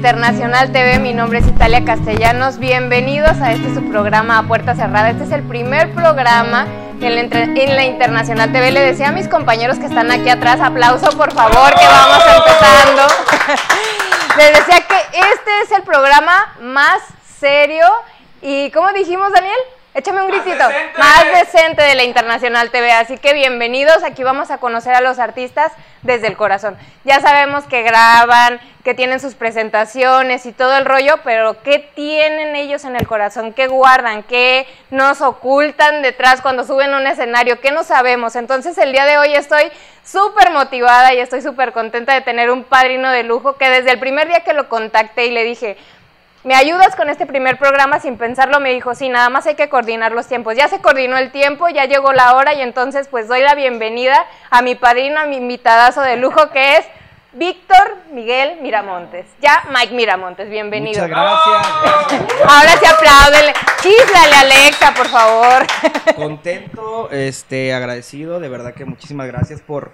Internacional 0.00 0.72
TV, 0.72 0.98
mi 0.98 1.12
nombre 1.12 1.40
es 1.40 1.46
Italia 1.46 1.84
Castellanos. 1.84 2.58
Bienvenidos 2.58 3.38
a 3.42 3.52
este 3.52 3.74
su 3.74 3.86
programa 3.90 4.38
a 4.38 4.42
puerta 4.44 4.74
cerrada. 4.74 5.10
Este 5.10 5.24
es 5.24 5.30
el 5.30 5.42
primer 5.42 5.92
programa 5.92 6.66
en 7.02 7.16
la, 7.16 7.20
en 7.20 7.76
la, 7.76 7.84
Internacional 7.84 8.50
TV. 8.50 8.70
Le 8.70 8.80
decía 8.80 9.08
a 9.08 9.12
mis 9.12 9.28
compañeros 9.28 9.78
que 9.78 9.84
están 9.84 10.10
aquí 10.10 10.30
atrás, 10.30 10.58
aplauso 10.62 11.10
por 11.18 11.34
favor, 11.34 11.74
que 11.74 11.84
vamos 11.84 12.24
empezando. 12.34 13.02
Les 14.38 14.54
decía 14.54 14.80
que 14.88 15.18
este 15.18 15.60
es 15.64 15.72
el 15.72 15.82
programa 15.82 16.54
más 16.62 17.02
serio 17.38 17.84
y, 18.40 18.70
¿cómo 18.70 18.90
dijimos, 18.92 19.30
Daniel? 19.34 19.58
Échame 19.92 20.22
un 20.22 20.28
gritito. 20.28 20.64
Más 20.98 21.24
decente. 21.34 21.82
de 21.82 21.96
la 21.96 22.04
Internacional 22.04 22.70
TV. 22.70 22.92
Así 22.92 23.18
que 23.18 23.34
bienvenidos. 23.34 24.04
Aquí 24.04 24.22
vamos 24.22 24.52
a 24.52 24.58
conocer 24.58 24.94
a 24.94 25.00
los 25.00 25.18
artistas 25.18 25.72
desde 26.02 26.28
el 26.28 26.36
corazón. 26.36 26.76
Ya 27.04 27.20
sabemos 27.20 27.64
que 27.64 27.82
graban, 27.82 28.60
que 28.84 28.94
tienen 28.94 29.18
sus 29.18 29.34
presentaciones 29.34 30.46
y 30.46 30.52
todo 30.52 30.76
el 30.76 30.84
rollo, 30.84 31.16
pero 31.24 31.60
¿qué 31.62 31.78
tienen 31.94 32.54
ellos 32.54 32.84
en 32.84 32.94
el 32.94 33.06
corazón? 33.06 33.52
¿Qué 33.52 33.66
guardan? 33.66 34.22
¿Qué 34.22 34.66
nos 34.90 35.20
ocultan 35.22 36.02
detrás 36.02 36.40
cuando 36.40 36.64
suben 36.64 36.94
a 36.94 36.98
un 36.98 37.06
escenario? 37.08 37.60
¿Qué 37.60 37.72
no 37.72 37.82
sabemos? 37.82 38.36
Entonces 38.36 38.78
el 38.78 38.92
día 38.92 39.06
de 39.06 39.18
hoy 39.18 39.34
estoy 39.34 39.72
súper 40.04 40.52
motivada 40.52 41.14
y 41.14 41.18
estoy 41.18 41.42
súper 41.42 41.72
contenta 41.72 42.14
de 42.14 42.20
tener 42.20 42.50
un 42.50 42.62
padrino 42.62 43.10
de 43.10 43.24
lujo 43.24 43.56
que 43.56 43.68
desde 43.68 43.90
el 43.90 43.98
primer 43.98 44.28
día 44.28 44.40
que 44.40 44.54
lo 44.54 44.68
contacté 44.68 45.26
y 45.26 45.30
le 45.32 45.44
dije, 45.44 45.76
¿me 46.44 46.54
ayudas 46.54 46.96
con 46.96 47.08
este 47.08 47.26
primer 47.26 47.58
programa? 47.58 48.00
Sin 48.00 48.16
pensarlo 48.16 48.60
me 48.60 48.72
dijo, 48.72 48.94
sí, 48.94 49.08
nada 49.08 49.28
más 49.28 49.46
hay 49.46 49.54
que 49.54 49.68
coordinar 49.68 50.12
los 50.12 50.26
tiempos. 50.26 50.56
Ya 50.56 50.68
se 50.68 50.80
coordinó 50.80 51.16
el 51.16 51.30
tiempo, 51.30 51.68
ya 51.68 51.84
llegó 51.84 52.12
la 52.12 52.34
hora 52.34 52.54
y 52.54 52.62
entonces 52.62 53.08
pues 53.08 53.28
doy 53.28 53.40
la 53.42 53.54
bienvenida 53.54 54.26
a 54.50 54.62
mi 54.62 54.74
padrino, 54.74 55.20
a 55.20 55.26
mi 55.26 55.36
invitadazo 55.36 56.00
de 56.02 56.16
lujo 56.16 56.50
que 56.50 56.78
es 56.78 56.86
Víctor 57.32 57.96
Miguel 58.12 58.60
Miramontes. 58.60 59.26
Ya 59.40 59.62
Mike 59.72 59.94
Miramontes, 59.94 60.50
bienvenido. 60.50 61.02
Muchas 61.02 61.08
gracias. 61.08 62.22
Ahora 62.42 62.70
sí 62.76 62.86
apláudele. 62.86 63.52
Chíslale 63.80 64.34
Alexa, 64.34 64.94
por 64.94 65.08
favor. 65.08 65.66
Contento, 66.16 67.08
este, 67.10 67.72
agradecido, 67.72 68.40
de 68.40 68.48
verdad 68.48 68.74
que 68.74 68.84
muchísimas 68.84 69.28
gracias 69.28 69.60
por, 69.60 69.92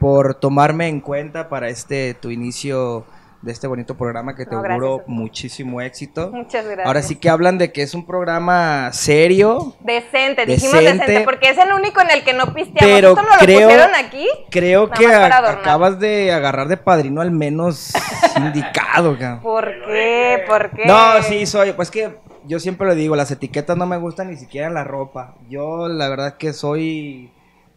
por 0.00 0.34
tomarme 0.34 0.88
en 0.88 1.00
cuenta 1.00 1.48
para 1.48 1.68
este 1.68 2.14
tu 2.14 2.30
inicio 2.30 3.06
de 3.44 3.52
este 3.52 3.66
bonito 3.66 3.96
programa 3.96 4.34
que 4.34 4.46
te 4.46 4.54
auguro 4.54 5.02
muchísimo 5.06 5.80
éxito. 5.82 6.30
Muchas 6.32 6.64
gracias. 6.64 6.86
Ahora 6.86 7.02
sí 7.02 7.16
que 7.16 7.28
hablan 7.28 7.58
de 7.58 7.72
que 7.72 7.82
es 7.82 7.94
un 7.94 8.06
programa 8.06 8.90
serio. 8.92 9.74
Decente, 9.80 10.46
dijimos 10.46 10.80
decente, 10.80 11.20
porque 11.20 11.50
es 11.50 11.58
el 11.58 11.72
único 11.72 12.00
en 12.00 12.10
el 12.10 12.24
que 12.24 12.32
no 12.32 12.54
pisteamos. 12.54 12.80
Pero 12.80 13.08
¿Esto 13.10 13.22
no 13.22 13.38
creo, 13.38 13.60
lo 13.60 13.66
pusieron 13.66 13.94
aquí? 13.94 14.26
Creo 14.50 14.90
que 14.90 15.06
acabas 15.06 16.00
de 16.00 16.32
agarrar 16.32 16.68
de 16.68 16.78
padrino 16.78 17.20
al 17.20 17.30
menos 17.30 17.92
indicado, 18.36 19.16
¿Por 19.42 19.70
qué? 19.86 20.44
¿Por 20.46 20.70
qué? 20.70 20.86
No, 20.86 21.22
sí, 21.22 21.44
soy, 21.44 21.72
pues 21.72 21.90
que 21.90 22.16
yo 22.46 22.58
siempre 22.60 22.86
lo 22.86 22.94
digo, 22.94 23.14
las 23.14 23.30
etiquetas 23.30 23.76
no 23.76 23.86
me 23.86 23.98
gustan 23.98 24.30
ni 24.30 24.36
siquiera 24.36 24.70
la 24.70 24.84
ropa. 24.84 25.34
Yo 25.48 25.88
la 25.88 26.08
verdad 26.08 26.36
que 26.38 26.52
soy 26.54 27.30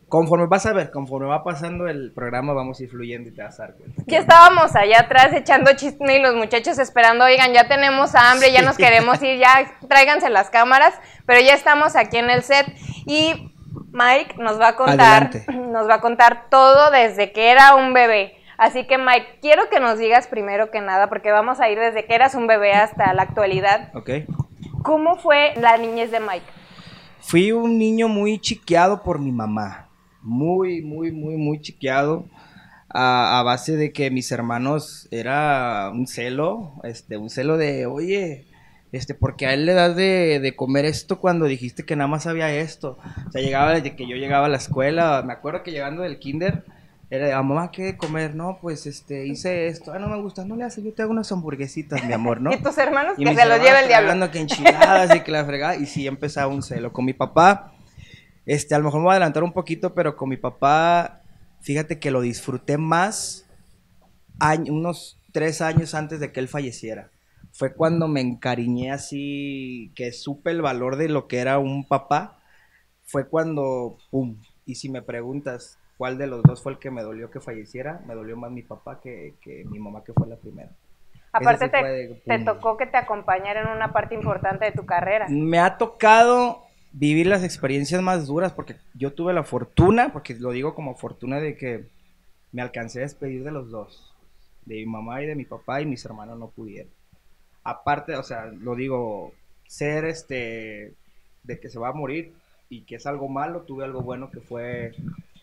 Conforme 0.10 0.46
vas 0.46 0.66
a 0.66 0.72
ver, 0.72 0.90
conforme 0.90 1.28
va 1.28 1.44
pasando 1.44 1.88
el 1.90 2.14
programa, 2.14 2.54
vamos 2.54 2.80
a 2.80 2.84
ir 2.84 2.90
fluyendo 2.90 3.30
y 3.30 3.34
te 3.34 3.44
vas 3.44 3.60
a 3.60 3.64
dar 3.64 3.76
cuenta. 3.76 4.04
Ya 4.08 4.20
estábamos 4.20 4.74
allá 4.74 5.02
atrás 5.02 5.34
echando 5.34 5.74
chisme 5.76 6.16
y 6.16 6.22
los 6.22 6.34
muchachos 6.34 6.80
esperando, 6.80 7.26
oigan, 7.26 7.52
ya 7.52 7.68
tenemos 7.68 8.16
hambre, 8.16 8.54
ya 8.54 8.62
nos 8.62 8.78
queremos 8.78 9.22
ir, 9.22 9.38
ya 9.38 9.70
tráiganse 9.90 10.30
las 10.30 10.50
cámaras, 10.50 10.94
pero 11.26 11.42
ya 11.42 11.54
estamos 11.54 11.98
aquí 11.98 12.18
en 12.18 12.30
el 12.30 12.44
set 12.44 12.68
y 13.06 13.52
Mike 13.92 14.36
nos 14.38 14.62
va 14.62 14.70
a 14.70 14.76
contar, 14.78 15.30
nos 15.54 15.90
va 15.90 15.96
a 15.96 16.02
contar 16.02 16.48
todo 16.50 16.90
desde 16.90 17.34
que 17.34 17.52
era 17.52 17.76
un 17.76 17.94
bebé. 17.94 18.38
Así 18.58 18.88
que 18.88 18.98
Mike, 18.98 19.40
quiero 19.42 19.70
que 19.70 19.82
nos 19.82 20.00
digas 20.00 20.28
primero 20.28 20.72
que 20.72 20.80
nada, 20.80 21.10
porque 21.10 21.32
vamos 21.32 21.60
a 21.60 21.70
ir 21.70 21.78
desde 21.78 22.06
que 22.06 22.16
eras 22.16 22.34
un 22.34 22.48
bebé 22.48 22.72
hasta 22.72 23.14
la 23.14 23.24
actualidad. 23.24 23.92
Ok. 23.94 24.10
¿Cómo 24.84 25.18
fue 25.18 25.54
la 25.58 25.78
niñez 25.78 26.12
de 26.12 26.22
Mike? 26.22 26.46
Fui 27.20 27.52
un 27.52 27.78
niño 27.78 28.08
muy 28.08 28.40
chiqueado 28.40 29.04
por 29.04 29.20
mi 29.20 29.34
mamá 29.34 29.87
muy, 30.28 30.82
muy, 30.82 31.12
muy, 31.12 31.38
muy 31.38 31.62
chiqueado. 31.62 32.26
A, 32.90 33.44
base 33.46 33.76
de 33.76 33.92
que 33.92 34.10
mis 34.12 34.32
hermanos 34.32 35.08
era 35.12 35.92
un 35.94 36.08
celo, 36.08 36.74
este, 36.84 37.18
un 37.18 37.30
celo 37.30 37.58
de, 37.58 37.86
oye, 37.86 38.46
este, 38.92 39.14
porque 39.14 39.46
a 39.46 39.54
él 39.54 39.66
le 39.66 39.74
das 39.74 39.96
de, 39.96 40.40
de, 40.42 40.56
comer 40.56 40.86
esto 40.86 41.20
cuando 41.20 41.46
dijiste 41.46 41.84
que 41.84 41.96
nada 41.96 42.08
más 42.08 42.28
había 42.28 42.54
esto. 42.56 42.98
O 43.28 43.32
sea, 43.32 43.42
llegaba 43.42 43.74
desde 43.74 43.96
que 43.96 44.08
yo 44.08 44.16
llegaba 44.16 44.48
a 44.48 44.50
la 44.50 44.58
escuela, 44.58 45.22
me 45.26 45.34
acuerdo 45.34 45.64
que 45.64 45.72
llegando 45.72 46.04
del 46.04 46.18
kinder, 46.18 46.64
era 47.10 47.28
de, 47.28 47.34
ah, 47.34 47.44
mamá, 47.44 47.72
¿qué 47.72 47.96
comer? 47.96 48.36
No, 48.36 48.58
pues, 48.62 48.86
este, 48.86 49.28
hice 49.28 49.68
esto, 49.68 49.94
ah, 49.94 50.00
no 50.00 50.10
me 50.10 50.20
gusta, 50.22 50.44
no 50.44 50.56
le 50.56 50.64
haces, 50.64 50.84
yo 50.84 50.94
te 50.94 51.04
hago 51.04 51.12
unas 51.12 51.32
hamburguesitas, 51.32 52.04
mi 52.04 52.14
amor, 52.14 52.42
¿no? 52.42 52.52
y 52.54 52.58
tus 52.58 52.78
hermanos 52.78 53.14
que 53.18 53.36
se 53.36 53.46
los 53.46 53.62
lleva 53.62 53.82
el 53.82 53.88
diablo. 53.88 54.12
Hablando 54.12 54.32
que 54.32 54.40
enchiladas 54.40 55.16
y 55.16 55.22
que 55.22 55.32
la 55.32 55.46
fregada, 55.46 55.76
y 55.76 55.86
sí, 55.86 56.08
empezaba 56.08 56.48
un 56.48 56.64
celo. 56.64 56.92
Con 56.92 57.06
mi 57.06 57.14
papá, 57.14 57.74
este, 58.48 58.74
a 58.74 58.80
lo 58.80 58.86
mejor 58.86 59.02
me 59.02 59.06
voy 59.06 59.12
a 59.12 59.16
adelantar 59.18 59.44
un 59.44 59.52
poquito, 59.52 59.94
pero 59.94 60.16
con 60.16 60.30
mi 60.30 60.38
papá, 60.38 61.22
fíjate 61.62 62.00
que 62.00 62.12
lo 62.12 62.22
disfruté 62.22 62.78
más 62.78 63.46
unos 64.70 65.20
tres 65.34 65.62
años 65.62 65.94
antes 65.94 66.22
de 66.22 66.32
que 66.32 66.40
él 66.40 66.48
falleciera. 66.48 67.12
Fue 67.52 67.74
cuando 67.74 68.08
me 68.08 68.22
encariñé 68.22 68.92
así, 68.92 69.92
que 69.96 70.14
supe 70.14 70.52
el 70.52 70.62
valor 70.62 70.96
de 70.96 71.10
lo 71.10 71.28
que 71.28 71.40
era 71.40 71.60
un 71.60 71.86
papá. 71.86 72.40
Fue 73.04 73.28
cuando, 73.28 73.98
¡pum! 74.12 74.38
Y 74.66 74.76
si 74.76 74.90
me 74.90 75.02
preguntas 75.02 75.78
cuál 75.98 76.18
de 76.18 76.28
los 76.28 76.42
dos 76.44 76.62
fue 76.62 76.74
el 76.74 76.80
que 76.80 76.92
me 76.92 77.02
dolió 77.02 77.30
que 77.30 77.42
falleciera, 77.42 78.02
me 78.06 78.16
dolió 78.16 78.38
más 78.38 78.52
mi 78.52 78.62
papá 78.62 79.02
que, 79.02 79.36
mi 79.66 79.80
mamá, 79.80 80.04
que 80.06 80.14
fue 80.14 80.28
la 80.28 80.38
primera. 80.38 80.72
Aparte, 81.34 81.68
te, 81.68 82.22
te 82.26 82.40
tocó 82.46 82.78
que 82.78 82.86
te 82.86 82.98
acompañara 82.98 83.62
en 83.62 83.70
una 83.76 83.92
parte 83.92 84.16
importante 84.16 84.66
de 84.66 84.72
tu 84.72 84.86
carrera. 84.86 85.26
Me 85.30 85.60
ha 85.60 85.78
tocado 85.78 86.67
vivir 87.00 87.28
las 87.28 87.44
experiencias 87.44 88.02
más 88.02 88.26
duras, 88.26 88.54
porque 88.54 88.76
yo 88.96 89.14
tuve 89.14 89.32
la 89.32 89.44
fortuna, 89.44 90.12
porque 90.12 90.34
lo 90.34 90.52
digo 90.52 90.74
como 90.74 90.96
fortuna 90.96 91.40
de 91.40 91.56
que 91.56 91.86
me 92.52 92.64
alcancé 92.64 93.00
a 93.00 93.04
despedir 93.04 93.44
de 93.44 93.52
los 93.52 93.70
dos, 93.70 94.16
de 94.66 94.76
mi 94.76 94.86
mamá 94.88 95.22
y 95.22 95.28
de 95.28 95.36
mi 95.36 95.46
papá, 95.46 95.80
y 95.80 95.86
mis 95.86 96.04
hermanos 96.06 96.40
no 96.40 96.50
pudieron. 96.50 96.92
Aparte, 97.64 98.16
o 98.16 98.24
sea, 98.24 98.48
lo 98.48 98.76
digo, 98.76 99.34
ser 99.68 100.06
este, 100.06 100.96
de 101.44 101.60
que 101.60 101.70
se 101.70 101.78
va 101.78 101.90
a 101.90 101.94
morir 101.94 102.34
y 102.68 102.82
que 102.82 102.96
es 102.96 103.06
algo 103.06 103.30
malo, 103.30 103.62
tuve 103.62 103.84
algo 103.84 104.02
bueno 104.02 104.32
que 104.32 104.42
fue 104.42 104.96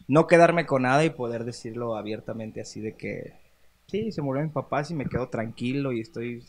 no 0.09 0.27
quedarme 0.27 0.67
con 0.67 0.83
nada 0.83 1.05
y 1.05 1.11
poder 1.11 1.45
decirlo 1.45 1.97
abiertamente 1.97 2.61
así 2.61 2.81
de 2.81 2.95
que, 2.95 3.35
sí, 3.87 4.11
se 4.11 4.23
murió 4.23 4.43
mi 4.43 4.51
papá, 4.51 4.83
y 4.89 4.95
me 4.95 5.07
quedo 5.07 5.29
tranquilo 5.29 5.93
y 5.93 6.01
estoy, 6.01 6.43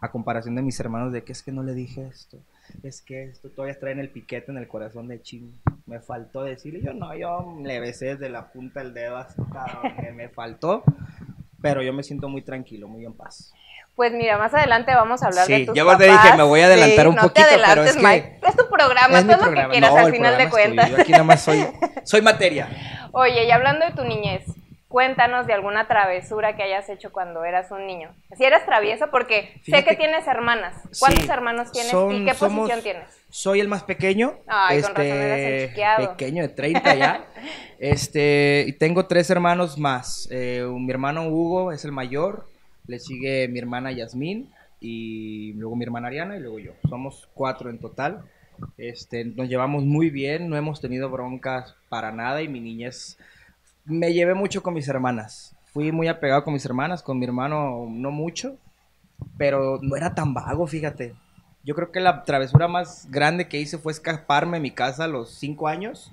a 0.00 0.10
comparación 0.10 0.56
de 0.56 0.62
mis 0.62 0.80
hermanos, 0.80 1.12
de 1.12 1.22
que 1.22 1.30
es 1.30 1.44
que 1.44 1.52
no 1.52 1.62
le 1.62 1.74
dije 1.74 2.08
esto 2.08 2.38
es 2.82 3.02
que 3.02 3.24
esto 3.24 3.48
todavía 3.50 3.78
trae 3.78 3.92
en 3.92 4.00
el 4.00 4.08
piquete 4.08 4.50
en 4.50 4.58
el 4.58 4.68
corazón 4.68 5.08
de 5.08 5.20
Ching. 5.20 5.52
Me 5.86 6.00
faltó 6.00 6.42
decirle, 6.42 6.80
yo 6.82 6.92
no, 6.94 7.14
yo 7.14 7.56
le 7.62 7.80
besé 7.80 8.06
desde 8.06 8.28
la 8.28 8.52
punta 8.52 8.80
del 8.80 8.94
dedo 8.94 9.16
hasta 9.16 9.42
que 10.00 10.12
me 10.12 10.28
faltó, 10.28 10.82
pero 11.60 11.82
yo 11.82 11.92
me 11.92 12.02
siento 12.02 12.28
muy 12.28 12.42
tranquilo, 12.42 12.88
muy 12.88 13.04
en 13.04 13.14
paz. 13.14 13.52
Pues 13.94 14.12
mira, 14.12 14.38
más 14.38 14.54
adelante 14.54 14.94
vamos 14.94 15.22
a 15.22 15.26
hablar 15.26 15.46
de 15.46 15.66
tus 15.66 15.76
yo 15.76 15.96
te 15.98 16.04
dije, 16.04 16.36
me 16.36 16.42
voy 16.44 16.60
a 16.60 16.66
adelantar 16.66 17.08
un 17.08 17.16
poquito, 17.16 17.46
pero 17.66 17.84
es 17.84 17.94
que... 17.94 18.38
Es 18.42 18.56
tu 18.56 18.68
programa, 18.70 19.18
es 19.18 19.26
todo 19.26 19.50
lo 19.50 19.54
que 19.54 19.68
quieras 19.68 19.94
al 19.94 20.10
final 20.10 20.38
de 20.38 20.48
cuentas. 20.48 20.90
Yo 20.90 20.96
aquí 20.98 21.12
nada 21.12 21.24
más 21.24 21.42
soy, 21.42 21.66
soy 22.04 22.22
materia. 22.22 22.68
Oye, 23.12 23.44
y 23.44 23.50
hablando 23.50 23.84
de 23.84 23.92
tu 23.92 24.04
niñez, 24.04 24.44
cuéntanos 24.92 25.46
de 25.46 25.54
alguna 25.54 25.88
travesura 25.88 26.54
que 26.54 26.62
hayas 26.62 26.86
hecho 26.90 27.10
cuando 27.10 27.44
eras 27.44 27.70
un 27.70 27.86
niño. 27.86 28.14
Si 28.36 28.44
eras 28.44 28.66
travieso, 28.66 29.10
porque 29.10 29.58
sé 29.64 29.84
que 29.84 29.96
tienes 29.96 30.26
hermanas. 30.26 30.76
¿Cuántos 31.00 31.28
hermanos 31.30 31.72
tienes 31.72 31.92
y 31.92 32.24
qué 32.26 32.34
posición 32.34 32.82
tienes? 32.82 33.08
Soy 33.30 33.60
el 33.60 33.68
más 33.68 33.84
pequeño. 33.84 34.34
Ay, 34.46 34.76
este, 34.76 34.92
con 34.92 34.96
razón 34.96 35.16
eras 35.16 35.38
el 35.38 36.08
Pequeño, 36.08 36.42
de 36.42 36.48
30 36.50 36.94
ya. 36.94 37.24
este, 37.78 38.66
y 38.68 38.72
tengo 38.74 39.06
tres 39.06 39.30
hermanos 39.30 39.78
más. 39.78 40.28
Eh, 40.30 40.62
mi 40.70 40.90
hermano 40.90 41.26
Hugo 41.26 41.72
es 41.72 41.86
el 41.86 41.92
mayor, 41.92 42.46
le 42.86 42.98
sigue 42.98 43.48
mi 43.48 43.58
hermana 43.58 43.92
Yasmín 43.92 44.52
y 44.78 45.54
luego 45.54 45.74
mi 45.74 45.84
hermana 45.84 46.08
Ariana 46.08 46.36
y 46.36 46.40
luego 46.40 46.58
yo. 46.58 46.72
Somos 46.90 47.30
cuatro 47.32 47.70
en 47.70 47.78
total. 47.78 48.24
Este, 48.76 49.24
nos 49.24 49.48
llevamos 49.48 49.84
muy 49.84 50.10
bien, 50.10 50.50
no 50.50 50.56
hemos 50.58 50.82
tenido 50.82 51.08
broncas 51.08 51.74
para 51.88 52.12
nada 52.12 52.42
y 52.42 52.48
mi 52.48 52.60
niñez 52.60 53.16
me 53.84 54.12
llevé 54.12 54.34
mucho 54.34 54.62
con 54.62 54.74
mis 54.74 54.88
hermanas. 54.88 55.54
Fui 55.72 55.90
muy 55.92 56.08
apegado 56.08 56.44
con 56.44 56.52
mis 56.52 56.64
hermanas, 56.64 57.02
con 57.02 57.18
mi 57.18 57.24
hermano 57.24 57.86
no 57.88 58.10
mucho, 58.10 58.56
pero 59.38 59.78
no 59.80 59.96
era 59.96 60.14
tan 60.14 60.34
vago, 60.34 60.66
fíjate. 60.66 61.14
Yo 61.64 61.74
creo 61.74 61.90
que 61.92 62.00
la 62.00 62.24
travesura 62.24 62.68
más 62.68 63.08
grande 63.10 63.48
que 63.48 63.60
hice 63.60 63.78
fue 63.78 63.92
escaparme 63.92 64.56
de 64.56 64.62
mi 64.62 64.70
casa 64.72 65.04
a 65.04 65.08
los 65.08 65.30
cinco 65.30 65.68
años, 65.68 66.12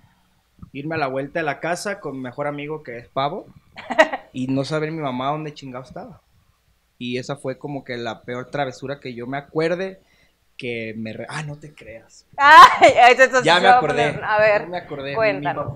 irme 0.71 0.95
a 0.95 0.99
la 0.99 1.07
vuelta 1.07 1.39
de 1.39 1.45
la 1.45 1.59
casa 1.59 1.99
con 1.99 2.13
mi 2.13 2.19
mejor 2.19 2.47
amigo 2.47 2.83
que 2.83 2.99
es 2.99 3.07
Pavo 3.07 3.47
y 4.33 4.47
no 4.47 4.63
saber 4.63 4.91
mi 4.91 5.01
mamá 5.01 5.31
dónde 5.31 5.53
chingado 5.53 5.83
estaba. 5.83 6.21
Y 6.97 7.17
esa 7.17 7.35
fue 7.35 7.57
como 7.57 7.83
que 7.83 7.97
la 7.97 8.23
peor 8.23 8.51
travesura 8.51 8.99
que 8.99 9.13
yo 9.13 9.25
me 9.25 9.37
acuerde 9.37 10.01
que 10.59 10.93
me... 10.97 11.15
Ah, 11.29 11.41
no 11.41 11.57
te 11.57 11.73
creas. 11.73 12.25
Ay, 12.35 12.91
eso, 13.17 13.41
ya 13.41 13.59
me 13.61 13.69
acordé. 13.69 14.19
A, 14.21 14.37
ver, 14.39 14.67
me 14.67 14.77
acordé. 14.77 15.15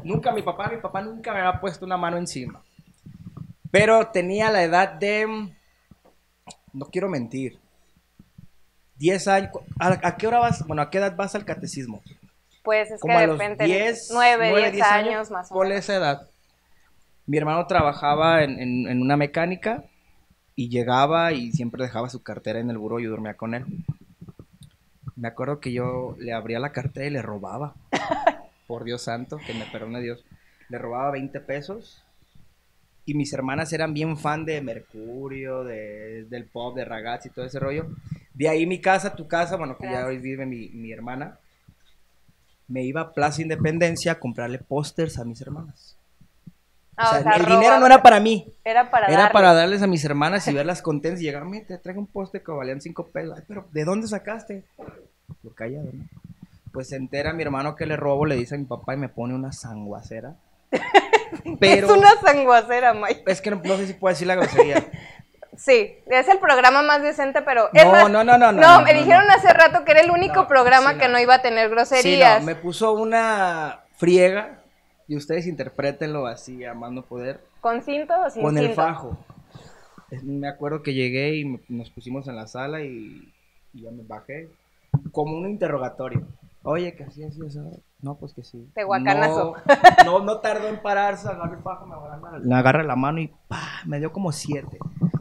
nunca 0.04 0.34
mi 0.34 0.42
papá, 0.42 0.70
mi 0.70 0.78
papá 0.82 1.02
nunca 1.02 1.34
me 1.34 1.40
había 1.40 1.60
puesto 1.62 1.86
una 1.86 1.96
mano 1.96 2.18
encima. 2.18 2.62
Pero 3.72 4.08
tenía 4.08 4.52
la 4.52 4.62
edad 4.62 4.90
de 4.92 5.26
no 6.74 6.86
quiero 6.92 7.08
mentir. 7.10 7.58
10 8.98 9.28
años. 9.30 9.52
¿A, 9.80 10.00
a 10.08 10.18
qué 10.18 10.28
hora 10.28 10.40
vas? 10.40 10.68
Bueno, 10.68 10.82
¿a 10.82 10.90
qué 10.90 10.98
edad 10.98 11.16
vas 11.16 11.34
al 11.34 11.46
catecismo? 11.46 12.04
Pues 12.62 12.92
es 12.92 13.00
Como 13.02 13.14
que 13.14 13.18
a 13.18 13.22
de 13.22 13.28
los 13.28 13.38
repente 13.40 13.64
10, 13.66 14.10
9, 14.14 14.50
9, 14.52 14.72
10 14.72 14.86
años, 14.86 15.32
más 15.32 15.50
o 15.52 15.56
Por 15.56 15.68
menos. 15.68 15.84
esa 15.84 15.96
edad. 15.96 16.28
Mi 17.26 17.38
hermano 17.38 17.66
trabajaba 17.68 18.44
en, 18.44 18.60
en- 18.60 18.88
en 18.90 19.02
una 19.02 19.16
mecánica 19.16 19.86
y 20.56 20.68
llegaba 20.70 21.32
y 21.32 21.52
siempre 21.54 21.84
dejaba 21.84 22.10
su 22.10 22.22
cartera 22.22 22.60
en 22.60 22.70
el 22.70 22.78
buró 22.78 23.00
y 23.00 23.06
yo 23.06 23.12
dormía 23.12 23.36
con 23.36 23.54
él. 23.56 23.66
Me 25.16 25.28
acuerdo 25.28 25.60
que 25.60 25.72
yo 25.72 26.16
le 26.20 26.34
abría 26.34 26.60
la 26.60 26.72
cartera 26.72 27.06
y 27.06 27.12
le 27.12 27.22
robaba. 27.22 27.76
Por 28.68 28.84
Dios 28.84 29.04
santo, 29.04 29.38
que 29.38 29.54
me 29.54 29.66
perdone 29.66 30.02
Dios. 30.02 30.24
Le 30.70 30.78
robaba 30.78 31.12
20 31.12 31.40
pesos. 31.42 32.04
Y 33.06 33.14
mis 33.16 33.34
hermanas 33.34 33.74
eran 33.74 33.94
bien 33.94 34.18
fan 34.18 34.46
de 34.46 34.62
Mercurio, 34.62 35.64
de, 35.64 36.26
del 36.26 36.46
pop, 36.46 36.76
de 36.76 36.86
ragazzi 36.86 37.28
y 37.28 37.32
todo 37.32 37.46
ese 37.46 37.60
rollo. 37.60 37.88
De 38.34 38.48
ahí 38.48 38.66
mi 38.66 38.80
casa, 38.80 39.16
tu 39.16 39.28
casa, 39.28 39.58
bueno, 39.58 39.78
que 39.78 39.88
ya 39.92 40.06
hoy 40.06 40.18
vive 40.18 40.46
mi, 40.46 40.70
mi 40.70 40.92
hermana. 40.92 41.38
Me 42.68 42.84
iba 42.84 43.02
a 43.02 43.14
Plaza 43.14 43.42
Independencia 43.42 44.14
a 44.14 44.20
comprarle 44.20 44.58
pósters 44.58 45.20
a 45.20 45.26
mis 45.26 45.42
hermanas. 45.42 45.98
Ah, 46.96 47.08
o 47.08 47.10
sea, 47.12 47.20
o 47.20 47.24
sea, 47.24 47.34
el 47.38 47.46
dinero 47.46 47.80
no 47.80 47.86
era 47.88 48.04
para 48.04 48.20
mí. 48.20 48.54
Era 48.64 48.90
para 48.92 49.08
Era 49.08 49.18
darle. 49.18 49.34
para 49.34 49.54
darles 49.54 49.82
a 49.82 49.88
mis 49.88 50.04
hermanas 50.06 50.48
y 50.48 50.54
verlas 50.54 50.82
contentas 50.82 51.22
y 51.22 51.26
llegar, 51.26 51.46
"Mira, 51.46 51.66
te 51.66 51.78
traigo 51.80 52.00
un 52.02 52.08
póster 52.08 52.44
que 52.44 52.52
valían 52.52 52.82
cinco 52.82 53.08
pesos. 53.08 53.36
Ay, 53.38 53.44
pero 53.48 53.66
¿de 53.72 53.84
dónde 53.86 54.08
sacaste? 54.08 54.64
Lo 55.44 55.52
callado, 55.56 55.86
¿no? 55.92 56.04
Pues 56.72 56.90
se 56.90 56.96
entera 56.96 57.34
mi 57.34 57.44
hermano 57.44 57.76
que 57.76 57.86
le 57.86 57.96
robo, 57.98 58.26
le 58.26 58.36
dice 58.36 58.56
a 58.56 58.58
mi 58.58 58.66
papá 58.66 58.94
y 58.94 58.98
me 58.98 59.10
pone 59.10 59.34
una 59.36 59.52
sanguacera. 59.52 60.36
Pero 61.60 61.88
Es 61.88 61.92
una 61.98 62.10
sanguacera, 62.22 62.94
Mike. 62.94 63.24
es 63.28 63.42
que 63.42 63.52
no, 63.52 63.62
no 63.64 63.78
sé 63.78 63.88
si 63.88 63.94
puedo 63.94 64.14
decir 64.14 64.28
la 64.28 64.36
grosería. 64.36 64.84
Sí, 65.58 65.96
es 66.08 66.28
el 66.30 66.40
programa 66.40 66.82
más 66.82 67.02
decente, 67.04 67.42
pero... 67.44 67.70
No, 67.74 67.92
más- 67.92 68.10
no, 68.10 68.24
no, 68.24 68.38
no, 68.40 68.52
no, 68.52 68.82
me 68.82 68.94
no, 68.94 69.00
dijeron 69.00 69.28
no. 69.28 69.34
hace 69.34 69.54
rato 69.54 69.84
que 69.86 69.92
era 69.92 70.02
el 70.02 70.10
único 70.10 70.48
programa 70.48 70.94
sí, 70.94 70.98
que 71.00 71.08
no. 71.10 71.20
iba 71.20 71.36
a 71.36 71.42
tener 71.44 71.68
Sí, 71.68 71.74
groserías. 71.76 72.40
no, 72.40 72.46
me 72.48 72.56
puso 72.56 72.94
una 72.94 73.82
friega 73.98 74.63
y 75.08 75.16
ustedes 75.16 75.48
interprétenlo 75.48 76.26
así, 76.28 76.64
a 76.66 76.74
más 76.74 76.92
no 76.92 77.04
poder. 77.04 77.42
¿Con 77.62 77.82
cinto 77.82 78.14
o 78.26 78.30
sin 78.30 78.44
con 78.44 78.58
el 78.58 78.74
fajo. 78.74 79.18
Me 80.24 80.48
acuerdo 80.48 80.84
que 80.84 80.94
llegué 80.94 81.36
y 81.38 81.60
nos 81.70 81.90
pusimos 81.90 82.28
en 82.28 82.36
la 82.36 82.48
sala 82.48 82.84
y, 82.84 83.32
y 83.74 83.82
ya 83.82 83.92
me 83.92 84.04
bajé. 84.04 84.50
Como 85.12 85.38
un 85.38 85.50
interrogatorio. 85.50 86.28
Oye, 86.64 86.96
que 86.96 87.04
así, 87.04 87.24
así, 87.24 87.42
así. 87.46 87.60
No, 88.02 88.16
pues 88.16 88.34
que 88.34 88.44
sí. 88.44 88.70
Tehuacanazo. 88.74 89.56
No, 90.06 90.20
no, 90.20 90.26
no 90.26 90.38
tardó 90.40 90.68
en 90.68 90.82
pararse, 90.82 91.28
agarró 91.28 91.56
el 91.56 91.64
fajo, 91.64 91.86
me 91.86 91.96
agarra, 91.96 92.40
me 92.40 92.56
agarra 92.56 92.84
la 92.84 92.96
mano 92.96 93.20
y 93.20 93.32
¡pa! 93.48 93.82
me 93.86 94.00
dio 94.00 94.12
como 94.14 94.32
siete. 94.32 94.78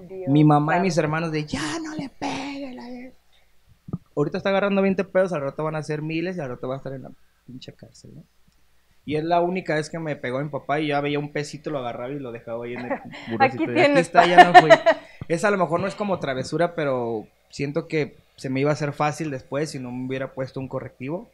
Dios 0.08 0.29
Mi 0.29 0.44
mamá 0.44 0.79
y 0.79 0.82
mis 0.82 0.99
hermanos 0.99 1.32
de 1.32 1.44
ya 1.44 1.79
no 1.82 1.94
le 1.94 2.08
pegue. 2.08 2.75
La... 2.75 2.84
Ahorita 4.14 4.37
está 4.37 4.50
agarrando 4.50 4.82
20 4.82 5.05
pesos, 5.05 5.32
al 5.32 5.40
rato 5.40 5.64
van 5.64 5.76
a 5.76 5.82
ser 5.82 6.02
miles 6.02 6.37
y 6.37 6.40
al 6.40 6.50
rato 6.50 6.69
va 6.69 6.75
a 6.75 6.79
estar 6.79 6.93
en 6.93 7.02
la 7.02 7.11
pinche 7.46 7.73
cárcel, 7.73 8.14
¿no? 8.14 8.25
Y 9.05 9.17
es 9.17 9.25
la 9.25 9.41
única 9.41 9.75
vez 9.75 9.91
que 9.91 9.99
me 9.99 10.15
pegó 10.17 10.41
mi 10.41 10.49
papá 10.49 10.79
y 10.81 10.89
ya 10.89 11.01
veía 11.01 11.19
un 11.19 11.33
pesito, 11.33 11.71
lo 11.71 11.79
agarraba 11.81 12.13
y 12.13 12.19
lo 12.21 12.31
dejaba 12.31 12.65
ahí 12.65 12.75
en 12.75 12.81
el 12.87 12.89
burocito. 13.31 13.65
Aquí 13.65 13.65
Y 13.65 13.75
tienes, 13.75 13.99
está, 13.99 14.27
ya 14.27 14.45
no 14.53 14.61
fui. 14.61 14.71
Esa 15.29 15.49
a 15.49 15.51
lo 15.51 15.59
mejor 15.59 15.81
no 15.81 15.87
es 15.89 15.95
como 15.95 16.19
travesura, 16.21 16.75
pero 16.75 17.27
siento 17.51 17.89
que 17.89 18.17
se 18.37 18.49
me 18.49 18.61
iba 18.61 18.71
a 18.71 18.75
hacer 18.75 18.93
fácil 18.93 19.31
después 19.31 19.71
si 19.71 19.79
no 19.79 19.91
me 19.91 20.07
hubiera 20.07 20.33
puesto 20.33 20.61
un 20.61 20.69
correctivo. 20.69 21.29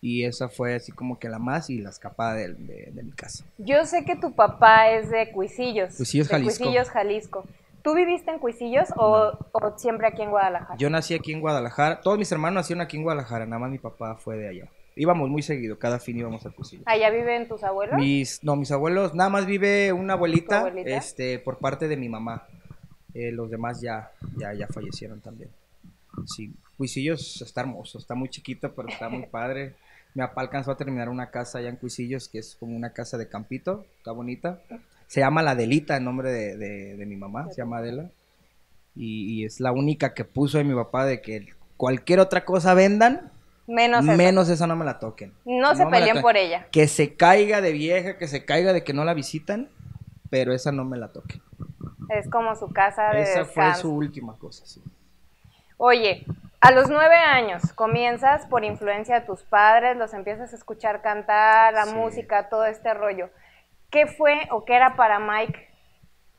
Y 0.00 0.24
esa 0.24 0.48
fue 0.48 0.74
así 0.74 0.90
como 0.90 1.18
que 1.20 1.28
la 1.28 1.38
más 1.38 1.70
y 1.70 1.78
la 1.80 1.90
escapada 1.90 2.34
de, 2.34 2.54
de- 2.54 2.90
de 2.92 3.02
mi 3.04 3.12
casa. 3.12 3.44
Yo 3.58 3.84
sé 3.84 4.04
que 4.04 4.16
tu 4.16 4.32
papá 4.34 4.90
es 4.90 5.10
de 5.10 5.30
Cuisillos. 5.30 5.94
Cuisillos, 5.96 6.26
de 6.28 6.32
Jalisco. 6.34 6.64
Cuisillos, 6.64 6.90
Jalisco. 6.90 7.44
¿Tú 7.82 7.94
viviste 7.94 8.30
en 8.32 8.38
Cuisillos 8.40 8.88
o, 8.96 9.32
o 9.52 9.78
siempre 9.78 10.08
aquí 10.08 10.22
en 10.22 10.30
Guadalajara? 10.30 10.76
Yo 10.76 10.90
nací 10.90 11.14
aquí 11.14 11.32
en 11.32 11.40
Guadalajara. 11.40 12.00
Todos 12.00 12.18
mis 12.18 12.32
hermanos 12.32 12.54
nacieron 12.62 12.80
aquí 12.82 12.96
en 12.96 13.04
Guadalajara, 13.04 13.44
nada 13.46 13.60
más 13.60 13.70
mi 13.70 13.78
papá 13.78 14.16
fue 14.16 14.36
de 14.36 14.48
allá. 14.48 14.64
Íbamos 14.96 15.28
muy 15.30 15.42
seguido, 15.42 15.78
cada 15.78 15.98
fin 15.98 16.18
íbamos 16.18 16.44
a 16.44 16.50
Cusillo. 16.50 16.82
¿Allá 16.86 17.08
viven 17.10 17.48
tus 17.48 17.62
abuelos? 17.64 17.96
Mis, 17.96 18.42
no, 18.44 18.56
mis 18.56 18.70
abuelos, 18.72 19.14
nada 19.14 19.30
más 19.30 19.46
vive 19.46 19.92
una 19.92 20.12
abuelita, 20.14 20.60
¿Tu 20.60 20.66
abuelita? 20.68 20.96
este, 20.96 21.38
por 21.38 21.58
parte 21.58 21.88
de 21.88 21.96
mi 21.96 22.08
mamá. 22.08 22.46
Eh, 23.14 23.30
los 23.32 23.50
demás 23.50 23.80
ya, 23.80 24.10
ya, 24.38 24.52
ya 24.54 24.66
fallecieron 24.68 25.20
también. 25.20 25.50
Sí, 26.26 26.52
Cuisillos 26.76 27.40
está 27.42 27.62
hermoso, 27.62 27.98
está 27.98 28.14
muy 28.14 28.28
chiquito, 28.28 28.72
pero 28.74 28.88
está 28.88 29.08
muy 29.08 29.26
padre. 29.30 29.74
Mi 30.14 30.20
papá 30.22 30.42
alcanzó 30.42 30.70
a 30.72 30.76
terminar 30.76 31.08
una 31.08 31.30
casa 31.30 31.58
allá 31.58 31.70
en 31.70 31.76
Cuisillos, 31.76 32.28
que 32.28 32.38
es 32.38 32.54
como 32.58 32.76
una 32.76 32.90
casa 32.92 33.16
de 33.16 33.28
campito, 33.28 33.86
está 33.98 34.12
bonita. 34.12 34.60
Se 35.06 35.20
llama 35.20 35.42
La 35.42 35.52
Adelita, 35.52 35.96
en 35.96 36.04
nombre 36.04 36.30
de, 36.30 36.56
de- 36.56 36.96
de 36.96 37.06
mi 37.06 37.16
mamá, 37.16 37.48
se 37.50 37.56
llama 37.62 37.78
Adela. 37.78 38.10
Y, 38.94 39.40
y 39.40 39.44
es 39.46 39.58
la 39.60 39.72
única 39.72 40.12
que 40.12 40.24
puso 40.24 40.58
de 40.58 40.64
mi 40.64 40.74
papá 40.74 41.06
de 41.06 41.22
que 41.22 41.48
cualquier 41.78 42.20
otra 42.20 42.44
cosa 42.44 42.74
vendan, 42.74 43.30
Menos 43.66 44.04
eso. 44.04 44.16
menos 44.16 44.48
esa 44.48 44.66
no 44.66 44.76
me 44.76 44.84
la 44.84 44.98
toquen. 44.98 45.32
No 45.44 45.74
se 45.74 45.86
peleen 45.86 46.20
por 46.20 46.36
ella. 46.36 46.66
Que 46.72 46.88
se 46.88 47.14
caiga 47.16 47.60
de 47.60 47.72
vieja, 47.72 48.18
que 48.18 48.26
se 48.28 48.44
caiga 48.44 48.72
de 48.72 48.82
que 48.84 48.92
no 48.92 49.04
la 49.04 49.14
visitan, 49.14 49.68
pero 50.30 50.52
esa 50.52 50.72
no 50.72 50.84
me 50.84 50.96
la 50.98 51.08
toquen. 51.12 51.40
Es 52.08 52.28
como 52.28 52.54
su 52.56 52.68
casa 52.72 53.10
de 53.10 53.22
Esa 53.22 53.44
fue 53.44 53.64
descanso. 53.64 53.80
su 53.82 53.94
última 53.94 54.36
cosa, 54.36 54.66
sí. 54.66 54.82
Oye, 55.76 56.24
a 56.60 56.70
los 56.72 56.88
nueve 56.90 57.16
años 57.16 57.72
comienzas 57.74 58.46
por 58.46 58.64
influencia 58.64 59.20
de 59.20 59.26
tus 59.26 59.42
padres, 59.42 59.96
los 59.96 60.12
empiezas 60.14 60.52
a 60.52 60.56
escuchar 60.56 61.00
cantar, 61.02 61.72
la 61.72 61.86
Sí. 61.86 61.94
música, 61.94 62.48
todo 62.48 62.66
este 62.66 62.92
rollo. 62.94 63.30
¿Qué 63.90 64.06
fue 64.06 64.48
o 64.50 64.64
qué 64.64 64.74
era 64.74 64.96
para 64.96 65.18
Mike 65.18 65.68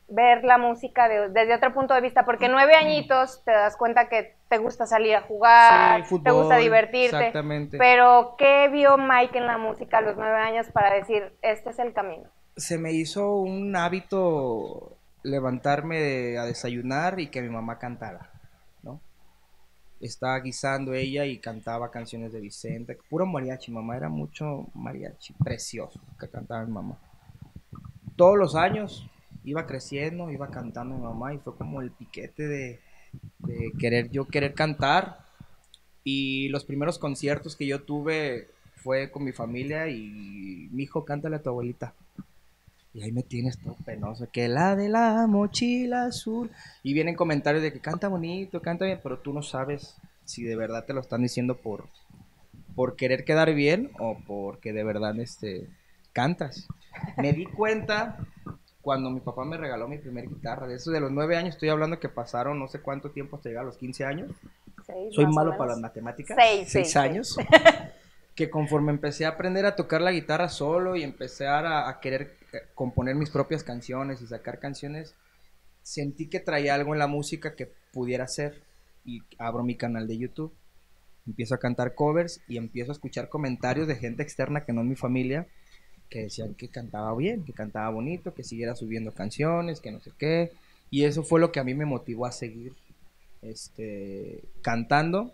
ver 0.08 0.44
la 0.44 0.58
música 0.58 1.08
de- 1.08 1.30
desde 1.30 1.54
otro 1.54 1.72
punto 1.72 1.94
de 1.94 2.00
vista? 2.00 2.24
Porque 2.24 2.48
nueve 2.48 2.74
añitos 2.74 3.42
te 3.44 3.52
das 3.52 3.76
cuenta 3.76 4.08
que 4.08 4.36
te 4.48 4.58
gusta 4.58 4.86
salir 4.86 5.14
a 5.16 5.22
jugar, 5.22 6.04
Sí, 6.04 6.16
te 6.22 6.30
gusta 6.30 6.56
divertirte. 6.58 7.16
exactamente. 7.16 7.78
Pero 7.78 8.34
¿qué 8.38 8.68
vio 8.68 8.96
Mike 8.98 9.38
en 9.38 9.46
la 9.46 9.58
música 9.58 9.98
a 9.98 10.02
los 10.02 10.16
nueve 10.16 10.36
años 10.36 10.66
para 10.72 10.94
decir, 10.94 11.32
este 11.42 11.70
es 11.70 11.78
el 11.78 11.92
camino? 11.92 12.28
Se 12.56 12.78
me 12.78 12.92
hizo 12.92 13.36
un 13.36 13.74
hábito 13.74 14.96
levantarme 15.22 16.36
a 16.38 16.44
desayunar 16.44 17.18
y 17.18 17.28
que 17.28 17.40
mi 17.42 17.48
mamá 17.48 17.78
cantara, 17.78 18.30
¿no? 18.82 19.00
Estaba 20.00 20.38
guisando 20.40 20.92
ella 20.92 21.24
y 21.24 21.38
cantaba 21.38 21.90
canciones 21.90 22.32
de 22.32 22.40
Vicente, 22.40 22.98
puro 23.08 23.24
mariachi, 23.24 23.72
mamá 23.72 23.96
era 23.96 24.08
mucho 24.10 24.66
mariachi, 24.74 25.32
precioso 25.42 25.98
que 26.20 26.28
cantaba 26.28 26.64
mi 26.64 26.72
mamá. 26.72 26.98
Todos 28.16 28.36
los 28.36 28.54
años 28.54 29.08
iba 29.44 29.66
creciendo, 29.66 30.30
iba 30.30 30.50
cantando 30.50 30.96
mi 30.96 31.02
mamá 31.02 31.34
y 31.34 31.38
fue 31.38 31.54
como 31.56 31.80
el 31.80 31.90
piquete 31.90 32.48
de, 32.48 32.80
querer 33.78 34.10
yo 34.10 34.26
querer 34.26 34.54
cantar 34.54 35.20
y 36.02 36.48
los 36.48 36.64
primeros 36.64 36.98
conciertos 36.98 37.54
que 37.54 37.66
yo 37.66 37.82
tuve 37.82 38.48
fue 38.76 39.10
con 39.10 39.24
mi 39.24 39.32
familia 39.32 39.88
y 39.88 40.68
mi 40.72 40.82
hijo 40.82 41.04
cántale 41.04 41.36
a 41.36 41.42
tu 41.42 41.50
abuelita. 41.50 41.94
Y 42.92 43.02
ahí 43.02 43.10
me 43.10 43.22
tienes 43.22 43.58
todo 43.58 43.76
penoso, 43.84 44.28
que 44.30 44.46
la 44.48 44.76
de 44.76 44.88
la 44.88 45.26
mochila 45.26 46.04
azul. 46.04 46.50
Y 46.84 46.92
vienen 46.92 47.16
comentarios 47.16 47.62
de 47.62 47.72
que 47.72 47.80
canta 47.80 48.06
bonito, 48.08 48.62
canta 48.62 48.84
bien, 48.84 49.00
pero 49.02 49.18
tú 49.18 49.32
no 49.32 49.42
sabes 49.42 49.96
si 50.24 50.44
de 50.44 50.54
verdad 50.54 50.84
te 50.84 50.92
lo 50.92 51.00
están 51.00 51.22
diciendo 51.22 51.56
por, 51.56 51.88
por 52.76 52.94
querer 52.94 53.24
quedar 53.24 53.52
bien 53.52 53.90
o 53.98 54.18
porque 54.26 54.72
de 54.72 54.84
verdad 54.84 55.18
este, 55.18 55.68
cantas. 56.12 56.68
Me 57.16 57.32
di 57.32 57.46
cuenta 57.46 58.18
cuando 58.84 59.10
mi 59.10 59.20
papá 59.20 59.46
me 59.46 59.56
regaló 59.56 59.88
mi 59.88 59.96
primer 59.96 60.28
guitarra. 60.28 60.66
De 60.66 60.74
eso 60.74 60.90
de 60.90 61.00
los 61.00 61.10
nueve 61.10 61.38
años, 61.38 61.54
estoy 61.54 61.70
hablando 61.70 61.98
que 61.98 62.10
pasaron 62.10 62.58
no 62.58 62.68
sé 62.68 62.82
cuánto 62.82 63.10
tiempo 63.10 63.36
hasta 63.36 63.48
llegar 63.48 63.62
a 63.62 63.66
los 63.66 63.78
15 63.78 64.04
años. 64.04 64.30
Seis, 64.84 65.14
Soy 65.14 65.26
malo 65.26 65.56
para 65.56 65.70
las 65.70 65.80
matemáticas. 65.80 66.36
Seis, 66.38 66.68
Seis 66.70 66.94
años. 66.96 67.36
que 68.34 68.50
conforme 68.50 68.92
empecé 68.92 69.24
a 69.24 69.30
aprender 69.30 69.64
a 69.64 69.74
tocar 69.74 70.02
la 70.02 70.12
guitarra 70.12 70.50
solo 70.50 70.96
y 70.96 71.02
empecé 71.02 71.46
a, 71.46 71.88
a 71.88 72.00
querer 72.00 72.36
eh, 72.52 72.58
componer 72.74 73.14
mis 73.14 73.30
propias 73.30 73.64
canciones 73.64 74.20
y 74.20 74.26
sacar 74.26 74.58
canciones, 74.58 75.14
sentí 75.82 76.28
que 76.28 76.40
traía 76.40 76.74
algo 76.74 76.92
en 76.92 76.98
la 76.98 77.06
música 77.06 77.56
que 77.56 77.72
pudiera 77.90 78.24
hacer. 78.24 78.62
Y 79.06 79.22
abro 79.38 79.64
mi 79.64 79.76
canal 79.76 80.06
de 80.06 80.18
YouTube. 80.18 80.54
Empiezo 81.26 81.54
a 81.54 81.58
cantar 81.58 81.94
covers 81.94 82.42
y 82.48 82.58
empiezo 82.58 82.90
a 82.90 82.94
escuchar 82.94 83.30
comentarios 83.30 83.88
de 83.88 83.96
gente 83.96 84.22
externa 84.22 84.66
que 84.66 84.74
no 84.74 84.82
es 84.82 84.86
mi 84.86 84.96
familia 84.96 85.46
que 86.08 86.22
decían 86.22 86.54
que 86.54 86.68
cantaba 86.68 87.14
bien, 87.16 87.44
que 87.44 87.52
cantaba 87.52 87.90
bonito, 87.90 88.34
que 88.34 88.44
siguiera 88.44 88.74
subiendo 88.74 89.12
canciones, 89.12 89.80
que 89.80 89.90
no 89.90 90.00
sé 90.00 90.12
qué. 90.18 90.52
Y 90.90 91.04
eso 91.04 91.22
fue 91.22 91.40
lo 91.40 91.50
que 91.50 91.60
a 91.60 91.64
mí 91.64 91.74
me 91.74 91.86
motivó 91.86 92.26
a 92.26 92.32
seguir 92.32 92.74
este, 93.42 94.42
cantando. 94.62 95.32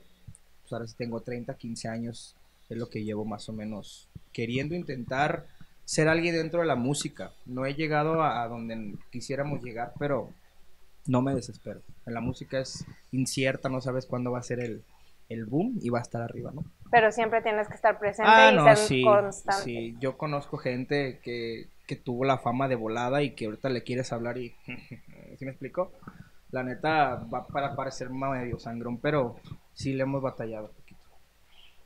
Pues 0.63 0.73
ahora 0.73 0.87
sí 0.87 0.95
tengo 0.97 1.21
30, 1.21 1.55
15 1.55 1.89
años, 1.89 2.37
es 2.69 2.79
lo 2.79 2.89
que 2.89 3.05
llevo 3.05 3.25
más 3.25 3.49
o 3.49 3.53
menos 3.53 4.09
queriendo 4.33 4.75
intentar 4.75 5.47
ser 5.85 6.09
alguien 6.09 6.35
dentro 6.35 6.61
de 6.61 6.67
la 6.67 6.77
música. 6.77 7.33
No 7.47 7.67
he 7.67 7.75
llegado 7.75 8.23
a, 8.23 8.47
donde 8.47 8.95
quisiéramos 9.11 9.63
llegar, 9.63 9.93
pero 9.99 10.31
no 11.07 11.21
me 11.21 11.35
desespero. 11.35 11.83
La 12.07 12.21
música 12.21 12.61
es 12.61 12.85
incierta, 13.11 13.69
no 13.69 13.81
sabes 13.81 14.07
cuándo 14.07 14.31
va 14.31 14.39
a 14.39 14.45
ser 14.45 14.61
el, 14.61 14.83
el 15.31 15.47
boom 15.47 15.79
y 15.81 15.89
va 15.89 16.01
a 16.01 16.03
estar 16.03 16.21
arriba, 16.21 16.51
¿no? 16.53 16.65
Pero 16.91 17.13
siempre 17.13 17.41
tienes 17.41 17.69
que 17.69 17.75
estar 17.75 17.99
presente 17.99 18.31
Ah, 18.31 18.51
y 18.53 18.57
no, 18.57 18.65
ser 18.65 18.77
sí, 18.77 19.03
constante. 19.03 19.63
sí. 19.63 19.97
Yo 20.01 20.19
conozco 20.19 20.59
gente 20.59 21.21
que, 21.23 21.69
que 21.87 21.97
tuvo 21.97 22.25
la 22.25 22.39
fama 22.39 22.69
de 22.69 22.75
volada 22.75 23.23
y 23.23 23.31
que 23.31 23.47
ahorita 23.47 23.69
le 23.71 23.83
quieres 23.83 24.13
hablar 24.13 24.37
y... 24.39 24.55
¿Sí 25.39 25.45
me 25.45 25.53
explico? 25.53 25.93
La 26.51 26.65
neta 26.65 27.25
va 27.33 27.47
para 27.47 27.77
parecer 27.77 28.11
medio 28.11 28.59
sangrón, 28.59 28.99
pero 28.99 29.37
sí 29.73 29.93
le 29.95 30.03
hemos 30.03 30.21
batallado 30.21 30.67
un 30.67 30.75
poquito. 30.75 31.01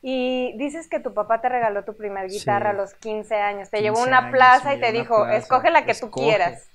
Y 0.00 0.54
dices 0.58 0.88
que 0.88 1.00
tu 1.00 1.12
papá 1.14 1.40
te 1.40 1.48
regaló 1.48 1.84
tu 1.84 1.94
primer 1.96 2.28
guitarra 2.28 2.70
a 2.70 2.74
los 2.74 2.94
15 2.94 3.34
años. 3.36 3.70
Te 3.70 3.78
15 3.78 3.82
llevó 3.82 4.00
a 4.00 4.06
una 4.06 4.18
años, 4.18 4.32
plaza 4.32 4.74
y 4.74 4.80
te 4.80 4.92
dijo, 4.92 5.16
plaza, 5.16 5.36
escoge 5.36 5.70
la 5.70 5.84
que 5.84 5.94
tú 5.94 6.10
quieras. 6.10 6.66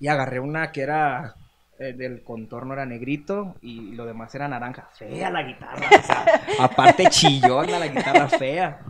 Y 0.00 0.08
agarré 0.08 0.40
una 0.40 0.70
que 0.72 0.82
era 0.82 1.34
eh, 1.78 1.92
del 1.92 2.22
contorno 2.24 2.74
era 2.74 2.84
negrito 2.86 3.56
y 3.62 3.92
lo 3.94 4.04
demás 4.06 4.34
era 4.34 4.48
naranja. 4.48 4.88
Fea 4.94 5.30
la 5.30 5.42
guitarra. 5.42 5.86
o 5.98 6.02
sea, 6.02 6.24
aparte 6.64 7.06
chillona 7.10 7.78
la 7.78 7.88
guitarra 7.88 8.28
fea. 8.28 8.80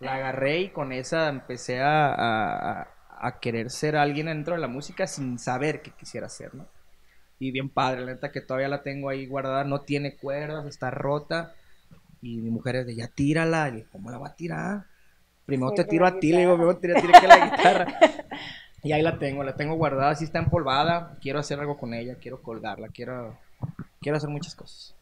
La 0.00 0.14
agarré 0.14 0.60
y 0.60 0.68
con 0.70 0.92
esa 0.92 1.28
empecé 1.28 1.80
a, 1.80 2.12
a- 2.14 2.88
a 3.20 3.40
querer 3.40 3.68
ser 3.70 3.96
alguien 3.96 4.26
dentro 4.26 4.54
de 4.54 4.60
la 4.60 4.68
música 4.68 5.06
sin 5.08 5.38
saber 5.40 5.82
qué 5.82 5.90
quisiera 5.90 6.28
ser, 6.28 6.54
¿no? 6.54 6.66
Y 7.40 7.50
bien 7.50 7.68
padre, 7.68 8.00
la 8.02 8.12
neta 8.12 8.30
que 8.32 8.40
todavía 8.40 8.68
la 8.68 8.82
tengo 8.82 9.08
ahí 9.08 9.26
guardada, 9.26 9.64
no 9.64 9.80
tiene 9.80 10.16
cuerdas, 10.16 10.66
está 10.66 10.90
rota. 10.90 11.52
Y 12.22 12.36
mi 12.38 12.50
mujer 12.50 12.76
es 12.76 12.86
de, 12.86 12.94
ya 12.96 13.08
tírala. 13.08 13.68
Y 13.68 13.72
digo, 13.72 13.88
¿cómo 13.92 14.10
la 14.10 14.18
va 14.18 14.28
a 14.28 14.34
tirar? 14.36 14.84
Primero 15.46 15.70
Sí, 15.70 15.76
te 15.76 15.84
tiro 15.84 16.06
a 16.06 16.18
ti, 16.20 16.30
le 16.32 16.40
digo, 16.40 16.54
primero 16.56 16.76
tira, 16.78 17.00
tira 17.00 17.20
que 17.20 17.26
la 17.28 17.46
guitarra. 17.48 17.86
Y 18.82 18.92
ahí 18.92 19.02
la 19.02 19.18
tengo, 19.18 19.42
la 19.42 19.56
tengo 19.56 19.74
guardada, 19.74 20.10
así 20.10 20.24
está 20.24 20.38
empolvada. 20.38 21.16
Quiero 21.20 21.38
hacer 21.40 21.58
algo 21.58 21.76
con 21.78 21.94
ella, 21.94 22.16
quiero 22.20 22.42
colgarla, 22.42 22.88
quiero, 22.88 23.36
quiero 24.00 24.16
hacer 24.16 24.30
muchas 24.30 24.54
cosas. 24.54 24.94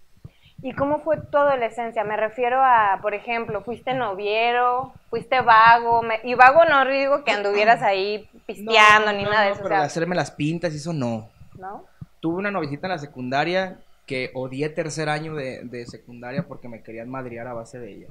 ¿Y 0.63 0.73
cómo 0.73 1.01
fue 1.01 1.19
tu 1.19 1.37
adolescencia? 1.37 2.03
Me 2.03 2.17
refiero 2.17 2.59
a, 2.63 2.99
por 3.03 3.13
ejemplo, 3.13 3.63
fuiste 3.63 3.93
noviero, 3.93 4.95
fuiste 5.11 5.43
vago, 5.43 6.03
me- 6.03 6.21
y 6.25 6.35
vago 6.35 6.65
no 6.65 6.87
digo 6.87 7.25
que 7.25 7.33
anduvieras 7.33 7.83
ahí 7.83 8.27
pisteando 8.47 9.13
ni 9.13 9.25
No, 9.25 9.31
nada 9.31 9.43
de 9.45 9.51
eso, 9.51 9.61
o 9.61 9.65
Pero 9.65 9.77
sea, 9.77 9.85
hacerme 9.85 10.17
las 10.17 10.31
pintas 10.31 10.73
y 10.73 10.77
eso 10.79 10.95
no. 10.95 11.29
¿no? 11.59 11.85
Tuve 12.21 12.37
una 12.39 12.51
novicita 12.51 12.87
en 12.87 12.93
la 12.93 12.99
secundaria 12.99 13.79
que 14.07 14.31
odié 14.35 14.71
tercer 14.71 15.11
año 15.11 15.35
de, 15.35 15.65
de 15.65 15.85
secundaria 15.85 16.47
porque 16.49 16.69
me 16.69 16.83
querían 16.83 17.11
madrear 17.11 17.47
a 17.49 17.53
base 17.53 17.79
de 17.79 17.93
ella. 17.93 18.07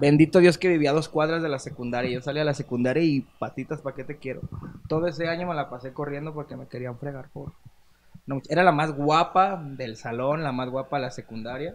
Bendito 0.00 0.38
Dios 0.38 0.58
que 0.58 0.68
vivía 0.68 0.90
a 0.90 0.94
dos 0.94 1.08
cuadras 1.08 1.42
de 1.42 1.48
la 1.48 1.58
secundaria. 1.58 2.10
Yo 2.10 2.20
salía 2.20 2.42
a 2.42 2.46
la 2.46 2.54
secundaria 2.54 3.02
y 3.02 3.20
patitas, 3.38 3.80
¿para 3.80 3.94
qué 3.96 4.04
te 4.04 4.16
quiero? 4.18 4.40
Todo 4.88 5.06
ese 5.06 5.28
año 5.28 5.46
me 5.46 5.54
la 5.54 5.68
pasé 5.70 5.92
corriendo 5.92 6.32
porque 6.34 6.56
me 6.56 6.66
querían 6.66 6.98
fregar 6.98 7.28
por... 7.32 7.52
no, 8.26 8.40
era 8.48 8.62
la 8.62 8.72
más 8.72 8.92
guapa 8.92 9.62
del 9.62 9.96
salón, 9.96 10.42
la 10.42 10.52
más 10.52 10.68
guapa 10.70 10.96
de 10.96 11.02
la 11.02 11.10
secundaria. 11.10 11.74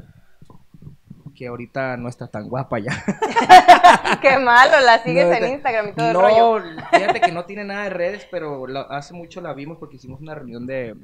Que 1.35 1.47
ahorita 1.47 1.95
no 1.95 2.09
está 2.09 2.27
tan 2.27 2.49
guapa 2.49 2.79
ya. 2.79 2.91
Qué 4.21 4.37
malo, 4.39 4.73
la 4.85 4.99
sigues 5.03 5.27
No, 5.27 5.33
en 5.45 5.53
Instagram 5.53 5.87
y 5.89 5.93
todo 5.93 6.07
el 6.09 6.13
rollo. 6.15 6.59
No, 6.59 6.81
fíjate 6.91 7.21
que 7.21 7.31
no 7.31 7.45
tiene 7.45 7.63
nada 7.63 7.83
de 7.83 7.89
redes, 7.91 8.27
pero 8.29 8.67
la- 8.67 8.81
hace 8.81 9.13
mucho 9.13 9.39
la 9.39 9.53
vimos 9.53 9.77
porque 9.77 9.95
hicimos 9.95 10.19
una 10.19 10.35
reunión 10.35 10.65
de, 10.67 10.95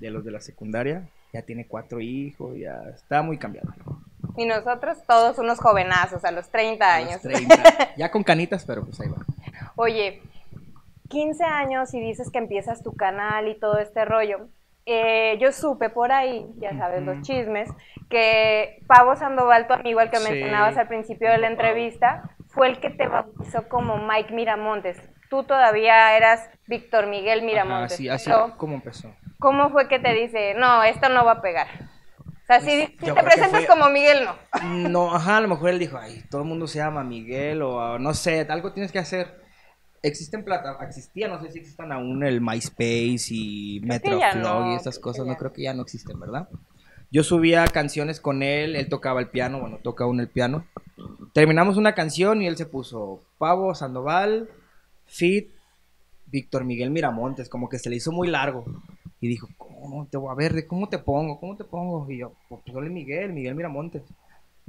de 0.00 0.10
los 0.10 0.24
de 0.24 0.30
la 0.32 0.40
secundaria. 0.40 1.08
Ya 1.32 1.42
tiene 1.42 1.66
cuatro 1.66 2.00
hijos, 2.00 2.56
ya 2.58 2.82
está 2.94 3.22
muy 3.22 3.38
cambiada. 3.38 3.74
Y 4.36 4.44
nosotros 4.46 4.98
todos 5.06 5.38
unos 5.38 5.58
jovenazos 5.58 6.24
a 6.24 6.30
los 6.30 6.48
30 6.50 6.84
A 6.86 6.94
años. 6.94 7.12
los 7.12 7.22
30. 7.34 7.94
Ya 7.96 8.10
con 8.10 8.22
canitas, 8.22 8.64
pero 8.64 8.84
pues 8.84 9.00
ahí 9.00 9.08
va. 9.08 9.16
Oye, 9.76 10.22
15 11.08 11.44
años 11.44 11.92
y 11.94 12.00
dices 12.00 12.30
que 12.30 12.38
empiezas 12.38 12.82
tu 12.82 12.94
canal 12.94 13.48
y 13.48 13.58
todo 13.58 13.78
este 13.78 14.04
rollo. 14.04 14.48
Eh, 14.86 15.36
yo 15.40 15.52
supe 15.52 15.90
por 15.90 16.12
ahí, 16.12 16.46
ya 16.58 16.76
sabes, 16.78 17.02
los 17.02 17.20
chismes, 17.22 17.68
que 18.08 18.82
Pavo 18.86 19.16
Sandoval, 19.16 19.66
tu 19.66 19.74
amigo 19.74 20.00
al 20.00 20.10
que 20.10 20.16
Sí. 20.16 20.30
mencionabas 20.30 20.76
al 20.78 20.88
principio 20.88 21.30
de 21.30 21.36
la 21.38 21.48
entrevista, 21.48 22.30
fue 22.48 22.68
el 22.68 22.80
que 22.80 22.88
te 22.90 23.06
bautizó 23.06 23.68
como 23.68 23.98
Mike 23.98 24.32
Miramontes. 24.32 24.98
Tú 25.28 25.44
todavía 25.44 26.16
eras 26.16 26.48
Víctor 26.66 27.06
Miguel 27.06 27.42
Miramontes. 27.42 28.00
Ajá, 28.00 28.14
así 28.14 28.30
pero 28.30 28.56
como 28.56 28.74
empezó. 28.76 29.12
¿Cómo 29.38 29.68
fue 29.70 29.88
que 29.88 29.98
te 29.98 30.14
dice, 30.14 30.54
no, 30.54 30.82
esto 30.82 31.10
no 31.10 31.22
va 31.24 31.32
a 31.32 31.42
pegar? 31.42 31.66
O 32.50 32.60
sea, 32.60 32.60
si, 32.60 32.86
Pues, 32.86 32.90
si 33.00 33.06
yo 33.06 33.14
te 33.14 33.22
presentas 33.22 33.50
fue- 33.50 33.66
como 33.66 33.90
Miguel, 33.90 34.24
no. 34.24 34.88
No, 34.88 35.14
ajá, 35.14 35.36
a 35.36 35.40
lo 35.42 35.48
mejor 35.48 35.68
él 35.68 35.78
dijo, 35.78 35.98
ay, 35.98 36.24
todo 36.30 36.40
el 36.42 36.48
mundo 36.48 36.66
se 36.66 36.78
llama 36.78 37.04
Miguel 37.04 37.60
o 37.60 37.78
ah, 37.80 37.98
no 37.98 38.14
sé, 38.14 38.40
algo 38.48 38.72
tienes 38.72 38.90
que 38.90 38.98
hacer. 38.98 39.42
Existen 40.02 40.44
plata, 40.44 40.78
existía, 40.80 41.28
no 41.28 41.42
sé 41.42 41.50
si 41.52 41.58
existan 41.58 41.92
aún 41.92 42.24
el 42.24 42.40
MySpace 42.40 43.26
y 43.30 43.80
Metroflog 43.84 44.36
no, 44.64 44.72
y 44.72 44.76
estas 44.76 44.98
cosas, 44.98 45.26
no 45.26 45.36
creo 45.36 45.52
que 45.52 45.62
ya 45.62 45.74
no 45.74 45.82
existen, 45.82 46.18
¿verdad? 46.18 46.48
Yo 47.10 47.22
subía 47.22 47.66
canciones 47.66 48.20
con 48.20 48.42
él, 48.42 48.76
él 48.76 48.88
tocaba 48.88 49.20
el 49.20 49.28
piano, 49.28 49.60
bueno, 49.60 49.78
toca 49.82 50.04
aún 50.04 50.20
el 50.20 50.28
piano. 50.28 50.66
Terminamos 51.34 51.76
una 51.76 51.94
canción 51.94 52.40
y 52.42 52.46
él 52.46 52.56
se 52.56 52.64
puso 52.66 53.24
Pavo 53.38 53.74
Sandoval, 53.74 54.48
Fit, 55.04 55.50
Víctor 56.26 56.64
Miguel 56.64 56.90
Miramontes, 56.90 57.48
como 57.48 57.68
que 57.68 57.78
se 57.78 57.90
le 57.90 57.96
hizo 57.96 58.12
muy 58.12 58.28
largo. 58.28 58.64
Y 59.20 59.28
dijo, 59.28 59.48
¿cómo 59.56 60.06
te 60.06 60.16
voy 60.16 60.30
a 60.30 60.34
ver? 60.34 60.52
¿De 60.52 60.66
¿Cómo 60.66 60.88
te 60.88 60.98
pongo? 60.98 61.40
¿Cómo 61.40 61.56
te 61.56 61.64
pongo? 61.64 62.08
Y 62.10 62.18
yo, 62.18 62.32
pues 62.48 62.62
ponle 62.72 62.88
Miguel, 62.90 63.32
Miguel 63.32 63.54
Miramontes. 63.54 64.02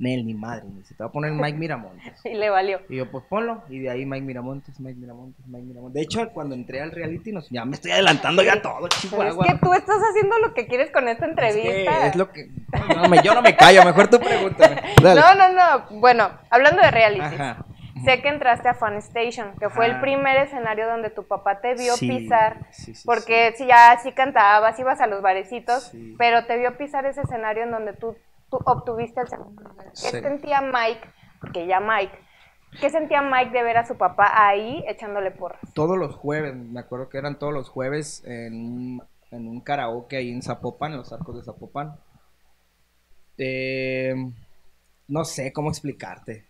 Nel, 0.01 0.25
ni 0.25 0.33
madre, 0.33 0.63
ni 0.65 0.81
se 0.85 0.95
te 0.95 1.03
va 1.03 1.09
a 1.09 1.11
poner 1.11 1.33
Mike 1.33 1.57
Miramontes. 1.57 2.13
Y 2.25 2.33
le 2.33 2.49
valió. 2.49 2.79
Y 2.87 2.95
yo, 2.95 3.11
pues 3.11 3.25
ponlo. 3.29 3.61
Y 3.69 3.79
de 3.79 3.89
ahí 3.89 4.05
Mike 4.05 4.25
Miramontes, 4.25 4.79
Mike 4.79 4.97
Miramontes, 4.97 5.45
Mike 5.45 5.65
Miramontes. 5.65 5.93
De 5.93 6.01
hecho, 6.01 6.29
cuando 6.29 6.55
entré 6.55 6.79
al 6.81 6.91
reality, 6.91 7.33
nos, 7.33 7.49
ya 7.49 7.65
me 7.65 7.75
estoy 7.75 7.91
adelantando 7.91 8.41
ya 8.41 8.61
todo, 8.61 8.75
Pero 8.79 8.87
es 8.87 9.01
Chihuahua. 9.01 9.45
que 9.45 9.55
tú 9.57 9.73
estás 9.73 9.97
haciendo 10.09 10.37
lo 10.39 10.53
que 10.53 10.67
quieres 10.67 10.89
con 10.91 11.09
esta 11.09 11.25
Es 11.25 11.29
entrevista. 11.31 11.99
que 11.99 12.07
es 12.07 12.15
lo 12.15 12.31
que. 12.31 12.47
No, 12.95 13.09
me- 13.09 13.21
yo 13.21 13.33
no 13.35 13.41
me 13.41 13.55
callo, 13.57 13.83
mejor 13.83 14.07
tú 14.09 14.19
pregúntame. 14.19 14.81
Dale. 15.03 15.19
No, 15.19 15.35
no, 15.35 15.53
no. 15.53 15.99
Bueno, 15.99 16.29
hablando 16.49 16.81
de 16.81 16.91
reality. 16.91 17.21
Ajá. 17.21 17.65
Sé 18.03 18.21
que 18.21 18.29
entraste 18.29 18.69
a 18.69 18.73
Fun 18.73 18.93
Station, 18.97 19.53
que 19.59 19.69
fue 19.69 19.85
el 19.85 19.99
primer 19.99 20.37
escenario 20.37 20.87
donde 20.87 21.09
tu 21.09 21.27
papá 21.27 21.61
te 21.61 21.73
vio 21.75 21.95
Sí, 21.95 22.07
pisar. 22.07 22.67
sí, 22.71 22.93
sí, 22.95 23.03
porque 23.05 23.53
si 23.57 23.65
ya 23.67 23.97
sí 24.01 24.11
cantabas, 24.11 24.79
ibas 24.79 25.01
a 25.01 25.07
los 25.07 25.21
barecitos, 25.21 25.91
pero 26.17 26.45
te 26.45 26.57
vio 26.57 26.77
pisar 26.77 27.05
ese 27.05 27.21
escenario 27.21 27.63
en 27.63 27.71
donde 27.71 27.93
tú, 27.93 28.15
tú 28.49 28.59
obtuviste 28.65 29.21
el 29.21 29.27
segundo 29.27 29.61
lugar. 29.61 29.87
¿Qué 29.87 30.21
sentía 30.21 30.61
Mike? 30.61 31.07
Porque 31.41 31.67
ya 31.67 31.79
Mike. 31.79 32.17
¿Qué 32.79 32.89
sentía 32.89 33.21
Mike 33.21 33.51
de 33.51 33.63
ver 33.63 33.77
a 33.77 33.85
su 33.85 33.97
papá 33.97 34.31
ahí 34.47 34.83
echándole 34.87 35.31
porras? 35.31 35.59
Todos 35.73 35.97
los 35.97 36.15
jueves, 36.15 36.55
me 36.55 36.79
acuerdo 36.79 37.09
que 37.09 37.17
eran 37.17 37.39
todos 37.39 37.51
los 37.53 37.67
jueves 37.69 38.23
en 38.25 38.53
un, 38.53 39.03
en 39.31 39.47
un 39.47 39.61
karaoke 39.61 40.17
ahí 40.17 40.31
en 40.31 40.41
Zapopan, 40.43 40.91
en 40.91 40.99
los 40.99 41.11
arcos 41.11 41.35
de 41.37 41.43
Zapopan. 41.43 41.95
Eh, 43.37 44.13
no 45.07 45.25
sé 45.25 45.51
cómo 45.53 45.69
explicarte. 45.69 46.48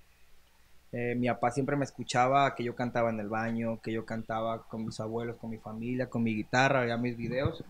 Eh, 0.92 1.16
mi 1.16 1.28
papá 1.28 1.52
siempre 1.52 1.76
me 1.76 1.86
escuchaba 1.86 2.56
que 2.56 2.64
yo 2.64 2.76
cantaba 2.76 3.10
en 3.10 3.20
el 3.20 3.30
baño, 3.30 3.80
que 3.82 3.92
yo 3.92 4.06
cantaba 4.06 4.68
con 4.68 4.86
mis 4.86 5.00
abuelos, 5.00 5.38
con 5.38 5.52
mi 5.52 5.58
familia, 5.58 6.10
con 6.10 6.24
mi 6.24 6.36
guitarra, 6.36 6.82
veía 6.82 6.98
mis 6.98 7.16
videos, 7.16 7.64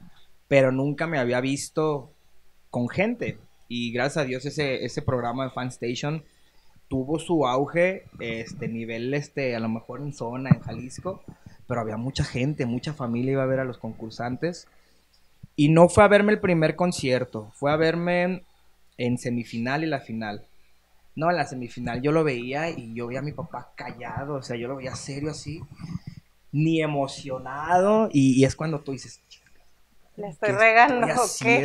pero 0.47 0.71
nunca 0.71 1.05
me 1.05 1.19
había 1.19 1.41
visto 1.41 2.11
con 2.69 2.87
gente. 2.87 3.37
Y 3.67 3.91
gracias 3.91 4.23
a 4.23 4.27
Dios 4.27 4.45
ese, 4.45 4.85
ese 4.85 5.01
programa 5.01 5.43
de 5.43 5.51
Fan 5.51 5.67
Station 5.67 6.23
tuvo 6.89 7.19
su 7.19 7.45
auge, 7.45 8.03
este 8.19 8.67
nivel, 8.67 9.13
este, 9.13 9.55
a 9.55 9.59
lo 9.59 9.69
mejor 9.69 10.01
en 10.01 10.11
zona, 10.11 10.49
en 10.49 10.59
Jalisco, 10.59 11.23
pero 11.67 11.81
había 11.81 11.97
mucha 11.97 12.23
gente, 12.23 12.65
mucha 12.65 12.93
familia 12.93 13.33
iba 13.33 13.43
a 13.43 13.47
ver 13.47 13.59
a 13.59 13.63
los 13.63 13.77
concursantes. 13.77 14.67
Y 15.55 15.69
no 15.69 15.87
fue 15.87 16.03
a 16.03 16.07
verme 16.07 16.31
el 16.31 16.39
primer 16.39 16.75
concierto, 16.75 17.51
fue 17.53 17.71
a 17.71 17.75
verme 17.75 18.43
en 18.97 19.17
semifinal 19.17 19.83
y 19.83 19.87
la 19.87 19.99
final. 19.99 20.48
No, 21.19 21.29
en 21.29 21.35
la 21.37 21.45
semifinal 21.45 22.01
yo 22.01 22.11
lo 22.11 22.23
veía 22.23 22.69
y 22.69 22.93
yo 22.95 23.07
veía 23.07 23.19
a 23.19 23.23
mi 23.23 23.33
papá 23.33 23.73
callado, 23.75 24.35
o 24.35 24.41
sea, 24.41 24.55
yo 24.55 24.67
lo 24.67 24.77
veía 24.77 24.95
serio 24.95 25.31
así, 25.31 25.61
ni 26.51 26.81
emocionado, 26.81 28.09
y, 28.11 28.39
y 28.39 28.45
es 28.45 28.55
cuando 28.55 28.79
tú 28.79 28.91
dices, 28.93 29.21
Le 30.15 30.27
estoy 30.27 30.51
¿qué 30.51 30.57
regando, 30.57 31.07
estoy. 31.07 31.63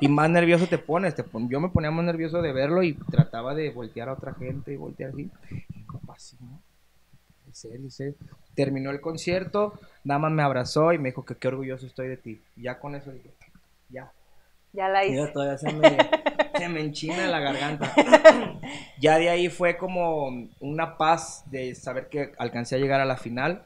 Y 0.00 0.08
más 0.08 0.30
nervioso 0.30 0.66
te 0.66 0.78
pones, 0.78 1.14
te 1.14 1.24
pon- 1.24 1.48
yo 1.48 1.60
me 1.60 1.68
ponía 1.68 1.90
más 1.90 2.04
nervioso 2.04 2.42
de 2.42 2.52
verlo 2.52 2.82
y 2.82 2.94
trataba 2.94 3.54
de 3.54 3.70
voltear 3.70 4.08
a 4.08 4.14
otra 4.14 4.34
gente 4.34 4.72
y 4.72 4.76
voltear 4.76 5.10
así, 5.10 5.30
y 5.74 5.78
mi 5.78 5.84
papá 5.84 6.14
así, 6.16 6.36
¿no? 6.40 6.60
En 7.46 7.54
serio, 7.54 7.78
en 7.78 7.90
serio. 7.90 8.14
Terminó 8.54 8.90
el 8.90 9.00
concierto, 9.00 9.78
nada 10.04 10.20
más 10.20 10.32
me 10.32 10.42
abrazó 10.42 10.92
y 10.92 10.98
me 10.98 11.10
dijo 11.10 11.24
que 11.24 11.36
qué 11.36 11.48
orgulloso 11.48 11.86
estoy 11.86 12.08
de 12.08 12.16
ti. 12.16 12.40
Ya 12.56 12.78
con 12.78 12.94
eso 12.94 13.10
dije, 13.12 13.30
ya, 13.88 14.12
Ya 14.72 14.88
la 14.88 15.02
Mira, 15.04 15.22
hice. 15.24 15.32
todavía 15.32 15.58
se 15.58 15.72
me, 15.72 15.96
se 16.58 16.68
me 16.68 16.80
enchina 16.80 17.26
la 17.26 17.40
garganta. 17.40 17.92
Ya 19.00 19.18
de 19.18 19.28
ahí 19.30 19.48
fue 19.48 19.76
como 19.76 20.28
una 20.60 20.96
paz 20.98 21.44
de 21.50 21.74
saber 21.74 22.08
que 22.08 22.32
alcancé 22.38 22.76
a 22.76 22.78
llegar 22.78 23.00
a 23.00 23.04
la 23.04 23.16
final. 23.16 23.62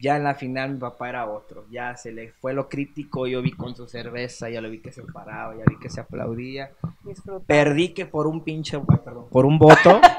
Ya 0.00 0.16
en 0.16 0.22
la 0.24 0.34
final 0.34 0.70
mi 0.70 0.78
papá 0.78 1.08
era 1.08 1.26
otro. 1.26 1.64
Ya 1.70 1.96
se 1.96 2.12
le 2.12 2.30
fue 2.30 2.52
lo 2.54 2.68
crítico. 2.68 3.26
Yo 3.26 3.42
vi 3.42 3.50
con 3.52 3.74
su 3.74 3.88
cerveza, 3.88 4.48
ya 4.48 4.60
lo 4.60 4.70
vi 4.70 4.80
que 4.80 4.92
se 4.92 5.02
paraba, 5.02 5.54
ya 5.56 5.64
vi 5.68 5.76
que 5.80 5.90
se 5.90 6.00
aplaudía. 6.00 6.70
Disfruta. 7.04 7.44
Perdí 7.46 7.88
que 7.94 8.06
por 8.06 8.26
un 8.28 8.42
pinche, 8.44 8.76
ay, 8.76 8.98
perdón, 9.04 9.26
por 9.30 9.46
un 9.46 9.58
voto. 9.58 10.00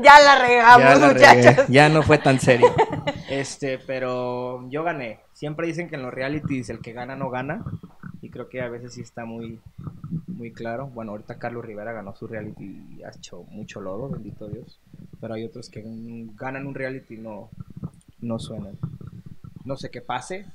Ya 0.00 0.18
la 0.20 0.38
regamos, 0.38 0.80
ya, 0.88 0.94
la 0.96 1.06
muchachos. 1.12 1.56
regué. 1.56 1.64
Ya 1.68 1.88
no 1.90 2.02
fue 2.02 2.16
tan 2.16 2.40
serio. 2.40 2.74
Este, 3.28 3.78
pero 3.78 4.66
yo 4.70 4.82
gané. 4.82 5.20
Siempre 5.34 5.66
dicen 5.66 5.90
que 5.90 5.96
en 5.96 6.02
los 6.02 6.14
realities 6.14 6.70
el 6.70 6.80
que 6.80 6.94
gana 6.94 7.14
no 7.14 7.28
gana. 7.28 7.62
Y 8.22 8.30
creo 8.30 8.48
que 8.48 8.60
a 8.60 8.68
veces 8.68 8.94
sí 8.94 9.02
está 9.02 9.24
muy, 9.24 9.60
muy 10.26 10.52
claro. 10.52 10.88
Bueno, 10.88 11.12
ahorita 11.12 11.38
Carlos 11.38 11.64
Rivera 11.64 11.92
ganó 11.92 12.14
su 12.14 12.26
reality 12.26 12.64
y 12.96 13.02
ha 13.02 13.10
hecho 13.10 13.44
mucho 13.44 13.80
lodo, 13.80 14.08
bendito 14.08 14.48
Dios. 14.48 14.80
Pero 15.20 15.34
hay 15.34 15.44
otros 15.44 15.68
que 15.68 15.82
ganan 16.34 16.66
un 16.66 16.74
reality 16.74 17.14
y 17.14 17.18
no, 17.18 17.50
no 18.20 18.38
suenan. 18.38 18.78
No 19.64 19.76
sé 19.76 19.90
qué 19.90 20.00
pase. 20.00 20.46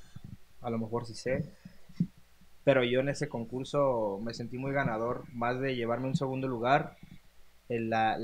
A 0.62 0.70
lo 0.70 0.78
mejor 0.78 1.06
sí 1.06 1.14
sé. 1.14 1.46
Pero 2.64 2.84
yo 2.84 3.00
en 3.00 3.10
ese 3.10 3.28
concurso 3.30 4.20
me 4.24 4.34
sentí 4.34 4.58
muy 4.58 4.72
ganador, 4.72 5.24
más 5.34 5.60
de 5.60 5.76
llevarme 5.76 6.08
un 6.08 6.16
segundo 6.16 6.48
lugar, 6.48 6.98
en 7.70 7.90
la 7.90 8.18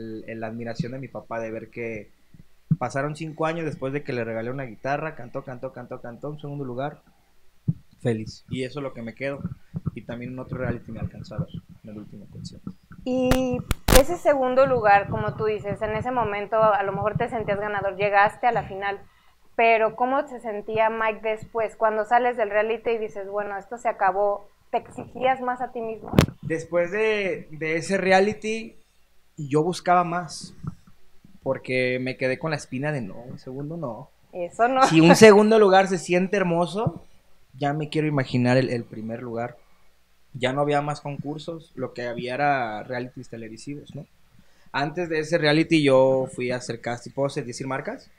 admiración 0.43 0.91
de 0.91 0.99
mi 0.99 1.07
papá, 1.07 1.39
de 1.39 1.51
ver 1.51 1.69
que 1.69 2.11
pasaron 2.77 3.15
cinco 3.15 3.45
años 3.45 3.65
después 3.65 3.93
de 3.93 4.03
que 4.03 4.13
le 4.13 4.23
regalé 4.23 4.51
una 4.51 4.63
guitarra, 4.63 5.15
cantó, 5.15 5.43
cantó, 5.43 5.71
cantó, 5.71 6.01
cantó, 6.01 6.29
un 6.29 6.39
segundo 6.39 6.63
lugar, 6.63 7.01
feliz. 8.07 8.45
Y 8.49 8.63
eso 8.63 8.79
es 8.79 8.83
lo 8.83 8.93
que 8.93 9.01
me 9.01 9.13
quedo. 9.13 9.39
Y 9.93 10.03
también 10.03 10.31
en 10.31 10.39
otro 10.39 10.57
reality 10.57 10.91
me 10.91 10.99
alcanzó 10.99 11.35
a 11.35 11.39
ver, 11.39 11.49
en 11.83 11.89
el 11.89 11.97
último 11.97 12.25
concierto. 12.29 12.71
Y 13.03 13.59
ese 13.99 14.17
segundo 14.17 14.65
lugar, 14.65 15.09
como 15.09 15.35
tú 15.35 15.45
dices, 15.45 15.81
en 15.81 15.91
ese 15.91 16.11
momento 16.11 16.61
a 16.61 16.83
lo 16.83 16.91
mejor 16.91 17.17
te 17.17 17.29
sentías 17.29 17.59
ganador, 17.59 17.97
llegaste 17.97 18.47
a 18.47 18.51
la 18.51 18.63
final, 18.63 18.99
pero 19.55 19.95
¿cómo 19.95 20.27
se 20.27 20.39
sentía 20.39 20.89
Mike 20.89 21.21
después? 21.21 21.75
Cuando 21.75 22.05
sales 22.05 22.37
del 22.37 22.49
reality 22.49 22.91
y 22.91 22.97
dices, 22.97 23.29
bueno, 23.29 23.57
esto 23.57 23.77
se 23.77 23.89
acabó, 23.89 24.47
¿te 24.71 24.77
exigías 24.77 25.41
más 25.41 25.61
a 25.61 25.71
ti 25.71 25.81
mismo? 25.81 26.11
Después 26.41 26.91
de, 26.91 27.47
de 27.51 27.77
ese 27.77 27.97
reality, 27.97 28.75
yo 29.37 29.63
buscaba 29.63 30.03
más, 30.03 30.53
porque 31.43 31.99
me 31.99 32.17
quedé 32.17 32.39
con 32.39 32.51
la 32.51 32.57
espina 32.57 32.91
de 32.91 33.01
no, 33.01 33.15
un 33.15 33.39
segundo 33.39 33.77
no. 33.77 34.09
Eso 34.33 34.67
no. 34.67 34.85
Si 34.85 34.99
un 35.01 35.15
segundo 35.15 35.59
lugar 35.59 35.87
se 35.87 35.97
siente 35.97 36.37
hermoso, 36.37 37.06
ya 37.57 37.73
me 37.73 37.89
quiero 37.89 38.07
imaginar 38.07 38.57
el, 38.57 38.69
el 38.69 38.83
primer 38.83 39.21
lugar. 39.21 39.57
Ya 40.33 40.53
no 40.53 40.61
había 40.61 40.81
más 40.81 41.01
concursos, 41.01 41.71
lo 41.75 41.93
que 41.93 42.03
había 42.03 42.35
era 42.35 42.83
realities 42.83 43.29
televisivos, 43.29 43.95
¿no? 43.95 44.05
Antes 44.71 45.09
de 45.09 45.19
ese 45.19 45.37
reality 45.37 45.81
yo 45.81 46.27
fui 46.33 46.51
a 46.51 46.57
hacer 46.57 46.81
casting, 46.81 47.11
¿puedo 47.11 47.33
decir 47.33 47.65
marcas? 47.67 48.09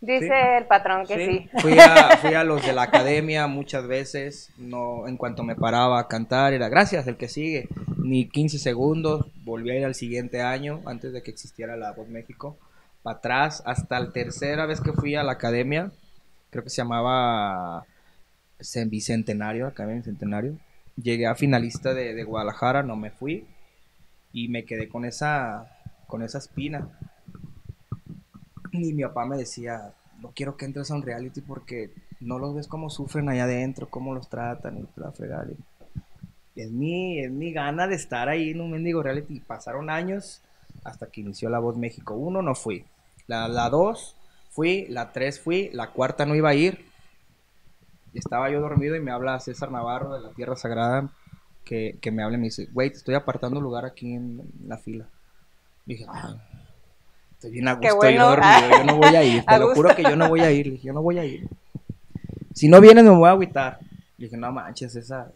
Dice 0.00 0.28
Sí. 0.28 0.32
el 0.58 0.66
patrón 0.66 1.06
que 1.06 1.26
sí. 1.26 1.50
Fui, 1.58 1.78
a, 1.78 2.16
fui 2.18 2.34
a 2.34 2.44
los 2.44 2.64
de 2.64 2.72
la 2.72 2.82
academia 2.82 3.46
muchas 3.46 3.86
veces, 3.86 4.50
no, 4.58 5.08
en 5.08 5.16
cuanto 5.16 5.42
me 5.42 5.56
paraba 5.56 5.98
a 5.98 6.06
cantar 6.06 6.52
era 6.52 6.68
gracias, 6.68 7.06
el 7.06 7.16
que 7.16 7.28
sigue, 7.28 7.68
ni 7.96 8.28
15 8.28 8.58
segundos, 8.58 9.26
volví 9.44 9.70
a 9.70 9.78
ir 9.78 9.84
al 9.84 9.94
siguiente 9.94 10.42
año, 10.42 10.80
antes 10.86 11.12
de 11.12 11.22
que 11.22 11.30
existiera 11.30 11.76
la 11.76 11.92
Voz 11.92 12.08
México, 12.08 12.56
para 13.02 13.18
atrás, 13.18 13.62
hasta 13.66 13.98
la 13.98 14.12
tercera 14.12 14.66
vez 14.66 14.80
que 14.80 14.92
fui 14.92 15.14
a 15.14 15.22
la 15.22 15.32
academia, 15.32 15.90
creo 16.50 16.62
que 16.62 16.70
se 16.70 16.76
llamaba 16.82 17.84
Cen- 18.60 18.90
Bicentenario, 18.90 19.66
Academia 19.66 19.96
Bicentenario, 19.98 20.58
llegué 20.96 21.26
a 21.26 21.34
finalista 21.34 21.94
de, 21.94 22.24
Guadalajara, 22.24 22.82
no 22.82 22.96
me 22.96 23.10
fui, 23.10 23.46
y 24.32 24.48
me 24.48 24.64
quedé 24.64 24.88
con 24.88 25.04
esa, 25.04 25.70
con 26.06 26.22
espina. 26.38 26.88
Y 28.72 28.92
mi 28.92 29.02
papá 29.02 29.24
me 29.24 29.36
decía, 29.36 29.94
no 30.20 30.32
quiero 30.34 30.56
que 30.56 30.64
entres 30.64 30.90
a 30.90 30.94
un 30.94 31.02
reality 31.02 31.40
porque 31.40 31.90
no 32.20 32.38
los 32.38 32.54
ves 32.54 32.66
cómo 32.68 32.90
sufren 32.90 33.28
allá 33.28 33.44
adentro, 33.44 33.88
cómo 33.88 34.14
los 34.14 34.28
tratan 34.28 34.78
y 34.78 34.86
la 34.96 35.12
fregar. 35.12 35.48
Y 36.54 36.60
es 36.62 36.70
mi, 36.70 37.20
es 37.20 37.30
mi 37.30 37.52
gana 37.52 37.86
de 37.86 37.94
estar 37.94 38.28
ahí 38.28 38.50
en 38.50 38.60
un 38.60 38.70
mendigo 38.70 39.02
reality. 39.02 39.40
Pasaron 39.40 39.90
años 39.90 40.40
hasta 40.84 41.06
que 41.06 41.20
inició 41.20 41.50
La 41.50 41.58
Voz 41.58 41.76
México. 41.76 42.14
Uno 42.14 42.42
no 42.42 42.54
fui. 42.54 42.84
La, 43.26 43.48
la 43.48 43.68
dos 43.68 44.16
fui, 44.50 44.86
la 44.88 45.12
tres 45.12 45.38
fui, 45.40 45.70
la 45.72 45.90
cuarta 45.90 46.24
no 46.24 46.34
iba 46.34 46.50
a 46.50 46.54
ir. 46.54 46.85
Estaba 48.18 48.50
yo 48.50 48.60
dormido 48.60 48.96
y 48.96 49.00
me 49.00 49.10
habla 49.10 49.38
César 49.40 49.70
Navarro 49.70 50.14
de 50.14 50.20
la 50.20 50.30
Tierra 50.30 50.56
Sagrada 50.56 51.10
que, 51.64 51.98
que 52.00 52.10
me 52.10 52.22
habla 52.22 52.36
y 52.36 52.40
me 52.40 52.44
dice, 52.46 52.68
güey, 52.72 52.90
te 52.90 52.96
estoy 52.96 53.14
apartando 53.14 53.60
lugar 53.60 53.84
aquí 53.84 54.14
en, 54.14 54.42
la 54.66 54.78
fila. 54.78 55.06
Y 55.86 55.94
dije, 55.94 56.06
"Ah, 56.08 56.36
estoy 57.32 57.50
bien 57.50 57.68
a 57.68 57.74
gusto 57.74 57.96
bueno. 57.96 58.16
yo 58.16 58.28
dormido, 58.28 58.78
yo 58.78 58.84
no 58.84 58.96
voy 58.96 59.16
a 59.16 59.24
ir, 59.24 59.42
A 59.46 59.54
te 59.54 59.58
lo 59.58 59.66
gusto. 59.66 59.82
juro 59.82 59.96
que 59.96 60.02
yo 60.02 60.16
no 60.16 60.28
voy 60.28 60.40
a 60.40 60.50
ir, 60.52 60.80
yo 60.80 60.92
no 60.92 61.02
voy 61.02 61.18
a 61.18 61.24
ir. 61.24 61.48
Si 62.54 62.68
no 62.68 62.80
vienes 62.80 63.04
me 63.04 63.10
voy 63.10 63.28
a 63.28 63.32
agüitar. 63.32 63.78
Le 64.16 64.26
dije, 64.26 64.36
no 64.36 64.50
manches, 64.50 64.92
César, 64.92 65.32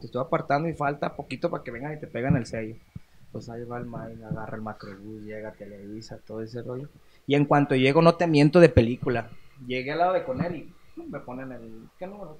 te 0.00 0.06
estoy 0.06 0.22
apartando 0.22 0.68
y 0.68 0.72
falta 0.72 1.14
poquito 1.14 1.50
para 1.50 1.62
que 1.62 1.70
vengan 1.70 1.92
y 1.92 2.00
te 2.00 2.06
pegan 2.06 2.36
el 2.36 2.46
sello. 2.46 2.76
Pues 3.30 3.48
ahí 3.48 3.64
va 3.64 3.78
el 3.78 3.86
Mike, 3.86 4.24
agarra 4.24 4.56
el 4.56 4.62
macrobús, 4.62 5.22
llega 5.22 5.52
Televisa, 5.52 6.18
todo 6.26 6.42
ese 6.42 6.62
rollo. 6.62 6.88
Y 7.26 7.34
en 7.34 7.44
cuanto 7.44 7.74
llego, 7.74 8.02
no 8.02 8.14
te 8.14 8.26
miento 8.26 8.60
de 8.60 8.68
película. 8.68 9.30
Llegué 9.66 9.92
al 9.92 9.98
lado 9.98 10.12
de 10.12 10.24
con 10.24 10.42
él 10.44 10.56
y 10.56 10.60
pum, 10.62 10.81
me 10.96 11.20
ponen 11.20 11.52
el... 11.52 11.88
¿Qué 11.98 12.06
número? 12.06 12.38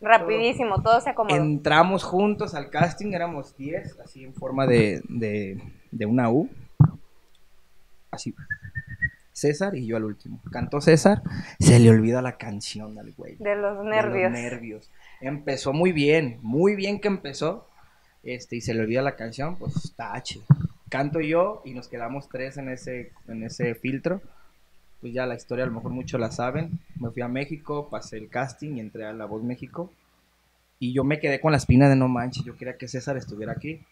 Rapidísimo, 0.00 0.82
todo 0.82 1.00
se 1.00 1.10
acomodó. 1.10 1.36
Entramos 1.36 2.04
juntos 2.04 2.54
al 2.54 2.70
casting, 2.70 3.12
éramos 3.12 3.56
10, 3.56 4.00
así 4.00 4.24
en 4.24 4.34
forma 4.34 4.66
de, 4.66 5.02
de, 5.08 5.60
de 5.90 6.06
una 6.06 6.30
U. 6.30 6.48
Así. 8.10 8.34
César 9.32 9.74
y 9.74 9.86
yo 9.86 9.96
al 9.96 10.04
último. 10.04 10.40
Cantó 10.50 10.80
César, 10.80 11.22
se 11.58 11.78
le 11.78 11.90
olvida 11.90 12.22
la 12.22 12.38
canción 12.38 12.98
al 12.98 13.12
güey. 13.12 13.36
De 13.36 13.54
los 13.54 13.72
de 13.72 13.76
los 13.76 13.84
nervios. 13.84 14.32
nervios. 14.32 14.90
Empezó 15.20 15.74
muy 15.74 15.92
bien, 15.92 16.38
muy 16.42 16.74
bien 16.74 17.00
que 17.00 17.08
empezó. 17.08 17.68
Este, 18.22 18.56
y 18.56 18.60
se 18.60 18.74
le 18.74 18.80
olvida 18.80 19.02
la 19.02 19.14
canción, 19.14 19.56
pues 19.56 19.94
tache. 19.94 20.40
Canto 20.88 21.20
yo 21.20 21.62
y 21.64 21.74
nos 21.74 21.86
quedamos 21.88 22.28
tres 22.28 22.56
en 22.56 22.70
ese, 22.70 23.12
en 23.28 23.42
ese 23.42 23.74
filtro. 23.74 24.22
Pues 25.06 25.14
ya 25.14 25.24
la 25.24 25.36
historia 25.36 25.62
a 25.62 25.68
lo 25.68 25.72
mejor 25.72 25.92
muchos 25.92 26.18
la 26.18 26.32
saben. 26.32 26.80
Me 26.98 27.12
fui 27.12 27.22
a 27.22 27.28
México, 27.28 27.88
pasé 27.88 28.16
el 28.16 28.28
casting 28.28 28.74
y 28.74 28.80
entré 28.80 29.06
a 29.06 29.12
La 29.12 29.24
Voz 29.24 29.40
México. 29.40 29.92
Y 30.80 30.92
yo 30.92 31.04
me 31.04 31.20
quedé 31.20 31.40
con 31.40 31.52
la 31.52 31.58
espina 31.58 31.88
de 31.88 31.94
no 31.94 32.08
manches, 32.08 32.44
yo 32.44 32.56
quería 32.56 32.76
que 32.76 32.88
César 32.88 33.16
estuviera 33.16 33.52
aquí. 33.52 33.84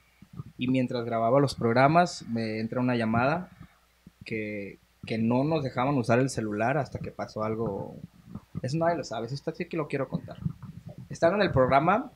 Y 0.59 0.67
mientras 0.67 1.05
grababa 1.05 1.39
los 1.39 1.55
programas, 1.55 2.27
me 2.29 2.59
entra 2.59 2.81
una 2.81 2.97
llamada 2.97 3.49
que, 4.25 4.81
que 5.07 5.19
no 5.19 5.45
nos 5.45 5.63
dejaban 5.63 5.97
usar 5.99 6.19
el 6.19 6.31
celular 6.31 6.79
hasta 6.79 6.99
que 6.99 7.13
pasó 7.13 7.45
algo. 7.45 7.95
Eso 8.63 8.77
nadie 8.79 8.97
lo 8.97 9.05
sabe, 9.05 9.29
esto 9.29 9.53
sí 9.55 9.67
que 9.67 9.77
lo 9.77 9.87
quiero 9.87 10.09
contar. 10.09 10.39
Están 11.11 11.35
en 11.35 11.43
el 11.43 11.53
programa, 11.53 12.11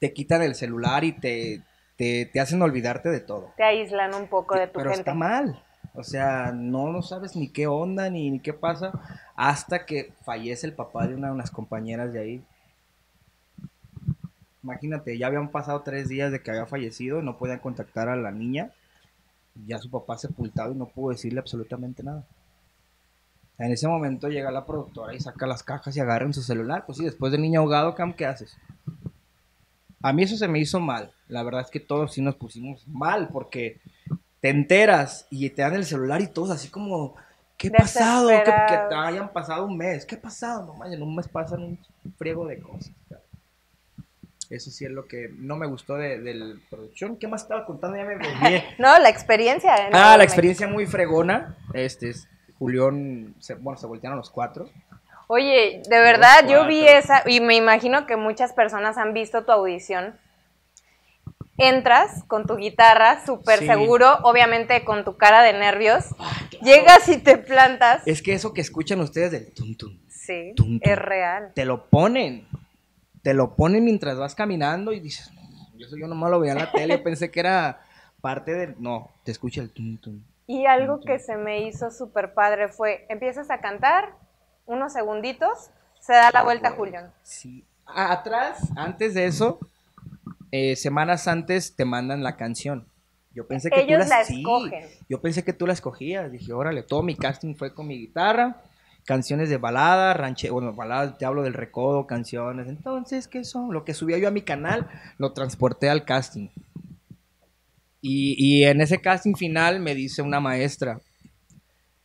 te 0.00 0.12
quitan 0.12 0.42
el 0.42 0.56
celular 0.56 1.04
y 1.04 1.12
te, 1.12 1.62
te, 1.94 2.26
te 2.26 2.40
hacen 2.40 2.60
olvidarte 2.60 3.08
de 3.08 3.20
todo. 3.20 3.52
Te 3.56 3.62
aíslan 3.62 4.14
un 4.14 4.26
poco 4.26 4.56
de 4.56 4.66
tu 4.66 4.80
Pero 4.80 4.90
gente. 4.90 5.02
está 5.02 5.14
mal. 5.14 5.62
O 5.98 6.04
sea, 6.04 6.52
no, 6.52 6.92
no 6.92 7.02
sabes 7.02 7.34
ni 7.34 7.48
qué 7.48 7.66
onda 7.66 8.08
ni, 8.08 8.30
ni 8.30 8.38
qué 8.38 8.52
pasa 8.52 8.92
hasta 9.34 9.84
que 9.84 10.12
fallece 10.24 10.64
el 10.68 10.72
papá 10.72 11.08
de 11.08 11.16
una 11.16 11.26
de 11.26 11.32
unas 11.32 11.50
compañeras 11.50 12.12
de 12.12 12.20
ahí. 12.20 12.44
Imagínate, 14.62 15.18
ya 15.18 15.26
habían 15.26 15.50
pasado 15.50 15.82
tres 15.82 16.08
días 16.08 16.30
de 16.30 16.40
que 16.40 16.52
había 16.52 16.66
fallecido, 16.66 17.20
no 17.20 17.36
podían 17.36 17.58
contactar 17.58 18.08
a 18.08 18.14
la 18.14 18.30
niña. 18.30 18.70
Ya 19.66 19.78
su 19.78 19.90
papá 19.90 20.16
sepultado 20.16 20.70
y 20.70 20.76
no 20.76 20.86
pudo 20.86 21.10
decirle 21.10 21.40
absolutamente 21.40 22.04
nada. 22.04 22.24
En 23.58 23.72
ese 23.72 23.88
momento 23.88 24.28
llega 24.28 24.52
la 24.52 24.66
productora 24.66 25.16
y 25.16 25.20
saca 25.20 25.48
las 25.48 25.64
cajas 25.64 25.96
y 25.96 26.00
agarra 26.00 26.26
en 26.26 26.34
su 26.34 26.42
celular. 26.42 26.84
Pues 26.86 26.98
sí, 26.98 27.04
después 27.04 27.32
del 27.32 27.42
niño 27.42 27.58
ahogado, 27.58 27.96
Cam, 27.96 28.12
¿qué 28.12 28.24
haces? 28.24 28.56
A 30.00 30.12
mí 30.12 30.22
eso 30.22 30.36
se 30.36 30.46
me 30.46 30.60
hizo 30.60 30.78
mal. 30.78 31.12
La 31.26 31.42
verdad 31.42 31.62
es 31.62 31.70
que 31.72 31.80
todos 31.80 32.12
sí 32.12 32.22
nos 32.22 32.36
pusimos 32.36 32.86
mal 32.86 33.30
porque 33.32 33.80
te 34.40 34.50
enteras 34.50 35.26
y 35.30 35.48
te 35.50 35.62
dan 35.62 35.74
el 35.74 35.84
celular 35.84 36.20
y 36.20 36.28
todos 36.28 36.50
así 36.50 36.68
como, 36.68 37.14
¿qué 37.56 37.68
ha 37.68 37.78
pasado? 37.78 38.28
Que, 38.28 38.44
que 38.44 38.94
hayan 38.94 39.32
pasado 39.32 39.66
un 39.66 39.76
mes. 39.76 40.04
¿Qué 40.06 40.14
ha 40.16 40.20
pasado? 40.20 40.64
No 40.66 40.74
manches, 40.74 40.96
en 40.96 41.02
un 41.02 41.14
mes 41.16 41.28
pasan 41.28 41.62
un 41.62 41.78
friego 42.16 42.46
de 42.46 42.60
cosas. 42.60 42.90
cara. 43.08 43.22
Eso 44.50 44.70
sí 44.70 44.86
es 44.86 44.90
lo 44.90 45.06
que 45.06 45.28
no 45.36 45.56
me 45.56 45.66
gustó 45.66 45.96
de, 45.96 46.20
de 46.20 46.34
la 46.34 46.54
producción. 46.70 47.16
¿Qué 47.18 47.28
más 47.28 47.42
estaba 47.42 47.66
contando? 47.66 47.96
Ya 47.98 48.04
me 48.04 48.14
olvidé. 48.14 48.64
No, 48.78 48.98
la 48.98 49.10
experiencia. 49.10 49.88
en 49.88 49.94
ah, 49.94 50.16
la 50.16 50.24
experiencia 50.24 50.66
muy 50.66 50.86
fregona. 50.86 51.56
Este 51.74 52.10
es 52.10 52.26
Julián, 52.58 53.34
se- 53.40 53.54
bueno, 53.56 53.78
se 53.78 53.86
voltearon 53.86 54.18
los 54.18 54.30
cuatro. 54.30 54.70
Oye, 55.26 55.82
de 55.86 55.98
verdad, 56.00 56.48
yo 56.48 56.66
vi 56.66 56.86
esa 56.86 57.22
y 57.26 57.40
me 57.40 57.54
imagino 57.56 58.06
que 58.06 58.16
muchas 58.16 58.54
personas 58.54 58.96
han 58.96 59.12
visto 59.12 59.44
tu 59.44 59.52
audición. 59.52 60.18
Entras 61.58 62.22
con 62.28 62.46
tu 62.46 62.56
guitarra, 62.56 63.24
súper 63.26 63.58
Sí. 63.58 63.66
seguro, 63.66 64.18
obviamente 64.22 64.84
con 64.84 65.04
tu 65.04 65.16
cara 65.16 65.42
de 65.42 65.52
nervios. 65.54 66.04
Llegas 66.62 67.08
y 67.08 67.16
te 67.18 67.36
plantas. 67.36 68.02
Es 68.06 68.22
que 68.22 68.32
eso 68.32 68.52
que 68.54 68.60
escuchan 68.60 69.00
ustedes 69.00 69.32
del 69.32 69.52
tum 69.52 69.74
tum, 69.76 69.98
Sí, 70.08 70.52
tum, 70.56 70.78
tum. 70.78 70.80
es 70.82 70.96
real. 70.98 71.52
te 71.54 71.64
lo 71.64 71.86
ponen. 71.86 72.46
Te 73.22 73.34
lo 73.34 73.56
ponen 73.56 73.84
mientras 73.84 74.16
vas 74.16 74.34
caminando 74.36 74.92
y 74.92 75.00
dices, 75.00 75.32
"No, 75.34 75.42
eso 75.84 75.96
yo 75.96 76.06
nomás 76.06 76.30
lo 76.30 76.38
veía 76.38 76.52
en 76.52 76.58
la 76.58 76.70
tele, 76.70 76.96
pensé 76.98 77.30
que 77.30 77.40
era 77.40 77.80
parte 78.20 78.54
del... 78.54 78.76
No, 78.78 79.10
te 79.24 79.32
escucha 79.32 79.60
el 79.60 79.70
tum 79.70 79.98
tum. 79.98 80.22
Y 80.46 80.64
algo 80.66 81.00
que 81.00 81.18
se 81.18 81.36
me 81.36 81.62
hizo 81.62 81.90
súper 81.90 82.32
padre 82.34 82.68
fue, 82.68 83.04
empiezas 83.08 83.50
a 83.50 83.60
cantar, 83.60 84.14
unos 84.64 84.92
segunditos, 84.92 85.70
se 86.00 86.12
da 86.14 86.30
la 86.32 86.42
vuelta 86.44 86.70
Julián. 86.70 87.12
Sí. 87.22 87.64
Atrás, 87.84 88.60
antes 88.76 89.14
de 89.14 89.26
eso, 89.26 89.58
eh, 90.52 90.76
semanas 90.76 91.28
antes 91.28 91.74
te 91.76 91.84
mandan 91.84 92.22
la 92.22 92.36
canción. 92.36 92.86
Yo 93.34 93.46
pensé 93.46 93.70
que 93.70 93.80
Ellos 93.80 94.04
tú 94.04 94.08
la 94.08 94.24
sí, 94.24 94.44
yo 95.08 95.20
pensé 95.20 95.44
que 95.44 95.52
tú 95.52 95.66
la 95.66 95.72
escogías. 95.72 96.30
Dije, 96.32 96.52
órale, 96.52 96.82
todo 96.82 97.02
mi 97.02 97.14
casting 97.14 97.54
fue 97.54 97.72
con 97.72 97.86
mi 97.86 97.98
guitarra, 97.98 98.62
canciones 99.04 99.48
de 99.48 99.58
balada, 99.58 100.14
ranche, 100.14 100.50
bueno, 100.50 100.72
baladas, 100.72 101.18
te 101.18 101.24
hablo 101.24 101.42
del 101.42 101.54
recodo, 101.54 102.06
canciones. 102.06 102.66
Entonces, 102.68 103.28
¿qué 103.28 103.44
son? 103.44 103.72
Lo 103.72 103.84
que 103.84 103.94
subía 103.94 104.18
yo 104.18 104.28
a 104.28 104.32
mi 104.32 104.42
canal, 104.42 104.88
lo 105.18 105.32
transporté 105.32 105.88
al 105.88 106.04
casting. 106.04 106.48
Y, 108.00 108.34
y 108.38 108.64
en 108.64 108.80
ese 108.80 109.00
casting 109.00 109.34
final 109.34 109.80
me 109.80 109.94
dice 109.94 110.22
una 110.22 110.40
maestra, 110.40 111.00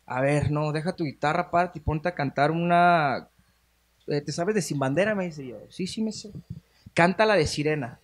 a 0.06 0.22
ver, 0.22 0.52
no, 0.52 0.72
deja 0.72 0.96
tu 0.96 1.06
guitarra 1.06 1.44
aparte 1.44 1.80
y 1.80 1.82
ponte 1.82 2.10
a 2.10 2.16
cantar 2.16 2.52
una 2.52 3.30
eh, 4.08 4.22
¿te 4.22 4.32
sabes 4.32 4.56
de 4.56 4.62
Sin 4.62 4.80
Bandera? 4.80 5.16
Me 5.16 5.26
dice 5.26 5.46
yo, 5.46 5.58
sí, 5.70 5.88
sí 5.88 6.02
me 6.02 6.12
sé. 6.12 6.32
Canta 6.94 7.26
la 7.26 7.36
de 7.36 7.48
Sirena. 7.48 8.00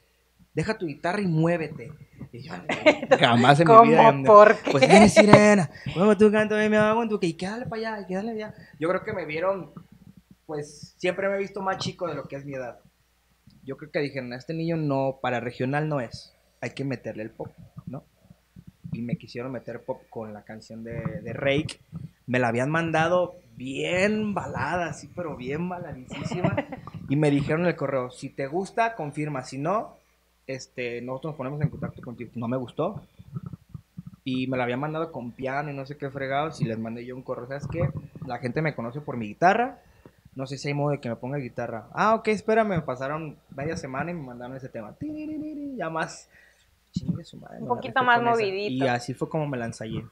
Deja 0.53 0.77
tu 0.77 0.88
guitarra 0.88 1.21
y 1.21 1.27
muévete. 1.27 1.91
Y 2.31 2.41
yo, 2.41 2.53
jamás 3.19 3.59
en 3.59 3.67
mi 3.67 3.89
vida. 3.89 4.12
¿Cómo? 4.12 4.23
¿Por 4.23 4.57
qué? 4.57 4.71
Pues 4.71 4.88
viene 4.88 5.09
Sirena. 5.09 5.69
Bueno, 5.95 6.17
tú 6.17 6.31
canto 6.31 6.55
me 6.55 6.77
hago 6.77 7.03
en 7.03 7.09
tu 7.09 7.19
que 7.19 7.27
y 7.27 7.33
quédale 7.33 7.65
para 7.65 7.93
allá, 7.93 8.01
y 8.01 8.05
quédale 8.07 8.31
allá. 8.31 8.53
Yo 8.79 8.89
creo 8.89 9.03
que 9.03 9.13
me 9.13 9.25
vieron, 9.25 9.71
pues 10.45 10.95
siempre 10.97 11.29
me 11.29 11.35
he 11.35 11.39
visto 11.39 11.62
más 11.62 11.77
chico 11.77 12.07
de 12.07 12.15
lo 12.15 12.27
que 12.27 12.35
es 12.35 12.45
mi 12.45 12.55
edad. 12.55 12.79
Yo 13.63 13.77
creo 13.77 13.91
que 13.91 13.99
dijeron, 13.99 14.33
este 14.33 14.53
niño 14.53 14.77
no, 14.77 15.19
para 15.21 15.39
regional 15.39 15.88
no 15.88 16.01
es. 16.01 16.35
Hay 16.62 16.71
que 16.71 16.83
meterle 16.83 17.23
el 17.23 17.31
pop, 17.31 17.49
¿no? 17.85 18.03
Y 18.91 19.01
me 19.01 19.17
quisieron 19.17 19.51
meter 19.51 19.83
pop 19.83 20.01
con 20.09 20.33
la 20.33 20.43
canción 20.43 20.83
de, 20.83 21.01
de 21.21 21.33
Rake. 21.33 21.79
Me 22.25 22.39
la 22.39 22.47
habían 22.47 22.69
mandado 22.69 23.35
bien 23.55 24.33
balada, 24.33 24.88
así, 24.88 25.09
pero 25.15 25.35
bien 25.35 25.69
baladísima. 25.69 26.55
y 27.09 27.15
me 27.15 27.29
dijeron 27.29 27.62
en 27.62 27.67
el 27.67 27.75
correo, 27.75 28.09
si 28.09 28.29
te 28.29 28.47
gusta, 28.47 28.95
confirma. 28.95 29.43
Si 29.43 29.57
no, 29.57 29.98
este, 30.49 30.99
nosotros 31.01 31.31
nos 31.31 31.38
ponemos 31.38 31.62
en 31.62 31.69
contacto 31.69 32.01
contigo. 32.01 32.31
No 32.35 32.47
me 32.47 32.57
gustó. 32.57 33.01
Y 34.23 34.47
me 34.47 34.57
la 34.57 34.63
habían 34.63 34.79
mandado 34.79 35.12
con 35.12 35.31
piano 35.31 35.69
y 35.71 35.73
no 35.75 35.85
sé 35.85 35.95
qué 35.97 36.09
fregados. 36.09 36.59
Y 36.62 36.65
les 36.65 36.77
mandé 36.79 37.05
yo 37.05 37.15
un 37.15 37.21
correo. 37.21 37.47
¿Sabes 37.47 37.67
qué? 37.67 37.89
La 38.25 38.39
gente 38.39 38.62
me 38.62 38.73
conoce 38.75 38.99
por 38.99 39.15
mi 39.15 39.27
guitarra. 39.27 39.79
No 40.35 40.47
sé 40.47 40.57
si 40.57 40.67
hay 40.67 40.73
modo 40.73 40.91
de 40.91 40.99
que 40.99 41.09
me 41.09 41.15
ponga 41.15 41.38
guitarra. 41.38 41.88
Ah, 41.93 42.15
ok, 42.15 42.27
espérame. 42.29 42.69
Me 42.69 42.81
pasaron 42.81 43.38
media 43.55 43.77
semana 43.77 44.12
y 44.12 44.15
me 44.15 44.23
mandaron 44.23 44.57
ese 44.57 44.69
tema. 44.69 44.95
Ya 45.77 45.89
más. 45.89 46.29
Chingue 46.91 47.23
su 47.23 47.38
madre, 47.38 47.59
Un 47.62 47.67
poquito 47.67 48.03
más 48.03 48.17
con 48.17 48.27
esa. 48.29 48.35
movidito. 48.38 48.85
Y 48.85 48.88
así 48.88 49.13
fue 49.13 49.29
como 49.29 49.47
me 49.47 49.57
la 49.57 49.65
ensayé. 49.65 50.03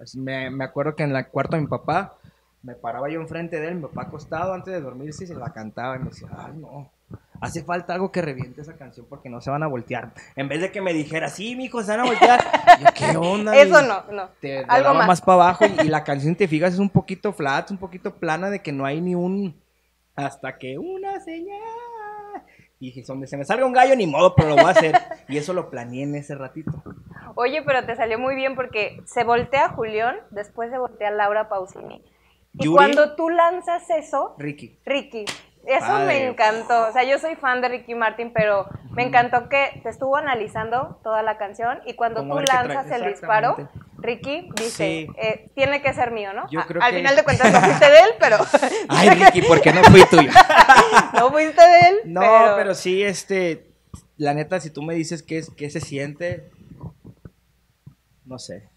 Así 0.00 0.18
me, 0.18 0.50
me 0.50 0.64
acuerdo 0.64 0.96
que 0.96 1.04
en 1.04 1.12
la 1.12 1.28
cuarto 1.28 1.54
de 1.54 1.62
mi 1.62 1.68
papá, 1.68 2.16
me 2.64 2.74
paraba 2.74 3.08
yo 3.08 3.20
enfrente 3.20 3.60
de 3.60 3.68
él, 3.68 3.76
mi 3.76 3.82
papá 3.82 4.02
acostado 4.02 4.52
antes 4.52 4.74
de 4.74 4.80
dormirse 4.80 5.22
y 5.24 5.26
se 5.28 5.34
la 5.36 5.52
cantaba 5.52 5.94
y 5.96 6.00
me 6.00 6.06
decía, 6.06 6.28
ay 6.36 6.54
no, 6.56 6.90
hace 7.40 7.62
falta 7.64 7.94
algo 7.94 8.12
que 8.12 8.22
reviente 8.22 8.60
esa 8.60 8.76
canción 8.76 9.06
porque 9.08 9.28
no 9.28 9.40
se 9.40 9.50
van 9.50 9.62
a 9.62 9.66
voltear. 9.66 10.12
En 10.36 10.48
vez 10.48 10.60
de 10.60 10.70
que 10.72 10.80
me 10.80 10.92
dijera, 10.92 11.28
sí, 11.28 11.56
mijo, 11.56 11.82
se 11.82 11.90
van 11.92 12.00
a 12.00 12.04
voltear. 12.04 12.40
Yo, 12.80 12.86
¿qué 12.94 13.16
onda? 13.16 13.56
Eso 13.56 13.80
mi?" 13.82 13.88
no, 13.88 14.04
no. 14.12 14.28
Te 14.40 14.64
Algo 14.68 14.94
más. 14.94 15.06
más 15.06 15.20
para 15.20 15.34
abajo 15.34 15.64
y, 15.66 15.86
y 15.86 15.88
la 15.88 16.04
canción, 16.04 16.34
te 16.34 16.48
fijas, 16.48 16.74
es 16.74 16.78
un 16.78 16.90
poquito 16.90 17.32
flat, 17.32 17.70
un 17.70 17.78
poquito 17.78 18.14
plana 18.14 18.50
de 18.50 18.60
que 18.60 18.72
no 18.72 18.84
hay 18.84 19.00
ni 19.00 19.14
un... 19.14 19.54
Hasta 20.16 20.58
que 20.58 20.78
una 20.78 21.20
señal... 21.20 21.60
Y 22.80 22.88
dije, 22.88 23.02
donde 23.06 23.26
se 23.26 23.36
me 23.36 23.44
salga 23.44 23.64
un 23.64 23.72
gallo, 23.72 23.96
ni 23.96 24.06
modo, 24.06 24.34
pero 24.34 24.50
lo 24.50 24.56
voy 24.56 24.66
a 24.66 24.70
hacer. 24.70 24.94
Y 25.28 25.38
eso 25.38 25.54
lo 25.54 25.70
planeé 25.70 26.02
en 26.02 26.16
ese 26.16 26.34
ratito. 26.34 26.82
Oye, 27.34 27.62
pero 27.62 27.86
te 27.86 27.96
salió 27.96 28.18
muy 28.18 28.34
bien 28.34 28.54
porque 28.54 29.00
se 29.06 29.24
voltea 29.24 29.70
Julián, 29.70 30.16
después 30.30 30.70
se 30.70 30.78
voltea 30.78 31.10
Laura 31.10 31.48
Pausini. 31.48 32.02
Y 32.52 32.66
Yuri. 32.66 32.76
cuando 32.76 33.16
tú 33.16 33.30
lanzas 33.30 33.88
eso, 33.90 34.34
Ricky. 34.38 34.78
Ricky, 34.84 35.24
eso 35.66 35.86
Padre. 35.86 36.06
me 36.06 36.26
encantó. 36.28 36.88
O 36.88 36.92
sea, 36.92 37.04
yo 37.04 37.18
soy 37.18 37.34
fan 37.36 37.60
de 37.60 37.68
Ricky 37.68 37.94
Martin, 37.94 38.32
pero 38.32 38.66
me 38.90 39.02
encantó 39.04 39.48
que 39.48 39.80
te 39.82 39.88
estuvo 39.88 40.16
analizando 40.16 40.98
toda 41.02 41.22
la 41.22 41.38
canción 41.38 41.80
y 41.86 41.94
cuando 41.94 42.20
Como 42.20 42.36
tú 42.38 42.44
trae- 42.44 42.66
lanzas 42.68 42.90
el 43.00 43.06
disparo. 43.10 43.56
Ricky 43.98 44.50
dice, 44.56 44.70
Sí. 44.70 45.08
eh, 45.16 45.50
tiene 45.54 45.80
que 45.80 45.92
ser 45.94 46.10
mío, 46.10 46.34
¿no? 46.34 46.46
Yo 46.50 46.60
creo 46.66 46.82
Al 46.82 46.90
que- 46.90 46.98
final 46.98 47.16
de 47.16 47.24
cuentas 47.24 47.50
no 47.52 47.60
fuiste 47.60 47.86
de 47.90 47.98
él, 48.00 48.10
pero 48.20 48.36
Ay, 48.88 49.08
Ricky, 49.32 49.42
¿por 49.42 49.60
qué 49.62 49.72
no 49.72 49.82
fui 49.84 50.04
tuyo? 50.10 50.30
no 51.14 51.30
fuiste 51.30 51.62
de 51.62 51.80
él. 51.88 51.96
No, 52.04 52.20
pero... 52.56 52.74
sí, 52.74 53.02
este, 53.02 53.70
la 54.18 54.34
neta, 54.34 54.60
si 54.60 54.68
tú 54.70 54.82
me 54.82 54.94
dices 54.94 55.22
qué, 55.22 55.38
es, 55.38 55.48
qué 55.50 55.70
se 55.70 55.80
siente, 55.80 56.50
no 58.26 58.38
sé, 58.38 58.68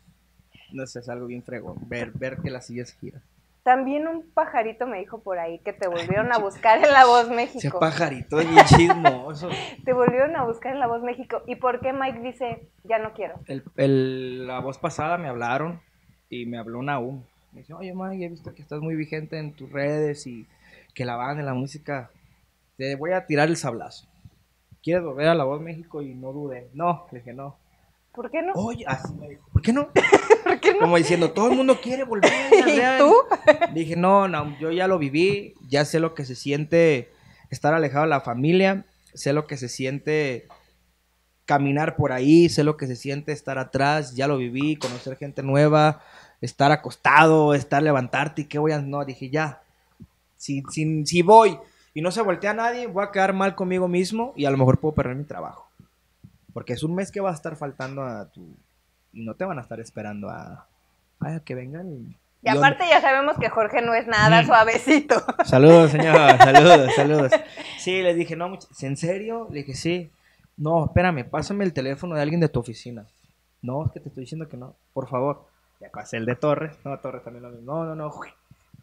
no 0.71 0.85
sé, 0.87 0.99
es 0.99 1.09
algo 1.09 1.27
bien 1.27 1.43
fregón, 1.43 1.77
ver, 1.89 2.11
ver 2.13 2.37
que 2.37 2.49
la 2.49 2.61
silla 2.61 2.85
se 2.85 2.95
gira. 2.97 3.21
También 3.67 4.07
un 4.07 4.21
pajarito 4.31 4.87
me 4.87 4.99
dijo 4.99 5.19
por 5.19 5.39
ahí 5.39 5.59
que 5.59 5.73
te 5.73 5.89
volvieron 5.89 6.31
a 6.31 6.37
buscar 6.37 6.77
en 6.77 6.89
La 6.89 7.03
Voz 7.05 7.25
Ese 7.25 7.35
México. 7.35 7.79
pajarito 7.81 8.39
es 8.39 8.49
bien 8.49 8.63
chismoso. 8.65 9.49
Te 9.83 9.91
volvieron 9.91 10.37
a 10.37 10.45
buscar 10.45 10.71
en 10.71 10.79
La 10.79 10.87
Voz 10.87 11.01
México. 11.03 11.41
¿Y 11.47 11.55
por 11.57 11.81
qué 11.81 11.91
Mike 11.91 12.19
dice, 12.21 12.69
ya 12.85 12.97
no 12.97 13.11
quiero? 13.11 13.35
El, 13.45 13.65
el- 13.75 14.47
la 14.47 14.59
voz 14.61 14.77
pasada 14.77 15.17
me 15.17 15.27
hablaron 15.27 15.81
y 16.29 16.45
me 16.45 16.57
habló 16.57 16.81
Naum. 16.81 17.23
Me 17.51 17.59
dice, 17.59 17.73
oye, 17.73 17.93
Mike, 17.93 18.23
he 18.25 18.29
visto 18.29 18.55
que 18.55 18.61
estás 18.61 18.79
muy 18.79 18.95
vigente 18.95 19.37
en 19.37 19.51
tus 19.51 19.69
redes 19.69 20.25
y 20.27 20.47
que 20.93 21.03
la 21.03 21.17
banda, 21.17 21.43
la 21.43 21.53
música, 21.53 22.09
te 22.77 22.95
voy 22.95 23.11
a 23.11 23.25
tirar 23.25 23.49
el 23.49 23.57
sablazo. 23.57 24.07
¿Quieres 24.81 25.03
volver 25.03 25.27
a 25.27 25.35
La 25.35 25.43
Voz 25.43 25.59
México? 25.59 26.01
Y 26.01 26.13
no 26.15 26.31
dudé. 26.31 26.69
No, 26.73 27.05
le 27.11 27.17
dije, 27.19 27.33
no. 27.33 27.57
¿Por 28.17 28.31
qué 28.31 28.41
no? 28.41 28.53
Oye, 28.53 28.83
así 28.87 29.13
me 29.13 29.29
dijo, 29.29 29.47
¿por 29.53 29.61
qué 29.61 29.71
no? 29.71 29.89
¿Por 30.43 30.59
qué 30.59 30.73
no? 30.73 30.79
Como 30.79 30.97
diciendo, 30.97 31.33
todo 31.33 31.51
el 31.51 31.55
mundo 31.55 31.79
quiere 31.79 32.03
volver. 32.03 32.31
¿Y 32.51 32.61
Adrián". 32.61 32.97
tú? 32.97 33.13
Dije, 33.75 33.95
no, 33.95 34.27
no, 34.27 34.57
yo 34.59 34.71
ya 34.71 34.87
lo 34.87 34.97
viví, 34.97 35.53
ya 35.69 35.85
sé 35.85 35.99
lo 35.99 36.15
que 36.15 36.25
se 36.25 36.33
siente 36.33 37.11
estar 37.51 37.75
alejado 37.75 38.05
de 38.05 38.09
la 38.09 38.21
familia, 38.21 38.85
sé 39.13 39.33
lo 39.33 39.45
que 39.45 39.55
se 39.55 39.69
siente 39.69 40.47
caminar 41.45 41.95
por 41.95 42.11
ahí, 42.11 42.49
sé 42.49 42.63
lo 42.63 42.75
que 42.75 42.87
se 42.87 42.95
siente 42.95 43.33
estar 43.33 43.59
atrás, 43.59 44.15
ya 44.15 44.27
lo 44.27 44.37
viví, 44.37 44.77
conocer 44.77 45.15
gente 45.15 45.43
nueva, 45.43 46.01
estar 46.41 46.71
acostado, 46.71 47.53
estar 47.53 47.83
levantarte 47.83 48.41
y 48.41 48.45
qué 48.45 48.57
voy 48.57 48.71
a... 48.71 48.81
No, 48.81 49.05
dije, 49.05 49.29
ya, 49.29 49.61
si, 50.37 50.63
si, 50.71 51.05
si 51.05 51.21
voy 51.21 51.55
y 51.93 52.01
no 52.01 52.09
se 52.09 52.23
voltea 52.23 52.49
a 52.49 52.55
nadie, 52.55 52.87
voy 52.87 53.03
a 53.03 53.11
quedar 53.11 53.33
mal 53.33 53.53
conmigo 53.53 53.87
mismo 53.87 54.33
y 54.35 54.45
a 54.45 54.49
lo 54.49 54.57
mejor 54.57 54.79
puedo 54.79 54.95
perder 54.95 55.15
mi 55.15 55.23
trabajo. 55.23 55.66
Porque 56.57 56.73
es 56.73 56.81
un 56.81 56.95
mes 56.95 57.11
que 57.11 57.19
va 57.21 57.29
a 57.29 57.35
estar 57.35 57.55
faltando 57.55 58.01
a 58.01 58.31
tu... 58.31 58.41
Y 59.13 59.23
no 59.23 59.35
te 59.35 59.45
van 59.45 59.59
a 59.59 59.61
estar 59.61 59.79
esperando 59.79 60.27
a... 60.27 60.65
Ay, 61.19 61.35
a 61.35 61.39
que 61.41 61.53
vengan 61.53 61.87
y... 61.87 62.49
Aparte 62.49 62.83
ya 62.89 62.99
sabemos 62.99 63.37
que 63.37 63.47
Jorge 63.47 63.83
no 63.83 63.93
es 63.93 64.07
nada 64.07 64.41
Mm. 64.41 64.45
suavecito. 64.47 65.23
Saludos, 65.45 65.91
señor, 65.91 66.15
saludos, 66.39 66.95
saludos. 66.95 67.31
Sí, 67.77 68.01
le 68.01 68.15
dije, 68.15 68.35
no, 68.35 68.57
¿en 68.81 68.97
serio? 68.97 69.47
Le 69.51 69.57
dije, 69.59 69.75
sí. 69.75 70.09
No, 70.57 70.85
espérame, 70.85 71.25
pásame 71.29 71.63
el 71.63 71.73
teléfono 71.73 72.15
de 72.15 72.23
alguien 72.23 72.39
de 72.41 72.49
tu 72.49 72.59
oficina. 72.59 73.05
No, 73.61 73.85
es 73.85 73.91
que 73.91 73.99
te 73.99 74.09
estoy 74.09 74.21
diciendo 74.21 74.49
que 74.49 74.57
no, 74.57 74.73
por 74.93 75.07
favor. 75.07 75.45
Ya 75.79 75.91
pasé 75.91 76.17
el 76.17 76.25
de 76.25 76.37
Torres. 76.37 76.75
No, 76.83 76.97
Torres 76.97 77.23
también 77.23 77.43
lo 77.43 77.51
mismo. 77.51 77.71
No, 77.71 77.85
no, 77.85 77.93
no. 77.93 78.11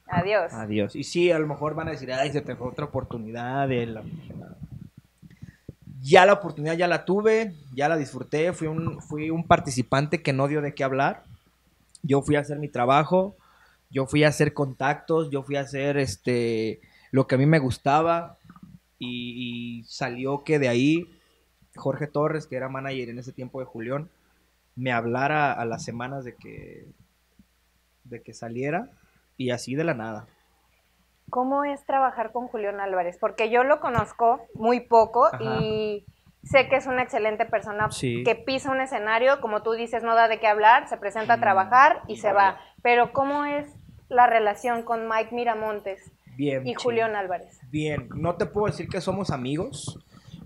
Adiós. 0.06 0.52
Adiós. 0.52 0.94
Y 0.94 1.02
sí, 1.02 1.32
a 1.32 1.40
lo 1.40 1.48
mejor 1.48 1.74
van 1.74 1.88
a 1.88 1.90
decir, 1.90 2.12
ay, 2.12 2.30
se 2.30 2.40
te 2.40 2.54
fue 2.54 2.68
otra 2.68 2.84
oportunidad. 2.84 3.66
De 3.66 3.86
la... 3.86 4.04
Ya 6.06 6.26
la 6.26 6.34
oportunidad 6.34 6.76
ya 6.76 6.86
la 6.86 7.06
tuve, 7.06 7.54
ya 7.74 7.88
la 7.88 7.96
disfruté. 7.96 8.52
Fui 8.52 8.66
un, 8.68 9.00
fui 9.00 9.30
un 9.30 9.46
participante 9.46 10.20
que 10.20 10.34
no 10.34 10.48
dio 10.48 10.60
de 10.60 10.74
qué 10.74 10.84
hablar. 10.84 11.24
Yo 12.02 12.20
fui 12.20 12.36
a 12.36 12.40
hacer 12.40 12.58
mi 12.58 12.68
trabajo, 12.68 13.36
yo 13.90 14.04
fui 14.04 14.22
a 14.22 14.28
hacer 14.28 14.52
contactos, 14.52 15.30
yo 15.30 15.42
fui 15.42 15.56
a 15.56 15.62
hacer 15.62 15.96
este, 15.96 16.82
lo 17.10 17.26
que 17.26 17.36
a 17.36 17.38
mí 17.38 17.46
me 17.46 17.58
gustaba. 17.58 18.36
Y, 18.98 19.82
salió 19.86 20.44
que 20.44 20.58
de 20.58 20.68
ahí 20.68 21.10
Jorge 21.74 22.06
Torres, 22.06 22.46
que 22.46 22.56
era 22.56 22.68
manager 22.68 23.08
en 23.08 23.18
ese 23.18 23.32
tiempo 23.32 23.60
de 23.60 23.66
Julián, 23.66 24.10
me 24.76 24.92
hablara 24.92 25.54
a 25.54 25.64
las 25.64 25.84
semanas 25.84 26.22
de 26.24 26.34
que, 26.34 26.86
de 28.04 28.20
que 28.20 28.34
saliera 28.34 28.90
y 29.38 29.50
así 29.50 29.74
de 29.74 29.84
la 29.84 29.94
nada. 29.94 30.26
¿Cómo 31.30 31.64
es 31.64 31.84
trabajar 31.86 32.32
con 32.32 32.48
Julián 32.48 32.80
Álvarez? 32.80 33.18
Porque 33.20 33.50
yo 33.50 33.64
lo 33.64 33.80
conozco 33.80 34.40
muy 34.54 34.80
poco 34.80 35.26
Ajá. 35.26 35.38
y 35.42 36.04
sé 36.44 36.68
que 36.68 36.76
es 36.76 36.86
una 36.86 37.02
excelente 37.02 37.46
persona 37.46 37.90
Sí. 37.90 38.22
que 38.24 38.34
pisa 38.34 38.70
un 38.70 38.80
escenario, 38.80 39.40
como 39.40 39.62
tú 39.62 39.72
dices, 39.72 40.02
no 40.02 40.14
da 40.14 40.28
de 40.28 40.38
qué 40.38 40.46
hablar, 40.46 40.88
se 40.88 40.96
presenta 40.96 41.34
a 41.34 41.40
trabajar 41.40 42.02
y 42.06 42.16
se 42.18 42.32
vale. 42.32 42.52
va. 42.52 42.60
Pero 42.82 43.12
¿cómo 43.12 43.44
es 43.46 43.66
la 44.08 44.26
relación 44.26 44.82
con 44.82 45.08
Mike 45.08 45.34
Miramontes 45.34 46.12
Bien. 46.36 46.66
y. 46.66 46.74
Julián 46.74 47.16
Álvarez? 47.16 47.58
Bien, 47.70 48.08
no 48.14 48.36
te 48.36 48.46
puedo 48.46 48.66
decir 48.66 48.88
que 48.88 49.00
somos 49.00 49.30
amigos, 49.30 49.98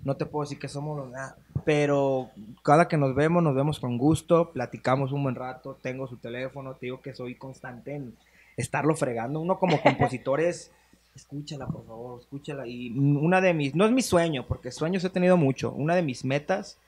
no 0.05 0.17
te 0.17 0.25
puedo 0.25 0.45
decir 0.45 0.59
que 0.61 0.69
somos 0.69 1.07
nada, 1.11 1.37
pero 1.64 2.31
cada 2.62 2.87
que 2.88 2.97
nos 2.97 3.14
vemos, 3.17 3.43
nos 3.43 3.55
vemos 3.57 3.81
con 3.81 3.99
gusto, 3.99 4.53
platicamos 4.53 5.12
un 5.12 5.25
buen 5.25 5.35
rato, 5.35 5.77
tengo 5.83 6.07
su 6.07 6.17
teléfono, 6.19 6.75
te 6.75 6.87
digo 6.87 7.03
que 7.03 7.12
soy 7.12 7.35
constante 7.35 7.97
en 7.97 8.17
estarlo 8.59 8.94
fregando. 8.94 9.40
Uno 9.40 9.59
como 9.59 9.81
compositor 9.81 10.40
es, 10.40 10.71
escúchala 11.14 11.66
por 11.66 11.87
favor, 11.87 12.21
escúchala. 12.21 12.66
Y 12.66 12.90
una 12.90 13.40
de 13.40 13.55
mis, 13.55 13.75
no 13.75 13.87
es 13.87 13.92
mi 13.92 14.03
sueño, 14.03 14.44
porque 14.47 14.71
sueños 14.71 15.03
he 15.05 15.11
tenido 15.11 15.37
mucho, 15.38 15.73
una 15.73 15.94
de 15.94 16.03
mis 16.03 16.25
metas 16.25 16.79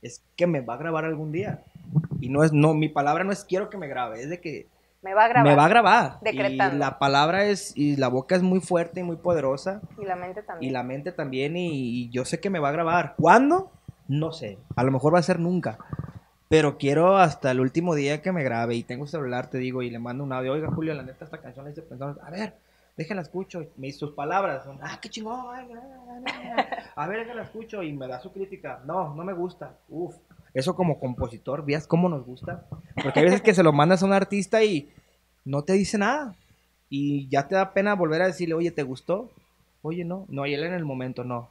es 0.00 0.22
que 0.36 0.46
me 0.46 0.60
va 0.60 0.74
a 0.74 0.78
grabar 0.78 1.04
algún 1.04 1.32
día. 1.32 1.62
Y 2.20 2.28
no 2.30 2.44
es, 2.44 2.52
no, 2.52 2.72
mi 2.74 2.88
palabra 2.88 3.24
no 3.24 3.32
es 3.32 3.44
quiero 3.44 3.68
que 3.68 3.76
me 3.76 3.88
grabe, 3.88 4.22
es 4.22 4.30
de 4.30 4.40
que 4.40 4.66
Me 5.02 5.14
va 5.14 5.24
a 5.24 5.28
grabar. 5.28 5.50
me 5.50 5.56
va 5.56 5.64
a 5.64 5.68
grabar. 5.68 6.18
Decretando. 6.20 6.76
Y 6.76 6.78
la 6.78 6.98
palabra 6.98 7.44
es, 7.46 7.76
y 7.76 7.96
la 7.96 8.08
boca 8.08 8.36
es 8.36 8.42
muy 8.42 8.60
fuerte 8.60 9.00
y 9.00 9.02
muy 9.02 9.16
poderosa. 9.16 9.80
Y 10.00 10.04
la 10.04 10.16
mente 10.16 10.42
también. 10.42 10.70
Y 10.70 10.72
la 10.72 10.82
mente 10.82 11.12
también, 11.12 11.56
y, 11.56 11.68
y 11.72 12.10
yo 12.10 12.24
sé 12.24 12.40
que 12.40 12.50
me 12.50 12.58
va 12.60 12.68
a 12.68 12.72
grabar. 12.72 13.14
¿Cuándo? 13.16 13.70
No 14.06 14.32
sé. 14.32 14.58
A 14.76 14.84
lo 14.84 14.90
mejor 14.92 15.14
va 15.14 15.18
a 15.18 15.22
ser 15.22 15.38
nunca. 15.40 15.78
Pero 16.48 16.78
quiero 16.78 17.18
hasta 17.18 17.50
el 17.50 17.60
último 17.60 17.94
día 17.94 18.22
que 18.22 18.32
me 18.32 18.42
grabe 18.42 18.74
y 18.74 18.82
tengo 18.82 19.06
celular, 19.06 19.50
te 19.50 19.58
digo, 19.58 19.82
y 19.82 19.90
le 19.90 19.98
mando 19.98 20.24
un 20.24 20.32
audio. 20.32 20.52
Oiga, 20.52 20.70
Julio, 20.70 20.94
la 20.94 21.02
neta, 21.02 21.24
esta 21.24 21.38
canción 21.38 21.66
la 21.66 21.72
hice 21.72 21.82
pensando. 21.82 22.20
A 22.22 22.30
ver, 22.30 22.54
déjala 22.96 23.20
escucho. 23.20 23.66
Me 23.76 23.88
hizo 23.88 24.06
sus 24.06 24.14
palabras. 24.14 24.64
son, 24.64 24.78
ah, 24.82 24.98
qué 25.00 25.10
chingón. 25.10 25.46
ay. 25.54 25.68
A 26.96 27.06
ver, 27.06 27.20
déjala 27.20 27.42
escucho. 27.42 27.82
Y 27.82 27.92
me 27.92 28.08
da 28.08 28.18
su 28.20 28.32
crítica. 28.32 28.80
No, 28.86 29.14
no 29.14 29.24
me 29.24 29.34
gusta. 29.34 29.76
Uf. 29.90 30.16
Eso 30.54 30.74
como 30.74 30.98
compositor, 30.98 31.64
¿vías 31.64 31.86
cómo 31.86 32.08
nos 32.08 32.24
gusta? 32.24 32.64
Porque 33.02 33.20
hay 33.20 33.26
veces 33.26 33.42
que 33.42 33.54
se 33.54 33.62
lo 33.62 33.72
mandas 33.72 34.02
a 34.02 34.06
un 34.06 34.14
artista 34.14 34.64
y 34.64 34.90
no 35.44 35.62
te 35.62 35.74
dice 35.74 35.98
nada. 35.98 36.34
Y 36.88 37.28
ya 37.28 37.46
te 37.46 37.54
da 37.54 37.74
pena 37.74 37.94
volver 37.94 38.22
a 38.22 38.26
decirle, 38.26 38.54
oye, 38.54 38.70
¿te 38.70 38.82
gustó? 38.82 39.30
Oye, 39.82 40.04
no. 40.06 40.24
No, 40.28 40.46
y 40.46 40.54
él 40.54 40.64
en 40.64 40.72
el 40.72 40.86
momento, 40.86 41.24
no. 41.24 41.50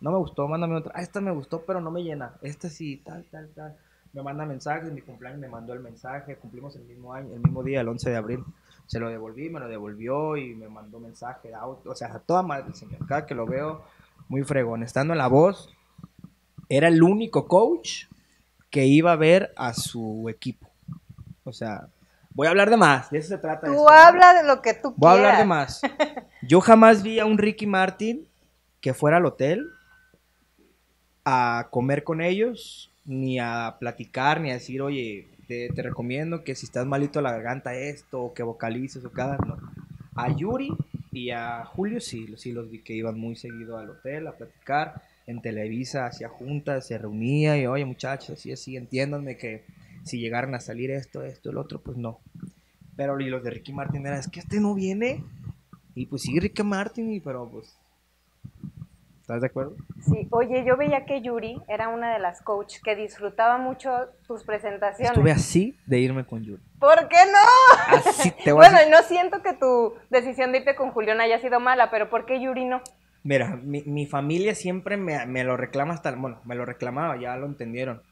No 0.00 0.10
me 0.10 0.18
gustó, 0.18 0.48
mándame 0.48 0.76
otra. 0.76 0.92
Ah, 0.94 1.02
esta 1.02 1.20
me 1.20 1.30
gustó, 1.30 1.62
pero 1.66 1.82
no 1.82 1.90
me 1.90 2.02
llena. 2.02 2.32
Esta 2.40 2.70
sí, 2.70 2.96
tal, 3.04 3.24
tal, 3.30 3.50
tal. 3.54 3.76
Me 4.12 4.22
manda 4.22 4.44
mensajes, 4.44 4.88
en 4.88 4.94
mi 4.94 5.00
cumpleaños 5.00 5.40
me 5.40 5.48
mandó 5.48 5.72
el 5.72 5.80
mensaje. 5.80 6.36
Cumplimos 6.36 6.76
el 6.76 6.82
mismo 6.84 7.14
año, 7.14 7.32
el 7.34 7.40
mismo 7.40 7.62
día, 7.62 7.80
el 7.80 7.88
11 7.88 8.10
de 8.10 8.16
abril. 8.16 8.44
Se 8.86 8.98
lo 8.98 9.08
devolví, 9.08 9.48
me 9.48 9.58
lo 9.60 9.68
devolvió 9.68 10.36
y 10.36 10.54
me 10.54 10.68
mandó 10.68 11.00
mensaje 11.00 11.48
de 11.48 11.54
auto. 11.54 11.90
O 11.90 11.94
sea, 11.94 12.08
a 12.14 12.18
toda 12.18 12.42
madre 12.42 12.66
el 12.68 12.74
señor. 12.74 13.06
Cada 13.06 13.24
que 13.24 13.34
lo 13.34 13.46
veo, 13.46 13.82
muy 14.28 14.42
fregón. 14.44 14.82
Estando 14.82 15.14
en 15.14 15.18
la 15.18 15.28
voz, 15.28 15.74
era 16.68 16.88
el 16.88 17.02
único 17.02 17.46
coach 17.46 18.04
que 18.70 18.84
iba 18.86 19.12
a 19.12 19.16
ver 19.16 19.52
a 19.56 19.72
su 19.72 20.28
equipo. 20.28 20.68
O 21.44 21.52
sea, 21.52 21.88
voy 22.34 22.46
a 22.46 22.50
hablar 22.50 22.70
de 22.70 22.76
más, 22.76 23.10
de 23.10 23.18
eso 23.18 23.28
se 23.28 23.38
trata. 23.38 23.66
Tú 23.66 23.72
esto, 23.72 23.84
¿no? 23.84 23.88
habla 23.88 24.34
de 24.34 24.44
lo 24.46 24.60
que 24.62 24.74
tú 24.74 24.92
Voy 24.96 25.10
a 25.10 25.14
quieras. 25.14 25.30
hablar 25.32 25.38
de 25.38 25.44
más. 25.48 25.80
Yo 26.42 26.60
jamás 26.60 27.02
vi 27.02 27.18
a 27.18 27.24
un 27.26 27.38
Ricky 27.38 27.66
Martin 27.66 28.28
que 28.80 28.94
fuera 28.94 29.16
al 29.18 29.26
hotel 29.26 29.68
a 31.24 31.68
comer 31.70 32.04
con 32.04 32.20
ellos, 32.20 32.91
ni 33.04 33.38
a 33.38 33.76
platicar, 33.80 34.40
ni 34.40 34.50
a 34.50 34.54
decir, 34.54 34.80
oye, 34.82 35.26
te, 35.48 35.68
te 35.70 35.82
recomiendo 35.82 36.44
que 36.44 36.54
si 36.54 36.66
estás 36.66 36.86
malito 36.86 37.20
la 37.20 37.32
garganta 37.32 37.74
esto, 37.74 38.22
o 38.22 38.34
que 38.34 38.42
vocalices 38.42 39.04
o 39.04 39.10
cada, 39.10 39.36
no. 39.38 39.56
A 40.14 40.34
Yuri 40.36 40.70
y 41.10 41.30
a 41.30 41.64
Julio 41.64 42.00
sí, 42.00 42.26
sí 42.36 42.52
los 42.52 42.70
vi 42.70 42.80
que 42.80 42.94
iban 42.94 43.18
muy 43.18 43.36
seguido 43.36 43.78
al 43.78 43.90
hotel 43.90 44.26
a 44.26 44.32
platicar. 44.36 45.02
En 45.26 45.40
Televisa 45.40 46.06
hacía 46.06 46.28
juntas, 46.28 46.86
se 46.86 46.98
reunía 46.98 47.56
y, 47.56 47.66
oye, 47.66 47.84
muchachos, 47.84 48.30
así, 48.30 48.52
así, 48.52 48.76
entiéndanme 48.76 49.36
que 49.36 49.64
si 50.04 50.18
llegaran 50.18 50.54
a 50.54 50.60
salir 50.60 50.90
esto, 50.90 51.22
esto, 51.22 51.50
el 51.50 51.58
otro, 51.58 51.80
pues 51.80 51.96
no. 51.96 52.18
Pero 52.96 53.18
y 53.20 53.30
los 53.30 53.42
de 53.44 53.50
Ricky 53.50 53.72
Martin 53.72 54.06
era, 54.06 54.18
es 54.18 54.28
que 54.28 54.40
este 54.40 54.60
no 54.60 54.74
viene. 54.74 55.22
Y 55.94 56.06
pues 56.06 56.22
sí, 56.22 56.38
Ricky 56.38 56.62
Martin, 56.62 57.12
y- 57.12 57.20
pero 57.20 57.48
pues. 57.48 57.76
¿Estás 59.32 59.40
de 59.40 59.46
acuerdo? 59.46 59.76
Sí, 60.04 60.28
oye, 60.30 60.62
yo 60.66 60.76
veía 60.76 61.06
que 61.06 61.22
Yuri 61.22 61.58
era 61.66 61.88
una 61.88 62.12
de 62.12 62.18
las 62.18 62.42
coach 62.42 62.82
que 62.84 62.94
disfrutaba 62.94 63.56
mucho 63.56 63.90
tus 64.26 64.44
presentaciones. 64.44 65.12
Estuve 65.12 65.30
así 65.30 65.74
de 65.86 66.00
irme 66.00 66.26
con 66.26 66.44
Yuri. 66.44 66.62
¿Por 66.78 67.08
qué 67.08 67.16
no? 67.32 67.96
Así 67.96 68.30
te 68.44 68.52
voy 68.52 68.66
a 68.66 68.68
Bueno, 68.68 68.86
y 68.86 68.90
no 68.90 68.98
siento 69.04 69.40
que 69.40 69.54
tu 69.54 69.94
decisión 70.10 70.52
de 70.52 70.58
irte 70.58 70.76
con 70.76 70.90
Julián 70.90 71.18
haya 71.22 71.40
sido 71.40 71.60
mala, 71.60 71.90
pero 71.90 72.10
¿por 72.10 72.26
qué 72.26 72.42
Yuri 72.42 72.66
no? 72.66 72.82
Mira, 73.22 73.56
mi, 73.56 73.80
mi 73.84 74.04
familia 74.04 74.54
siempre 74.54 74.98
me, 74.98 75.24
me 75.24 75.44
lo 75.44 75.56
reclama 75.56 75.94
hasta. 75.94 76.14
Bueno, 76.14 76.42
me 76.44 76.54
lo 76.54 76.66
reclamaba, 76.66 77.18
ya 77.18 77.34
lo 77.36 77.46
entendieron. 77.46 78.02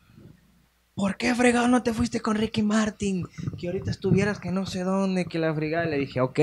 ¿Por 0.95 1.19
qué 1.19 1.35
fregado 1.35 1.69
no 1.69 1.83
te 1.83 1.93
fuiste 1.93 2.21
con 2.21 2.37
Ricky 2.37 2.63
Martin? 2.63 3.27
Que 3.59 3.67
ahorita 3.67 3.91
estuvieras 3.91 4.41
que 4.41 4.53
no 4.53 4.65
sé 4.65 4.85
dónde, 4.85 5.27
que 5.27 5.39
la 5.39 5.53
fregada. 5.53 5.85
Le 5.85 5.99
dije, 5.99 6.23
ok, 6.23 6.39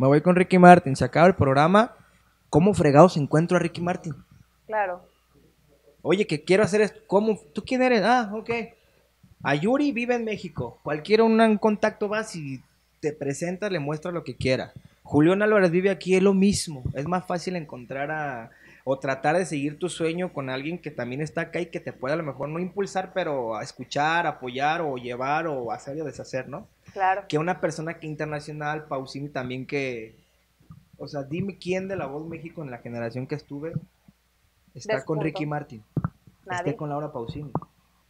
me 0.00 0.08
voy 0.08 0.20
con 0.20 0.34
Ricky 0.34 0.58
Martin. 0.58 0.96
Se 0.96 1.04
acaba 1.04 1.28
el 1.28 1.36
programa. 1.36 1.94
¿Cómo 2.50 2.74
fregados 2.74 3.16
encuentro 3.16 3.56
a 3.56 3.60
Ricky 3.60 3.80
Martin? 3.80 4.14
Claro. 4.66 5.02
Oye, 6.02 6.26
que 6.26 6.42
quiero 6.42 6.64
hacer 6.64 6.80
esto. 6.80 7.00
¿Cómo? 7.06 7.38
¿Tú 7.54 7.62
quién 7.64 7.80
eres? 7.80 8.02
Ah, 8.04 8.30
ok. 8.34 8.50
A 9.42 9.54
Yuri 9.54 9.92
vive 9.92 10.16
en 10.16 10.24
México. 10.24 10.78
Cualquiera 10.82 11.24
un, 11.24 11.40
un 11.40 11.58
contacto 11.58 12.08
vas 12.08 12.34
y 12.34 12.60
te 13.00 13.12
presenta, 13.12 13.70
le 13.70 13.78
muestra 13.78 14.10
lo 14.10 14.24
que 14.24 14.36
quiera. 14.36 14.72
Julián 15.02 15.42
Álvarez 15.42 15.70
vive 15.70 15.90
aquí, 15.90 16.14
es 16.14 16.22
lo 16.22 16.34
mismo. 16.34 16.82
Es 16.94 17.06
más 17.06 17.24
fácil 17.26 17.56
encontrar 17.56 18.10
a... 18.10 18.50
O 18.82 18.98
tratar 18.98 19.36
de 19.36 19.44
seguir 19.44 19.78
tu 19.78 19.88
sueño 19.88 20.32
con 20.32 20.48
alguien 20.48 20.78
que 20.78 20.90
también 20.90 21.20
está 21.20 21.42
acá 21.42 21.60
y 21.60 21.66
que 21.66 21.80
te 21.80 21.92
pueda 21.92 22.14
a 22.14 22.16
lo 22.16 22.22
mejor 22.22 22.48
no 22.48 22.58
impulsar, 22.58 23.12
pero 23.12 23.54
a 23.54 23.62
escuchar, 23.62 24.26
apoyar 24.26 24.80
o 24.80 24.96
llevar 24.96 25.46
o 25.46 25.70
hacer 25.70 26.00
o 26.00 26.04
deshacer, 26.04 26.48
¿no? 26.48 26.66
Claro. 26.92 27.24
Que 27.28 27.38
una 27.38 27.60
persona 27.60 27.98
que 27.98 28.06
internacional, 28.06 28.86
Pausini 28.86 29.28
también 29.28 29.66
que... 29.66 30.16
O 31.02 31.08
sea, 31.08 31.22
dime 31.22 31.56
quién 31.58 31.88
de 31.88 31.96
La 31.96 32.06
Voz 32.06 32.28
México 32.28 32.62
en 32.62 32.70
la 32.70 32.78
generación 32.78 33.26
que 33.26 33.34
estuve 33.34 33.72
está 34.74 35.02
con. 35.04 35.20
Ricky 35.20 35.46
Martin 35.46 35.82
Nadie. 36.44 36.58
esté 36.58 36.76
con 36.76 36.90
Laura 36.90 37.10
Pausini. 37.10 37.50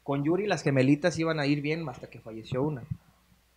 Con 0.02 0.24
Yuri 0.24 0.46
las 0.48 0.62
gemelitas 0.62 1.16
iban 1.18 1.38
a 1.38 1.46
ir 1.46 1.62
bien 1.62 1.88
hasta 1.88 2.08
que 2.10 2.18
falleció 2.20 2.62
una. 2.64 2.82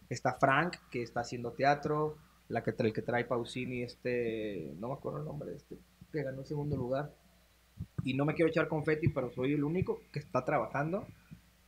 Está 0.07 0.33
Frank, 0.33 0.75
que 0.91 1.01
está 1.01 1.21
haciendo 1.21 1.53
teatro, 1.53 2.15
la 2.47 2.63
que 2.63 2.73
trae, 2.73 2.89
el 2.89 2.93
que 2.93 3.01
trae 3.01 3.25
Pausini, 3.25 3.81
este, 3.81 4.71
no 4.77 4.89
me 4.89 4.93
acuerdo 4.93 5.19
el 5.19 5.25
nombre 5.25 5.49
de 5.49 5.57
este, 5.57 5.77
que 6.11 6.21
ganó 6.23 6.41
el 6.41 6.45
segundo 6.45 6.75
lugar. 6.77 7.11
Y 8.03 8.13
no 8.13 8.25
me 8.25 8.35
quiero 8.35 8.49
echar 8.51 8.67
confeti, 8.67 9.07
pero 9.07 9.31
soy 9.31 9.53
el 9.53 9.63
único 9.63 9.99
que 10.11 10.19
está 10.19 10.45
trabajando, 10.45 11.07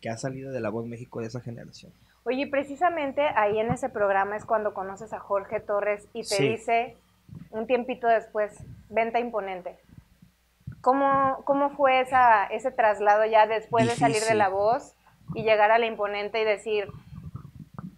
que 0.01 0.09
ha 0.09 0.17
salido 0.17 0.51
de 0.51 0.59
la 0.59 0.69
voz 0.69 0.85
México 0.85 1.19
de 1.19 1.27
esa 1.27 1.41
generación. 1.41 1.91
Oye, 2.25 2.45
precisamente 2.47 3.21
ahí 3.35 3.57
en 3.59 3.71
ese 3.71 3.89
programa 3.89 4.35
es 4.35 4.45
cuando 4.45 4.73
conoces 4.73 5.13
a 5.13 5.19
Jorge 5.19 5.59
Torres 5.61 6.07
y 6.13 6.19
te 6.21 6.35
Sí. 6.35 6.49
dice 6.49 6.97
un 7.51 7.67
tiempito 7.67 8.07
después, 8.07 8.53
venta 8.89 9.19
imponente. 9.19 9.77
¿Cómo, 10.81 11.41
cómo 11.45 11.71
fue 11.71 12.01
esa, 12.01 12.45
ese 12.45 12.71
traslado 12.71 13.25
ya 13.25 13.47
después 13.47 13.87
de 13.87 13.95
salir 13.95 14.21
de 14.21 14.35
la 14.35 14.49
voz 14.49 14.93
y 15.33 15.43
llegar 15.43 15.71
a 15.71 15.79
la 15.79 15.87
imponente 15.87 16.41
y 16.41 16.45
decir, 16.45 16.87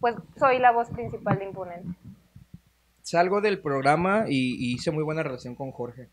pues 0.00 0.14
soy 0.38 0.58
la 0.58 0.70
voz 0.72 0.88
principal 0.90 1.38
de 1.38 1.44
imponente? 1.44 1.88
Salgo 3.02 3.40
del 3.40 3.60
programa 3.60 4.24
y, 4.28 4.54
y 4.58 4.74
hice 4.74 4.90
muy 4.90 5.02
buena 5.02 5.22
relación 5.22 5.54
con 5.54 5.70
Jorge. 5.70 6.08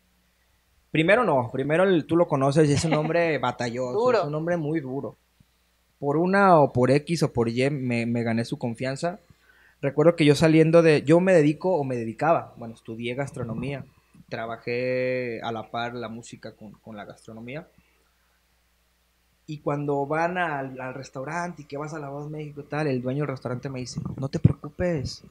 Primero 0.90 1.24
no, 1.24 1.50
primero 1.52 1.84
el- 1.84 2.06
tú 2.06 2.16
lo 2.16 2.26
conoces, 2.26 2.68
es 2.70 2.84
un 2.84 2.94
hombre 2.94 3.38
batalloso, 3.38 3.92
Duro. 3.98 4.18
es 4.20 4.24
un 4.24 4.34
hombre 4.34 4.56
muy 4.56 4.80
duro. 4.80 5.16
Por 5.98 6.16
una 6.18 6.58
o 6.60 6.72
por 6.72 6.90
X 6.90 7.22
o 7.22 7.32
por 7.32 7.48
Y 7.48 7.68
me, 7.70 8.04
me 8.06 8.22
gané 8.22 8.44
su 8.44 8.58
confianza. 8.58 9.18
Recuerdo 9.86 10.16
que 10.16 10.24
yo 10.24 10.34
saliendo 10.34 10.82
de, 10.82 11.02
yo 11.04 11.20
me 11.20 11.32
dedico 11.32 11.76
o 11.76 11.84
me 11.84 11.94
dedicaba, 11.94 12.52
bueno, 12.56 12.74
estudié 12.74 13.14
gastronomía, 13.14 13.84
trabajé 14.28 15.40
a 15.42 15.52
la 15.52 15.70
par 15.70 15.94
la 15.94 16.08
música 16.08 16.56
con, 16.56 16.72
con 16.72 16.96
la 16.96 17.04
gastronomía. 17.04 17.68
Y 19.46 19.58
cuando 19.58 20.04
van 20.06 20.38
al, 20.38 20.80
al 20.80 20.92
restaurante 20.94 21.62
y 21.62 21.64
que 21.66 21.76
vas 21.76 21.94
a 21.94 22.00
La 22.00 22.08
Voz 22.08 22.28
México 22.28 22.62
y 22.62 22.64
tal, 22.64 22.88
el 22.88 23.00
dueño 23.00 23.20
del 23.20 23.28
restaurante 23.28 23.68
me 23.68 23.78
dice, 23.78 24.00
no 24.16 24.28
te 24.28 24.40
preocupes, 24.40 25.22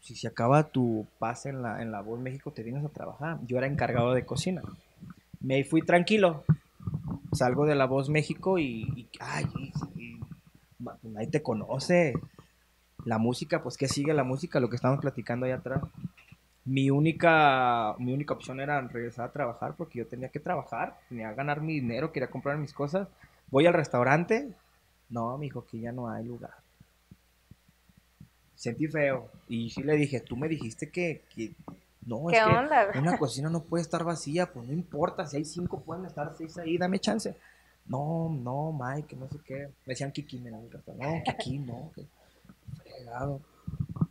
si 0.00 0.14
se 0.14 0.28
acaba 0.28 0.64
tu 0.64 1.06
pase 1.18 1.48
en 1.48 1.62
la, 1.62 1.80
en 1.80 1.90
la 1.90 2.02
Voz 2.02 2.20
México, 2.20 2.50
te 2.50 2.62
vienes 2.62 2.84
a 2.84 2.90
trabajar. 2.90 3.38
Yo 3.46 3.56
era 3.56 3.66
encargado 3.66 4.12
de 4.12 4.26
cocina. 4.26 4.60
Me 5.40 5.64
fui 5.64 5.80
tranquilo. 5.80 6.44
Salgo 7.32 7.64
de 7.64 7.76
la 7.76 7.86
Voz 7.86 8.10
México 8.10 8.58
y, 8.58 9.08
ay, 9.20 9.46
y- 9.56 9.72
y- 10.02 10.20
nadie 11.04 11.28
te 11.28 11.42
conoce. 11.42 12.12
La 13.04 13.18
música, 13.18 13.62
pues, 13.62 13.76
¿qué 13.76 13.88
sigue 13.88 14.14
la 14.14 14.24
música? 14.24 14.60
Lo 14.60 14.68
que 14.68 14.76
estamos 14.76 15.00
platicando 15.00 15.46
allá 15.46 15.56
atrás. 15.56 15.82
Mi 16.64 16.90
única, 16.90 17.94
mi 17.98 18.12
única 18.12 18.34
opción 18.34 18.60
era 18.60 18.80
regresar 18.82 19.26
a 19.26 19.32
trabajar 19.32 19.74
porque 19.76 19.98
yo 19.98 20.06
tenía 20.06 20.28
que 20.28 20.40
trabajar, 20.40 20.98
tenía 21.08 21.30
que 21.30 21.36
ganar 21.36 21.60
mi 21.62 21.74
dinero, 21.74 22.12
quería 22.12 22.30
comprar 22.30 22.58
mis 22.58 22.72
cosas. 22.72 23.08
Voy 23.50 23.66
al 23.66 23.74
restaurante. 23.74 24.52
No, 25.08 25.36
me 25.38 25.46
dijo 25.46 25.64
que 25.64 25.80
ya 25.80 25.92
no 25.92 26.08
hay 26.08 26.24
lugar 26.24 26.52
sentí 28.60 28.86
feo. 28.88 29.30
Y 29.48 29.70
sí 29.70 29.82
le 29.82 29.96
dije, 29.96 30.20
tú 30.20 30.36
me 30.36 30.46
dijiste 30.46 30.90
que, 30.90 31.22
que 31.34 31.54
no, 32.04 32.26
¿Qué 32.26 32.36
es 32.36 32.92
que 32.92 32.98
una 32.98 33.16
cocina 33.16 33.48
no 33.48 33.62
puede 33.62 33.82
estar 33.82 34.04
vacía, 34.04 34.52
pues 34.52 34.66
no 34.66 34.74
importa, 34.74 35.26
si 35.26 35.38
hay 35.38 35.46
cinco 35.46 35.80
pueden 35.80 36.04
estar 36.04 36.34
seis 36.36 36.58
ahí, 36.58 36.76
dame 36.76 36.98
chance. 36.98 37.34
No, 37.86 38.28
no, 38.28 38.78
Mike, 38.78 39.16
no 39.16 39.28
sé 39.28 39.38
qué. 39.44 39.54
Me 39.86 39.92
decían 39.94 40.12
Kiki, 40.12 40.38
mi 40.38 40.50
restaurante. 40.50 41.24
No, 41.26 41.38
Kiki, 41.38 41.58
no, 41.58 41.90
que 41.94 42.04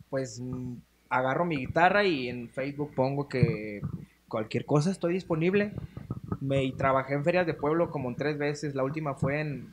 Pues 0.08 0.40
mm, 0.40 0.76
agarro 1.08 1.44
mi 1.44 1.56
guitarra 1.56 2.04
y 2.04 2.28
en 2.28 2.48
Facebook 2.48 2.92
pongo 2.94 3.28
que 3.28 3.80
cualquier 4.28 4.64
cosa 4.64 4.90
estoy 4.90 5.14
disponible. 5.14 5.72
Me 6.40 6.64
y 6.64 6.72
trabajé 6.72 7.14
en 7.14 7.24
ferias 7.24 7.46
de 7.46 7.54
pueblo 7.54 7.90
como 7.90 8.08
en 8.08 8.16
tres 8.16 8.38
veces. 8.38 8.74
La 8.74 8.84
última 8.84 9.14
fue 9.14 9.40
en, 9.40 9.72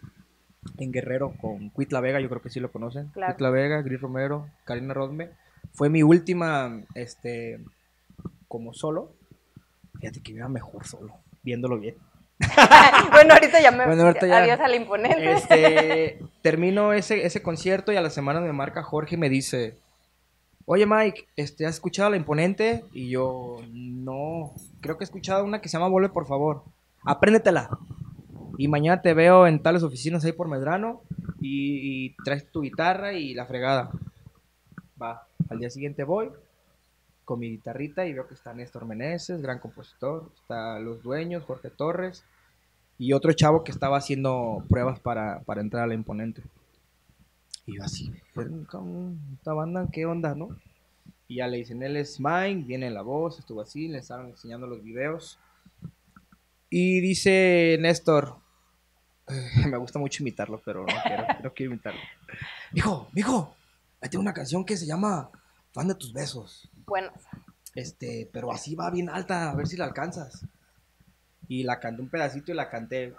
en 0.78 0.92
Guerrero 0.92 1.34
con 1.40 1.70
Cuitla 1.70 2.02
Vega, 2.02 2.20
yo 2.20 2.30
creo 2.30 2.42
que 2.42 2.50
sí 2.50 2.60
lo 2.60 2.72
conocen. 2.72 3.08
Claro. 3.10 3.34
Cuitla 3.34 3.50
Vega, 3.50 3.82
Gris 3.82 4.02
Romero, 4.02 4.50
Karina 4.66 4.94
Rodme. 4.94 5.30
Fue 5.74 5.90
mi 5.90 6.04
última, 6.04 6.84
este, 6.96 7.64
como 8.48 8.74
solo. 8.74 9.14
Fíjate 10.00 10.22
que 10.22 10.34
iba 10.34 10.48
mejor 10.48 10.86
solo, 10.86 11.14
viéndolo 11.44 11.80
bien. 11.80 11.96
bueno, 13.12 13.34
ahorita 13.34 13.62
ya 13.62 13.72
me... 13.72 13.86
Bueno, 13.86 14.04
ahorita 14.04 14.28
ya- 14.28 14.38
Adiós 14.38 14.60
a 14.60 14.68
la 14.68 14.76
imponente. 14.76 15.32
Este, 15.32 16.20
termino 16.42 16.94
ese, 16.94 17.26
ese 17.26 17.42
concierto 17.42 17.92
y 17.92 17.96
a 17.98 18.02
la 18.02 18.10
semana 18.10 18.40
me 18.42 18.54
marca 18.54 18.84
Jorge 18.84 19.16
y 19.16 19.18
me 19.18 19.30
dice, 19.30 19.78
oye 20.66 20.86
Mike, 20.86 21.28
este, 21.36 21.66
¿has 21.66 21.76
escuchado 21.76 22.10
La 22.10 22.18
Imponente? 22.18 22.86
Y 22.94 23.10
yo, 23.10 23.58
no, 23.72 24.54
creo 24.82 24.98
que 24.98 25.04
he 25.04 25.06
escuchado 25.06 25.44
una 25.44 25.62
que 25.62 25.70
se 25.70 25.78
llama 25.78 25.88
Vuelve 25.90 26.10
por 26.10 26.28
favor, 26.28 26.64
apréndetela. 27.06 27.70
Y 28.60 28.68
mañana 28.68 29.02
te 29.02 29.14
veo 29.14 29.46
en 29.48 29.62
tales 29.62 29.84
oficinas 29.84 30.24
ahí 30.26 30.32
por 30.32 30.48
Medrano 30.48 31.02
y, 31.40 32.06
y 32.08 32.16
traes 32.24 32.50
tu 32.52 32.62
guitarra 32.62 33.14
y 33.14 33.34
la 33.34 33.46
fregada. 33.46 33.92
Va, 35.02 35.28
al 35.50 35.60
día 35.60 35.70
siguiente 35.70 36.04
voy 36.04 36.30
con 37.28 37.40
mi 37.40 37.50
guitarrita 37.50 38.06
y 38.06 38.14
veo 38.14 38.26
que 38.26 38.36
está 38.36 38.54
Néstor 38.54 38.86
Meneses, 38.86 39.42
gran 39.42 39.60
compositor, 39.60 40.32
está 40.34 40.80
Los 40.80 41.04
Dueños, 41.04 41.44
Jorge 41.44 41.70
Torres 41.70 42.24
y 42.98 43.12
otro 43.12 43.34
chavo 43.34 43.66
que 43.66 43.74
estaba 43.74 43.98
haciendo 43.98 44.64
pruebas 44.70 45.02
para, 45.02 45.42
para 45.42 45.60
entrar 45.60 45.84
a 45.84 45.88
la 45.88 45.94
imponente. 45.94 46.42
Y 47.66 47.76
yo 47.76 47.84
así, 47.84 48.14
"Pero, 48.34 48.50
¿cómo? 48.72 49.14
esta 49.34 49.52
banda, 49.52 49.90
¿qué 49.92 50.06
onda, 50.06 50.36
no? 50.36 50.58
Y 51.28 51.36
ya 51.36 51.48
le 51.48 51.58
dicen, 51.58 51.84
él 51.84 51.98
es 51.98 52.18
Mike, 52.18 52.64
viene 52.66 52.90
la 52.90 53.02
voz, 53.02 53.40
estuvo 53.40 53.60
así, 53.60 53.90
le 53.90 53.98
estaban 53.98 54.28
enseñando 54.28 54.66
los 54.66 54.82
videos. 54.82 55.38
Y 56.70 57.02
dice 57.02 57.78
Néstor, 57.82 58.38
me 59.70 59.76
gusta 59.76 60.00
mucho 60.00 60.24
imitarlo, 60.24 60.62
pero 60.64 60.86
no 60.86 60.96
quiero, 61.04 61.26
no 61.44 61.54
quiero 61.54 61.74
imitarlo. 61.74 62.00
Mijo, 62.72 63.10
mijo, 63.12 63.54
ahí 64.00 64.10
tengo 64.10 64.22
una 64.22 64.34
canción 64.34 64.64
que 64.64 64.78
se 64.78 64.86
llama 64.86 65.30
Fan 65.78 65.88
de 65.90 65.94
tus 65.96 66.12
besos. 66.12 66.68
Bueno, 66.88 67.12
Este, 67.76 68.28
pero 68.34 68.52
así 68.52 68.74
va 68.74 68.90
bien 68.90 69.10
alta, 69.10 69.52
a 69.52 69.56
ver 69.56 69.68
si 69.68 69.78
la 69.78 69.86
alcanzas. 69.86 70.44
Y 71.48 71.62
la 71.62 71.80
canté 71.80 72.02
un 72.02 72.10
pedacito 72.10 72.52
y 72.52 72.56
la 72.56 72.68
canté. 72.72 73.14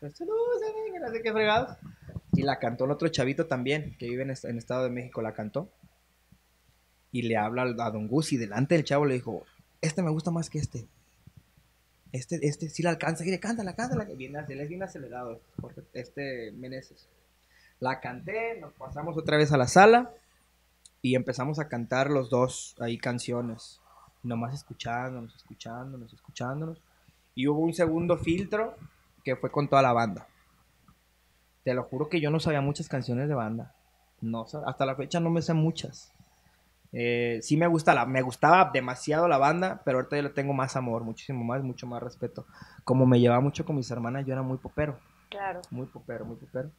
No, 0.00 0.08
se 0.10 0.24
ve, 0.24 0.98
no 0.98 1.10
sé 1.10 1.20
qué 1.22 1.30
fregados. 1.30 1.76
Y 2.32 2.40
la 2.42 2.58
cantó 2.58 2.86
el 2.86 2.92
otro 2.92 3.08
chavito 3.08 3.44
también, 3.46 3.94
que 3.98 4.08
vive 4.08 4.22
en, 4.22 4.30
en 4.42 4.56
Estado 4.56 4.84
de 4.84 4.90
México, 4.90 5.20
la 5.20 5.34
cantó. 5.34 5.68
Y 7.12 7.22
le 7.22 7.36
habla 7.36 7.62
a 7.64 7.90
Don 7.90 8.08
Gus 8.08 8.32
y 8.32 8.38
delante 8.38 8.74
del 8.74 8.84
chavo 8.84 9.04
le 9.04 9.14
dijo, 9.14 9.44
este 9.82 10.02
me 10.02 10.10
gusta 10.10 10.30
más 10.30 10.48
que 10.48 10.58
este. 10.60 10.86
Este, 12.12 12.38
este 12.48 12.70
sí 12.70 12.82
la 12.82 12.88
alcanza, 12.90 13.26
y 13.26 13.30
le 13.30 13.40
cántala, 13.40 13.74
cántala, 13.74 14.06
que 14.06 14.14
viene, 14.14 14.38
él 14.48 14.60
es 14.60 14.68
bien 14.70 14.82
acelerado, 14.82 15.42
Jorge- 15.60 15.84
este 15.92 16.50
Meneses. 16.52 17.06
La 17.80 18.00
canté, 18.00 18.58
nos 18.58 18.72
pasamos 18.72 19.18
otra 19.18 19.36
vez 19.36 19.52
a 19.52 19.58
la 19.58 19.68
sala 19.68 20.10
y 21.02 21.14
empezamos 21.14 21.58
a 21.58 21.68
cantar 21.68 22.10
los 22.10 22.30
dos 22.30 22.76
ahí 22.80 22.98
canciones, 22.98 23.80
nomás 24.22 24.54
escuchándonos, 24.54 25.34
escuchándonos, 25.36 26.12
escuchándonos. 26.12 26.82
Y 27.34 27.46
hubo 27.46 27.60
un 27.60 27.72
segundo 27.72 28.16
filtro 28.18 28.74
que 29.24 29.36
fue 29.36 29.50
con 29.50 29.68
toda 29.68 29.82
la 29.82 29.92
banda. 29.92 30.26
Te 31.64 31.74
lo 31.74 31.84
juro 31.84 32.08
que 32.08 32.20
yo 32.20 32.30
no 32.30 32.40
sabía 32.40 32.60
muchas 32.60 32.88
canciones 32.88 33.28
de 33.28 33.34
banda. 33.34 33.74
No, 34.20 34.46
hasta 34.66 34.86
la 34.86 34.96
fecha 34.96 35.20
no 35.20 35.30
me 35.30 35.42
sé 35.42 35.54
muchas. 35.54 36.12
Eh, 36.92 37.38
sí 37.42 37.56
me 37.56 37.66
gusta 37.66 37.94
la, 37.94 38.06
me 38.06 38.22
gustaba 38.22 38.70
demasiado 38.72 39.28
la 39.28 39.38
banda, 39.38 39.82
pero 39.84 39.98
ahorita 39.98 40.16
yo 40.16 40.22
le 40.22 40.30
tengo 40.30 40.54
más 40.54 40.74
amor, 40.76 41.04
muchísimo 41.04 41.44
más, 41.44 41.62
mucho 41.62 41.86
más 41.86 42.02
respeto. 42.02 42.46
Como 42.84 43.06
me 43.06 43.20
llevaba 43.20 43.40
mucho 43.40 43.64
con 43.64 43.76
mis 43.76 43.90
hermanas, 43.90 44.24
yo 44.26 44.32
era 44.32 44.42
muy 44.42 44.56
popero, 44.58 44.98
claro. 45.28 45.60
muy 45.70 45.86
popero, 45.86 46.24
muy 46.24 46.36
popero. 46.36 46.70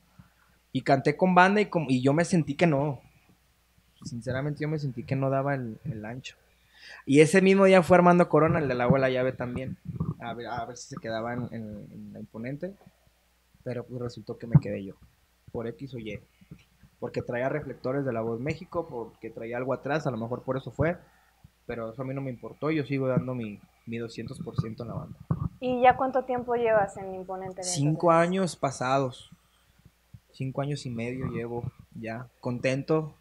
Y 0.71 0.81
canté 0.81 1.15
con 1.15 1.33
banda 1.35 1.61
y, 1.61 1.67
com- 1.67 1.85
y 1.87 2.01
yo 2.01 2.13
me 2.13 2.25
sentí 2.25 2.55
que 2.55 2.67
no. 2.67 2.99
Sinceramente 4.03 4.61
yo 4.61 4.67
me 4.69 4.79
sentí 4.79 5.03
que 5.03 5.15
no 5.15 5.29
daba 5.29 5.55
el, 5.55 5.79
el 5.85 6.05
ancho. 6.05 6.35
Y 7.05 7.21
ese 7.21 7.41
mismo 7.41 7.65
día 7.65 7.83
fue 7.83 7.97
Armando 7.97 8.29
Corona, 8.29 8.59
el 8.59 8.67
del 8.67 8.81
agua 8.81 8.97
de 8.97 9.01
la 9.01 9.09
llave 9.09 9.31
también. 9.33 9.77
A 10.19 10.33
ver, 10.33 10.47
a 10.47 10.65
ver 10.65 10.77
si 10.77 10.89
se 10.89 10.97
quedaba 10.97 11.33
en, 11.33 11.47
en- 11.51 11.87
en 11.91 12.13
la 12.13 12.19
imponente. 12.19 12.73
Pero 13.63 13.83
pues 13.85 14.01
resultó 14.01 14.37
que 14.37 14.47
me 14.47 14.59
quedé 14.59 14.83
yo. 14.85 14.95
Por 15.51 15.67
X 15.67 15.93
o 15.95 15.99
Y. 15.99 16.19
Porque 16.99 17.21
traía 17.21 17.49
reflectores 17.49 18.05
de 18.05 18.13
la 18.13 18.21
voz 18.21 18.39
México, 18.39 18.87
porque 18.89 19.29
traía 19.29 19.57
algo 19.57 19.73
atrás, 19.73 20.07
a 20.07 20.11
lo 20.11 20.17
mejor 20.17 20.43
por 20.43 20.57
eso 20.57 20.71
fue. 20.71 20.97
Pero 21.65 21.91
eso 21.91 22.01
a 22.01 22.05
mí 22.05 22.13
no 22.13 22.21
me 22.21 22.29
importó, 22.31 22.71
yo 22.71 22.83
sigo 22.83 23.07
dando 23.07 23.35
mi, 23.35 23.59
mi 23.85 23.97
200% 23.97 24.81
en 24.81 24.87
la 24.87 24.93
banda. 24.95 25.17
¿Y 25.59 25.81
ya 25.81 25.95
cuánto 25.97 26.23
tiempo 26.23 26.55
llevas 26.55 26.97
en 26.97 27.13
Imponente? 27.13 27.63
Cinco 27.63 28.11
años 28.11 28.55
pasados. 28.55 29.29
Cinco 30.31 30.61
años 30.61 30.85
y 30.85 30.89
medio 30.89 31.27
llevo 31.27 31.63
ya. 31.95 32.27
Contento. 32.39 33.13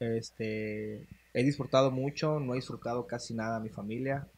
Este, 0.00 1.06
he 1.32 1.42
disfrutado 1.42 1.90
mucho, 1.90 2.40
no 2.40 2.52
he 2.54 2.56
disfrutado 2.56 3.06
casi 3.06 3.34
nada 3.34 3.56
a 3.56 3.60
mi 3.60 3.68
familia. 3.68 4.28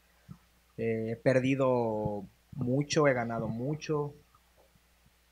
Eh, 0.77 1.11
he 1.13 1.17
perdido 1.17 2.25
mucho, 2.53 3.07
he 3.09 3.15
ganado 3.15 3.49
mucho. 3.49 4.15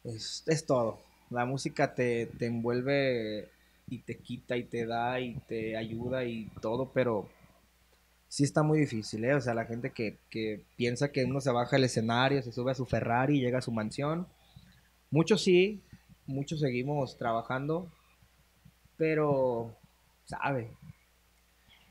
Es, 0.05 0.45
es 0.47 0.67
todo. 0.67 1.01
La 1.31 1.47
música 1.47 1.95
te, 1.95 2.27
te 2.27 2.47
envuelve 2.47 3.49
y 3.89 3.99
te 4.01 4.19
quita 4.19 4.57
y 4.57 4.65
te 4.65 4.87
da 4.87 5.21
y 5.21 5.37
te 5.47 5.77
ayuda 5.77 6.25
y 6.25 6.51
todo, 6.61 6.91
pero 6.93 7.29
sí 8.29 8.45
está 8.45 8.63
muy 8.63 8.81
difícil, 8.81 9.25
¿eh? 9.25 9.35
O 9.35 9.41
sea, 9.41 9.55
la 9.55 9.67
gente 9.67 9.91
que, 9.91 10.19
que 10.31 10.65
piensa 10.77 11.13
que 11.13 11.25
uno 11.25 11.41
se 11.41 11.51
baja 11.51 11.77
el 11.77 11.85
escenario, 11.85 12.43
se 12.43 12.53
sube 12.53 12.73
a 12.73 12.75
su 12.75 12.87
Ferrari, 12.87 13.41
llega 13.41 13.59
a 13.59 13.63
su 13.63 13.73
mansión. 13.73 14.27
Muchos 15.11 15.43
sí, 15.43 15.83
muchos 16.27 16.61
seguimos 16.61 17.17
trabajando, 17.17 17.89
pero, 18.97 19.77
¿sabe? 20.25 20.71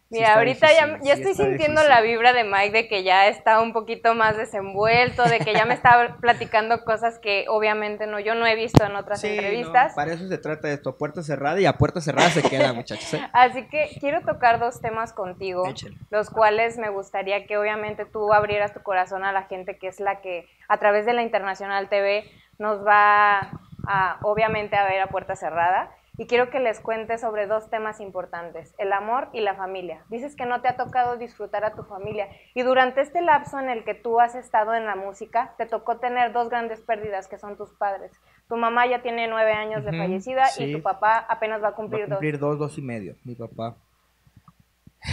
Mira, 0.09 0.35
ahorita 0.35 0.67
ya, 0.71 0.85
difícil, 0.85 1.07
ya 1.07 1.15
sí 1.15 1.21
estoy 1.23 1.33
sintiendo 1.33 1.81
difícil. 1.81 1.89
la 1.89 2.01
vibra 2.01 2.33
de 2.33 2.43
Mike 2.43 2.71
de 2.71 2.87
que 2.87 3.03
ya 3.03 3.25
está 3.27 3.59
un 3.59 3.73
poquito 3.73 4.13
más 4.13 4.37
desenvuelto, 4.37 5.23
de 5.23 5.39
que 5.39 5.53
ya 5.55 5.65
me 5.65 5.73
está 5.73 6.17
platicando 6.21 6.85
cosas 6.85 7.17
que 7.17 7.45
obviamente 7.49 8.05
no, 8.05 8.19
yo 8.19 8.35
no 8.35 8.45
he 8.45 8.55
visto 8.55 8.83
en 8.83 8.95
otras 8.95 9.21
Sí, 9.21 9.29
no, 9.29 9.33
entrevistas. 9.33 9.93
para 9.95 10.13
eso 10.13 10.27
se 10.27 10.37
trata 10.37 10.69
esto, 10.69 10.91
a 10.91 10.97
puerta 10.99 11.23
cerrada 11.23 11.59
y 11.59 11.65
a 11.65 11.79
puerta 11.79 11.99
cerrada 11.99 12.29
se 12.29 12.43
queda, 12.43 12.73
muchachos. 12.73 13.11
¿eh? 13.15 13.27
Así 13.33 13.67
que 13.69 13.89
quiero 13.99 14.21
tocar 14.21 14.59
dos 14.59 14.79
temas 14.81 15.13
contigo, 15.13 15.67
Échale. 15.67 15.95
los 16.11 16.29
cuales 16.29 16.77
me 16.77 16.89
gustaría 16.89 17.47
que 17.47 17.57
obviamente 17.57 18.05
tú 18.05 18.33
abrieras 18.33 18.71
tu 18.71 18.83
corazón 18.83 19.23
a 19.23 19.31
la 19.31 19.43
gente 19.47 19.79
que 19.79 19.87
es 19.87 19.99
la 19.99 20.21
que 20.21 20.47
a 20.67 20.77
través 20.77 21.07
de 21.07 21.13
la 21.13 21.23
Internacional 21.23 21.89
TV 21.89 22.23
nos 22.59 22.85
va 22.85 23.49
a, 23.87 24.19
obviamente 24.21 24.75
a 24.75 24.83
ver 24.85 25.01
a 25.01 25.07
puerta 25.07 25.35
cerrada. 25.35 25.89
Y 26.15 26.27
quiero 26.27 26.51
que 26.51 26.59
les 26.59 26.79
cuentes 26.79 27.21
sobre 27.21 27.47
dos 27.47 27.71
temas 27.71 27.99
importantes, 27.99 28.75
el 28.77 28.93
amor 28.93 29.29
y 29.33 29.41
la 29.41 29.55
familia. 29.55 30.05
Dices 30.09 30.35
que 30.35 30.45
no 30.45 30.61
te 30.61 30.67
ha 30.67 30.77
tocado 30.77 31.17
disfrutar 31.17 31.65
a 31.65 31.73
tu 31.73 31.83
familia. 31.83 32.27
Y 32.53 32.61
durante 32.61 33.01
este 33.01 33.21
lapso 33.21 33.59
en 33.59 33.67
el 33.69 33.83
que 33.83 33.95
tú 33.95 34.19
has 34.19 34.35
estado 34.35 34.75
en 34.75 34.85
la 34.85 34.95
música, 34.95 35.55
te 35.57 35.65
tocó 35.65 35.97
tener 35.97 36.31
dos 36.31 36.49
grandes 36.49 36.81
pérdidas 36.81 37.27
que 37.27 37.39
son 37.39 37.57
tus 37.57 37.71
padres. 37.71 38.11
Tu 38.47 38.55
mamá 38.55 38.85
ya 38.85 39.01
tiene 39.01 39.27
nueve 39.27 39.53
años 39.53 39.83
de 39.85 39.97
fallecida 39.97 40.43
y 40.59 40.73
tu 40.73 40.83
papá 40.83 41.17
apenas 41.17 41.63
va 41.63 41.69
a 41.69 41.71
Va 41.71 41.75
cumplir, 41.75 42.03
a 42.03 42.07
cumplir 42.07 42.37
dos, 42.37 42.59
dos 42.59 42.77
y 42.77 42.83
medio, 42.83 43.15
mi 43.23 43.33
papá. 43.33 43.75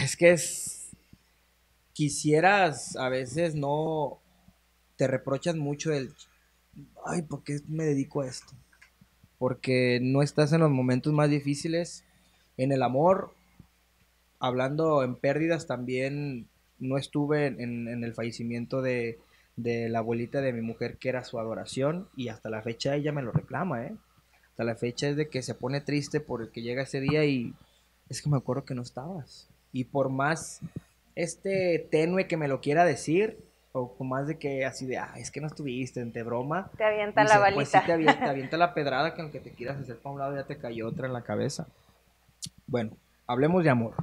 Es 0.02 0.16
que 0.16 0.32
es. 0.32 0.90
Quisieras, 1.94 2.96
a 2.96 3.08
veces 3.08 3.54
no. 3.54 4.18
Te 4.96 5.06
reprochas 5.06 5.56
mucho 5.56 5.92
el. 5.92 6.12
Ay, 7.06 7.22
¿por 7.22 7.42
qué 7.42 7.60
me 7.68 7.84
dedico 7.84 8.20
a 8.20 8.26
esto? 8.26 8.52
Porque 9.40 9.98
no 10.02 10.20
estás 10.20 10.52
en 10.52 10.60
los 10.60 10.70
momentos 10.70 11.14
más 11.14 11.30
difíciles. 11.30 12.04
En 12.58 12.72
el 12.72 12.82
amor, 12.82 13.34
hablando 14.38 15.02
en 15.02 15.16
pérdidas, 15.16 15.66
también 15.66 16.46
no 16.78 16.98
estuve 16.98 17.46
en, 17.46 17.88
el 17.88 18.12
fallecimiento 18.12 18.82
de, 18.82 19.18
de 19.56 19.88
la 19.88 20.00
abuelita 20.00 20.42
de 20.42 20.52
mi 20.52 20.60
mujer, 20.60 20.98
que 20.98 21.08
era 21.08 21.24
su 21.24 21.38
adoración, 21.38 22.08
y 22.16 22.28
hasta 22.28 22.50
la 22.50 22.60
fecha 22.60 22.94
ella 22.96 23.12
me 23.12 23.22
lo 23.22 23.32
reclama, 23.32 23.86
¿eh? 23.86 23.96
Hasta 24.50 24.64
la 24.64 24.76
fecha 24.76 25.08
es 25.08 25.16
de 25.16 25.30
que 25.30 25.42
se 25.42 25.54
pone 25.54 25.80
triste 25.80 26.20
por 26.20 26.42
el 26.42 26.50
que 26.50 26.60
llega 26.60 26.82
ese 26.82 27.00
día 27.00 27.24
y 27.24 27.54
es 28.10 28.20
que 28.20 28.28
me 28.28 28.36
acuerdo 28.36 28.66
que 28.66 28.74
no 28.74 28.82
estabas. 28.82 29.48
Y 29.72 29.84
por 29.84 30.10
más 30.10 30.60
este 31.14 31.88
tenue 31.90 32.26
que 32.26 32.36
me 32.36 32.48
lo 32.48 32.60
quiera 32.60 32.84
decir, 32.84 33.38
o 33.72 33.94
por 33.94 34.06
más 34.06 34.26
de 34.26 34.38
que 34.38 34.64
así 34.64 34.86
de, 34.86 34.98
ah, 34.98 35.12
es 35.16 35.30
que 35.30 35.40
no 35.40 35.46
estuviste, 35.46 36.00
entre 36.00 36.22
broma, 36.22 36.70
te 36.76 36.84
avienta 36.84 37.22
dice, 37.22 37.34
la 37.34 37.40
balita. 37.40 37.54
pues 37.56 37.68
sí 37.68 37.78
te 37.86 37.92
avienta, 37.92 38.18
te 38.18 38.24
avienta 38.30 38.56
la 38.56 38.74
pedrada 38.74 39.14
que 39.14 39.22
aunque 39.22 39.40
te 39.40 39.52
quieras 39.52 39.80
hacer 39.80 39.98
para 39.98 40.12
un 40.12 40.18
lado 40.18 40.34
ya 40.34 40.44
te 40.44 40.58
cayó 40.58 40.88
otra 40.88 41.06
en 41.06 41.12
la 41.12 41.22
cabeza. 41.22 41.68
Bueno, 42.66 42.92
hablemos 43.26 43.62
de 43.64 43.70
amor. 43.70 43.94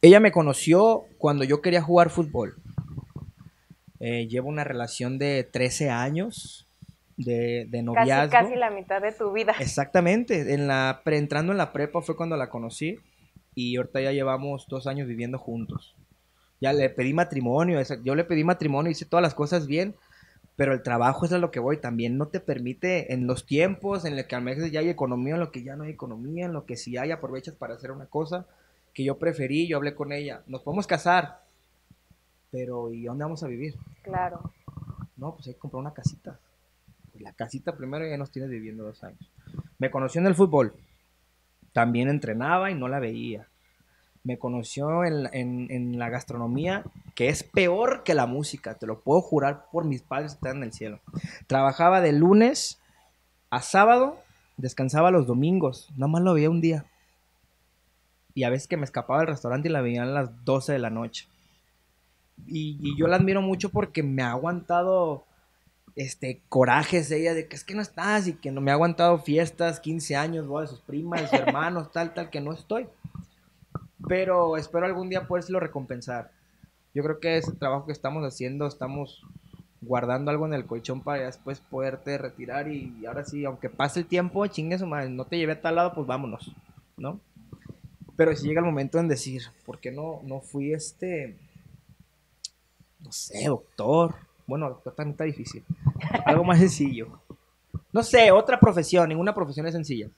Ella 0.00 0.20
me 0.20 0.30
conoció 0.30 1.04
cuando 1.18 1.44
yo 1.44 1.60
quería 1.60 1.82
jugar 1.82 2.10
fútbol. 2.10 2.54
Eh, 3.98 4.28
llevo 4.28 4.48
una 4.48 4.62
relación 4.62 5.18
de 5.18 5.42
13 5.42 5.90
años 5.90 6.68
de, 7.16 7.66
de 7.68 7.78
casi, 7.78 7.82
noviazgo. 7.82 8.30
casi 8.30 8.54
la 8.54 8.70
mitad 8.70 9.00
de 9.00 9.12
tu 9.12 9.32
vida. 9.32 9.54
Exactamente, 9.58 10.54
en 10.54 10.68
la 10.68 11.00
entrando 11.06 11.52
en 11.52 11.58
la 11.58 11.72
prepa 11.72 12.02
fue 12.02 12.16
cuando 12.16 12.36
la 12.36 12.50
conocí 12.50 12.98
y 13.54 13.76
ahorita 13.76 14.02
ya 14.02 14.12
llevamos 14.12 14.66
dos 14.68 14.86
años 14.86 15.08
viviendo 15.08 15.38
juntos. 15.38 15.96
Ya 16.60 16.72
le 16.72 16.88
pedí 16.90 17.12
matrimonio, 17.12 17.80
yo 18.02 18.14
le 18.14 18.24
pedí 18.24 18.44
matrimonio, 18.44 18.90
hice 18.90 19.04
todas 19.04 19.22
las 19.22 19.34
cosas 19.34 19.66
bien, 19.66 19.94
pero 20.56 20.72
el 20.72 20.82
trabajo 20.82 21.26
es 21.26 21.32
a 21.32 21.38
lo 21.38 21.50
que 21.50 21.60
voy, 21.60 21.76
también 21.76 22.16
no 22.16 22.28
te 22.28 22.40
permite 22.40 23.12
en 23.12 23.26
los 23.26 23.44
tiempos 23.44 24.04
en 24.06 24.16
los 24.16 24.24
que 24.24 24.36
a 24.36 24.40
veces 24.40 24.72
ya 24.72 24.80
hay 24.80 24.88
economía, 24.88 25.34
en 25.34 25.40
lo 25.40 25.52
que 25.52 25.62
ya 25.62 25.76
no 25.76 25.84
hay 25.84 25.90
economía, 25.90 26.46
en 26.46 26.54
lo 26.54 26.64
que 26.64 26.76
si 26.76 26.96
hay 26.96 27.10
aprovechas 27.10 27.54
para 27.54 27.74
hacer 27.74 27.90
una 27.90 28.06
cosa 28.06 28.46
que 28.94 29.04
yo 29.04 29.18
preferí, 29.18 29.68
yo 29.68 29.76
hablé 29.76 29.94
con 29.94 30.12
ella, 30.12 30.42
nos 30.46 30.62
podemos 30.62 30.86
casar, 30.86 31.42
pero 32.50 32.90
¿y 32.90 33.04
dónde 33.04 33.24
vamos 33.24 33.42
a 33.42 33.48
vivir? 33.48 33.74
Claro. 34.02 34.52
No, 35.16 35.34
pues 35.34 35.48
hay 35.48 35.54
que 35.54 35.60
comprar 35.60 35.80
una 35.80 35.92
casita. 35.92 36.38
La 37.20 37.32
casita 37.32 37.76
primero 37.76 38.06
ya 38.06 38.16
nos 38.16 38.30
tienes 38.30 38.50
viviendo 38.50 38.84
dos 38.84 39.04
años. 39.04 39.30
Me 39.78 39.90
conoció 39.90 40.20
en 40.22 40.26
el 40.26 40.34
fútbol. 40.34 40.74
También 41.72 42.08
entrenaba 42.08 42.70
y 42.70 42.74
no 42.74 42.88
la 42.88 42.98
veía. 42.98 43.46
Me 44.26 44.38
conoció 44.38 45.04
en, 45.04 45.28
en- 45.32 45.98
la 45.98 46.08
gastronomía, 46.10 46.82
que 47.14 47.28
es 47.28 47.44
peor 47.44 48.02
que 48.02 48.14
la 48.14 48.26
música. 48.26 48.74
Te 48.74 48.86
lo 48.86 49.00
puedo 49.00 49.20
jurar 49.20 49.66
por 49.70 49.84
mis 49.84 50.02
padres 50.02 50.32
que 50.32 50.36
están 50.36 50.56
en 50.56 50.62
el 50.64 50.72
cielo. 50.72 50.98
Trabajaba 51.46 52.00
de 52.00 52.12
lunes 52.12 52.80
a 53.50 53.62
sábado, 53.62 54.18
descansaba 54.56 55.12
los 55.12 55.28
domingos. 55.28 55.90
Nada 55.96 56.08
más 56.08 56.22
lo 56.22 56.34
veía 56.34 56.50
un 56.50 56.60
día. 56.60 56.84
Y 58.34 58.42
a 58.42 58.50
veces 58.50 58.66
que 58.66 58.76
me 58.76 58.84
escapaba 58.84 59.20
del 59.20 59.28
restaurante 59.28 59.68
y 59.68 59.72
la 59.72 59.80
veía 59.80 60.02
a 60.02 60.06
las 60.06 60.44
12 60.44 60.72
de 60.72 60.78
la 60.80 60.90
noche. 60.90 61.28
Y, 62.46 62.96
yo 62.98 63.06
la 63.06 63.16
admiro 63.16 63.40
mucho 63.42 63.70
porque 63.70 64.02
me 64.02 64.22
ha 64.22 64.32
aguantado 64.32 65.24
este 65.94 66.42
corajes 66.50 67.08
de 67.08 67.20
ella 67.20 67.32
de 67.32 67.46
que 67.48 67.56
es 67.56 67.64
que 67.64 67.74
no 67.74 67.80
estás 67.80 68.26
y 68.26 68.34
que 68.34 68.50
no 68.50 68.60
me 68.60 68.70
ha 68.70 68.74
aguantado 68.74 69.18
fiestas, 69.18 69.80
15 69.80 70.16
años, 70.16 70.46
bodas 70.46 70.68
de 70.68 70.76
sus 70.76 70.84
primas, 70.84 71.22
sus 71.22 71.32
hermanos, 71.32 71.90
tal, 71.92 72.12
tal, 72.12 72.28
que 72.28 72.40
no 72.42 72.52
estoy. 72.52 72.86
Pero 74.08 74.56
espero 74.56 74.86
algún 74.86 75.08
día 75.08 75.26
lo 75.48 75.60
recompensar. 75.60 76.30
Yo 76.94 77.02
creo 77.02 77.20
que 77.20 77.36
ese 77.36 77.52
trabajo 77.52 77.86
que 77.86 77.92
estamos 77.92 78.24
haciendo, 78.24 78.66
estamos 78.66 79.22
guardando 79.80 80.30
algo 80.30 80.46
en 80.46 80.54
el 80.54 80.66
colchón 80.66 81.02
para 81.02 81.26
después 81.26 81.60
poderte 81.60 82.18
retirar 82.18 82.68
y, 82.68 83.04
ahora 83.06 83.24
sí, 83.24 83.44
aunque 83.44 83.68
pase 83.68 84.00
el 84.00 84.06
tiempo, 84.06 84.46
chingue 84.46 84.78
su 84.78 84.86
no 84.86 85.26
te 85.26 85.36
llevé 85.36 85.52
a 85.52 85.60
tal 85.60 85.76
lado, 85.76 85.94
pues 85.94 86.06
vámonos, 86.06 86.54
¿no? 86.96 87.20
Pero 88.16 88.34
si 88.34 88.48
llega 88.48 88.60
el 88.60 88.66
momento 88.66 88.98
en 88.98 89.08
decir, 89.08 89.42
¿por 89.66 89.78
qué 89.78 89.92
no, 89.92 90.20
no 90.24 90.40
fui 90.40 90.72
este, 90.72 91.36
no 93.00 93.12
sé, 93.12 93.44
doctor? 93.44 94.14
Bueno, 94.46 94.70
doctor 94.70 94.94
también 94.94 95.12
está 95.12 95.24
difícil. 95.24 95.64
Algo 96.24 96.44
más 96.44 96.58
sencillo. 96.58 97.20
No 97.92 98.02
sé, 98.02 98.30
otra 98.30 98.58
profesión, 98.58 99.08
ninguna 99.08 99.34
profesión 99.34 99.66
es 99.66 99.74
sencilla, 99.74 100.08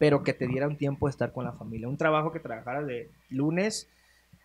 pero 0.00 0.22
que 0.22 0.32
te 0.32 0.46
diera 0.46 0.66
un 0.66 0.78
tiempo 0.78 1.06
de 1.06 1.10
estar 1.10 1.30
con 1.30 1.44
la 1.44 1.52
familia. 1.52 1.86
Un 1.86 1.98
trabajo 1.98 2.32
que 2.32 2.40
trabajaras 2.40 2.86
de 2.86 3.10
lunes 3.28 3.86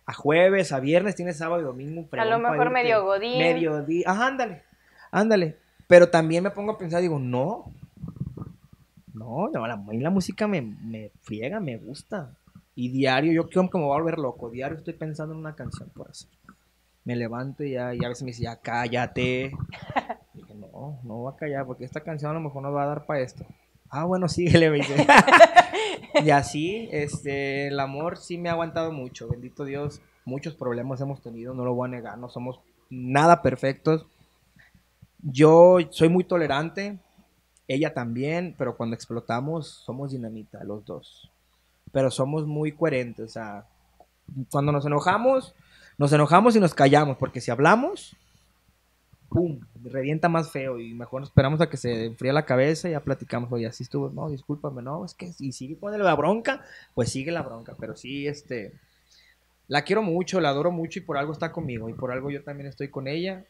a 0.04 0.12
jueves, 0.12 0.70
a 0.70 0.80
viernes, 0.80 1.14
tienes 1.14 1.38
sábado 1.38 1.62
y 1.62 1.64
domingo. 1.64 2.06
A 2.12 2.26
lo 2.26 2.38
mejor 2.38 2.70
medio 2.70 3.02
godín. 3.02 3.38
Medio 3.38 3.82
día. 3.82 4.04
Ajá, 4.06 4.26
ándale, 4.26 4.62
ándale. 5.10 5.56
Pero 5.86 6.10
también 6.10 6.44
me 6.44 6.50
pongo 6.50 6.72
a 6.72 6.78
pensar, 6.78 7.00
digo, 7.00 7.18
no. 7.18 7.72
No, 9.14 9.48
no 9.48 9.66
la, 9.66 9.82
la 9.90 10.10
música 10.10 10.46
me, 10.46 10.60
me 10.60 11.10
friega, 11.22 11.58
me 11.58 11.78
gusta. 11.78 12.36
Y 12.74 12.90
diario, 12.90 13.32
yo 13.32 13.48
creo 13.48 13.70
que 13.70 13.78
me 13.78 13.84
voy 13.84 13.94
a 13.96 14.02
volver 14.02 14.18
loco. 14.18 14.50
Diario 14.50 14.76
estoy 14.76 14.92
pensando 14.92 15.32
en 15.32 15.40
una 15.40 15.54
canción 15.54 15.88
por 15.88 16.10
hacer. 16.10 16.28
Me 17.04 17.16
levanto 17.16 17.64
y 17.64 17.72
ya, 17.72 17.94
y 17.94 18.04
a 18.04 18.08
veces 18.08 18.24
me 18.24 18.32
dice, 18.32 18.42
ya 18.42 18.56
cállate. 18.56 19.52
dije, 20.34 20.54
no, 20.54 21.00
no 21.02 21.14
voy 21.14 21.32
a 21.32 21.36
callar 21.38 21.64
porque 21.64 21.86
esta 21.86 22.00
canción 22.00 22.30
a 22.30 22.34
lo 22.34 22.40
mejor 22.40 22.62
no 22.62 22.72
va 22.72 22.82
a 22.82 22.88
dar 22.88 23.06
para 23.06 23.20
esto. 23.20 23.46
Ah, 23.96 24.04
bueno, 24.04 24.28
síguele, 24.28 24.68
me 24.68 24.76
dice. 24.76 25.06
y 26.22 26.28
así, 26.28 26.86
este, 26.92 27.68
el 27.68 27.80
amor 27.80 28.18
sí 28.18 28.36
me 28.36 28.50
ha 28.50 28.52
aguantado 28.52 28.92
mucho, 28.92 29.26
bendito 29.26 29.64
Dios. 29.64 30.02
Muchos 30.26 30.52
problemas 30.52 31.00
hemos 31.00 31.22
tenido, 31.22 31.54
no 31.54 31.64
lo 31.64 31.72
voy 31.72 31.88
a 31.88 31.92
negar, 31.92 32.18
no 32.18 32.28
somos 32.28 32.60
nada 32.90 33.40
perfectos. 33.40 34.04
Yo 35.22 35.78
soy 35.88 36.10
muy 36.10 36.24
tolerante, 36.24 36.98
ella 37.68 37.94
también, 37.94 38.54
pero 38.58 38.76
cuando 38.76 38.94
explotamos 38.94 39.66
somos 39.66 40.10
dinamita, 40.12 40.62
los 40.62 40.84
dos. 40.84 41.30
Pero 41.90 42.10
somos 42.10 42.46
muy 42.46 42.72
coherentes, 42.72 43.24
o 43.24 43.32
sea, 43.32 43.64
cuando 44.50 44.72
nos 44.72 44.84
enojamos, 44.84 45.54
nos 45.96 46.12
enojamos 46.12 46.54
y 46.54 46.60
nos 46.60 46.74
callamos, 46.74 47.16
porque 47.16 47.40
si 47.40 47.50
hablamos, 47.50 48.14
¡pum! 49.28 49.60
Revienta 49.84 50.28
más 50.28 50.50
feo 50.50 50.78
y 50.78 50.94
mejor 50.94 51.22
esperamos 51.22 51.60
a 51.60 51.68
que 51.68 51.76
se 51.76 52.06
enfríe 52.06 52.32
la 52.32 52.46
cabeza 52.46 52.88
y 52.88 52.92
ya 52.92 53.00
platicamos, 53.00 53.50
oye, 53.52 53.66
así 53.66 53.82
estuvo, 53.82 54.10
no, 54.10 54.30
discúlpame, 54.30 54.82
no, 54.82 55.04
es 55.04 55.14
que 55.14 55.32
si 55.32 55.52
sigue 55.52 55.78
con 55.78 55.96
la 55.98 56.14
bronca, 56.14 56.64
pues 56.94 57.10
sigue 57.10 57.32
la 57.32 57.42
bronca, 57.42 57.74
pero 57.78 57.96
sí, 57.96 58.26
este, 58.26 58.72
la 59.68 59.82
quiero 59.82 60.02
mucho, 60.02 60.40
la 60.40 60.50
adoro 60.50 60.70
mucho 60.70 60.98
y 60.98 61.02
por 61.02 61.18
algo 61.18 61.32
está 61.32 61.52
conmigo 61.52 61.88
y 61.88 61.94
por 61.94 62.12
algo 62.12 62.30
yo 62.30 62.42
también 62.42 62.68
estoy 62.68 62.88
con 62.88 63.08
ella 63.08 63.44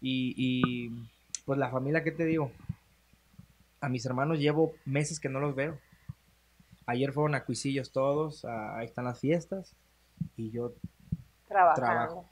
y, 0.00 0.34
y 0.36 0.90
pues 1.44 1.58
la 1.58 1.70
familia, 1.70 2.02
¿qué 2.02 2.12
te 2.12 2.24
digo? 2.24 2.52
A 3.80 3.88
mis 3.88 4.04
hermanos 4.06 4.38
llevo 4.38 4.74
meses 4.84 5.20
que 5.20 5.28
no 5.28 5.40
los 5.40 5.54
veo. 5.54 5.78
Ayer 6.86 7.12
fueron 7.12 7.34
a 7.34 7.44
Cuisillos 7.44 7.92
todos, 7.92 8.44
ahí 8.44 8.86
están 8.86 9.04
las 9.04 9.20
fiestas 9.20 9.74
y 10.36 10.50
yo 10.50 10.72
trabajo 11.46 12.26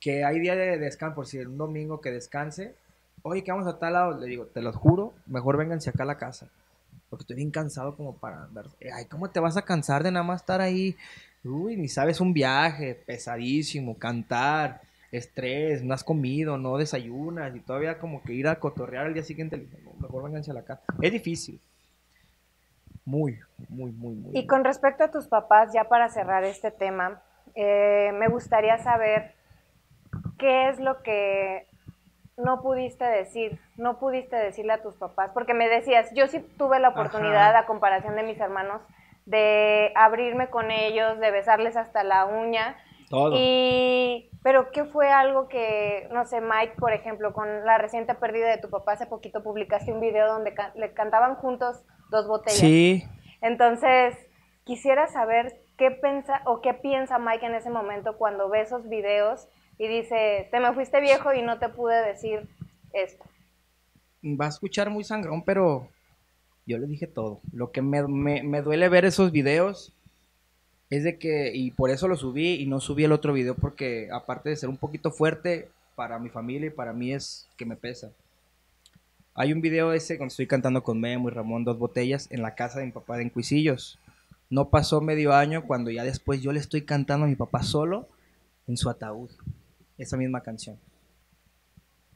que 0.00 0.24
hay 0.24 0.40
día 0.40 0.56
de 0.56 0.78
descanso, 0.78 1.14
por 1.14 1.26
si 1.26 1.38
un 1.38 1.58
domingo 1.58 2.00
que 2.00 2.10
descanse, 2.10 2.74
oye, 3.22 3.44
que 3.44 3.52
vamos 3.52 3.68
a 3.68 3.78
tal 3.78 3.92
lado, 3.92 4.18
le 4.18 4.26
digo, 4.26 4.46
te 4.46 4.62
lo 4.62 4.72
juro, 4.72 5.12
mejor 5.26 5.58
vénganse 5.58 5.90
acá 5.90 6.04
a 6.04 6.06
la 6.06 6.16
casa, 6.16 6.48
porque 7.10 7.24
estoy 7.24 7.36
bien 7.36 7.50
cansado 7.50 7.94
como 7.96 8.16
para 8.16 8.44
andar, 8.44 8.66
ay, 8.92 9.04
¿cómo 9.04 9.30
te 9.30 9.40
vas 9.40 9.56
a 9.56 9.62
cansar 9.62 10.02
de 10.02 10.10
nada 10.10 10.24
más 10.24 10.40
estar 10.40 10.60
ahí? 10.60 10.96
Uy, 11.44 11.76
ni 11.76 11.88
sabes 11.88 12.20
un 12.20 12.32
viaje 12.32 12.94
pesadísimo, 13.06 13.98
cantar, 13.98 14.80
estrés, 15.12 15.82
no 15.82 15.92
has 15.92 16.04
comido, 16.04 16.56
no 16.56 16.78
desayunas 16.78 17.54
y 17.54 17.60
todavía 17.60 17.98
como 17.98 18.22
que 18.22 18.32
ir 18.32 18.48
a 18.48 18.58
cotorrear 18.58 19.06
al 19.06 19.14
día 19.14 19.22
siguiente, 19.22 19.66
mejor 20.00 20.24
vénganse 20.24 20.50
a 20.50 20.54
la 20.54 20.62
casa. 20.62 20.82
Es 21.02 21.12
difícil. 21.12 21.60
Muy, 23.04 23.38
muy, 23.68 23.90
muy, 23.92 24.14
muy. 24.14 24.38
Y 24.38 24.46
con 24.46 24.64
respecto 24.64 25.04
a 25.04 25.10
tus 25.10 25.26
papás, 25.26 25.72
ya 25.74 25.84
para 25.84 26.08
cerrar 26.10 26.44
este 26.44 26.70
tema, 26.70 27.22
eh, 27.54 28.12
me 28.14 28.28
gustaría 28.28 28.78
saber 28.78 29.34
¿qué 30.38 30.68
es 30.68 30.80
lo 30.80 31.02
que 31.02 31.66
no 32.36 32.62
pudiste 32.62 33.04
decir? 33.04 33.60
No 33.76 33.98
pudiste 33.98 34.36
decirle 34.36 34.72
a 34.72 34.82
tus 34.82 34.96
papás, 34.96 35.30
porque 35.32 35.54
me 35.54 35.68
decías, 35.68 36.10
yo 36.14 36.26
sí 36.26 36.40
tuve 36.58 36.78
la 36.80 36.90
oportunidad, 36.90 37.54
a 37.56 37.66
comparación 37.66 38.16
de 38.16 38.22
mis 38.22 38.40
hermanos, 38.40 38.82
de 39.26 39.92
abrirme 39.94 40.48
con 40.48 40.70
ellos, 40.70 41.18
de 41.20 41.30
besarles 41.30 41.76
hasta 41.76 42.02
la 42.02 42.24
uña. 42.26 42.76
Todo. 43.08 43.34
Y, 43.36 44.30
pero 44.42 44.70
¿qué 44.70 44.84
fue 44.84 45.10
algo 45.10 45.48
que, 45.48 46.08
no 46.12 46.24
sé, 46.24 46.40
Mike, 46.40 46.74
por 46.78 46.92
ejemplo, 46.92 47.32
con 47.32 47.64
la 47.64 47.78
reciente 47.78 48.14
pérdida 48.14 48.48
de 48.48 48.58
tu 48.58 48.70
papá, 48.70 48.92
hace 48.92 49.06
poquito 49.06 49.42
publicaste 49.42 49.92
un 49.92 50.00
video 50.00 50.26
donde 50.28 50.54
le 50.74 50.92
cantaban 50.94 51.34
juntos 51.34 51.84
dos 52.10 52.26
botellas. 52.28 52.58
Sí. 52.58 53.04
Entonces, 53.40 54.16
quisiera 54.64 55.06
saber 55.06 55.60
qué 55.78 55.90
piensa 55.90 56.42
o 56.44 56.60
qué 56.60 56.74
piensa 56.74 57.18
Mike 57.18 57.46
en 57.46 57.54
ese 57.54 57.70
momento 57.70 58.18
cuando 58.18 58.48
ve 58.48 58.60
esos 58.60 58.88
videos 58.88 59.48
y 59.80 59.88
dice, 59.88 60.46
te 60.50 60.60
me 60.60 60.74
fuiste 60.74 61.00
viejo 61.00 61.32
y 61.32 61.40
no 61.40 61.58
te 61.58 61.70
pude 61.70 62.06
decir 62.06 62.46
esto. 62.92 63.24
Va 64.22 64.44
a 64.44 64.50
escuchar 64.50 64.90
muy 64.90 65.04
sangrón, 65.04 65.42
pero 65.42 65.88
yo 66.66 66.76
le 66.76 66.86
dije 66.86 67.06
todo. 67.06 67.40
Lo 67.50 67.72
que 67.72 67.80
me, 67.80 68.02
duele 68.60 68.90
ver 68.90 69.06
esos 69.06 69.32
videos 69.32 69.94
es 70.90 71.02
de 71.02 71.18
que, 71.18 71.52
y 71.54 71.70
por 71.70 71.88
eso 71.88 72.08
lo 72.08 72.18
subí 72.18 72.56
y 72.56 72.66
no 72.66 72.78
subí 72.78 73.04
el 73.04 73.12
otro 73.12 73.32
video 73.32 73.54
porque 73.54 74.10
aparte 74.12 74.50
de 74.50 74.56
ser 74.56 74.68
un 74.68 74.76
poquito 74.76 75.12
fuerte 75.12 75.70
para 75.94 76.18
mi 76.18 76.28
familia 76.28 76.66
y 76.66 76.70
para 76.70 76.92
mí 76.92 77.14
es 77.14 77.48
que 77.56 77.64
me 77.64 77.76
pesa. 77.76 78.12
Hay 79.32 79.54
un 79.54 79.62
video 79.62 79.94
ese 79.94 80.18
cuando 80.18 80.30
estoy 80.30 80.46
cantando 80.46 80.82
con 80.82 81.00
Memo 81.00 81.30
y 81.30 81.32
Ramón 81.32 81.64
dos 81.64 81.78
botellas 81.78 82.30
en 82.30 82.42
la 82.42 82.54
casa 82.54 82.80
de 82.80 82.84
mi 82.84 82.92
papá 82.92 83.16
de 83.16 83.22
Encuisillos. 83.22 83.98
No 84.50 84.68
pasó 84.68 85.00
medio 85.00 85.32
año 85.32 85.64
cuando 85.66 85.90
ya 85.90 86.04
después 86.04 86.42
yo 86.42 86.52
le 86.52 86.60
estoy 86.60 86.82
cantando 86.82 87.24
a 87.24 87.30
mi 87.30 87.36
papá 87.36 87.62
solo 87.62 88.10
en 88.66 88.76
su 88.76 88.90
ataúd 88.90 89.30
esa 90.02 90.16
misma 90.16 90.42
canción. 90.42 90.78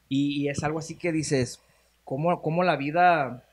Y, 0.08 0.48
es 0.48 0.62
algo 0.62 0.78
así 0.78 0.96
que 0.96 1.12
dices, 1.12 1.60
¿cómo, 2.04 2.40
¿cómo, 2.42 2.62
la 2.62 2.76
vida 2.76 3.44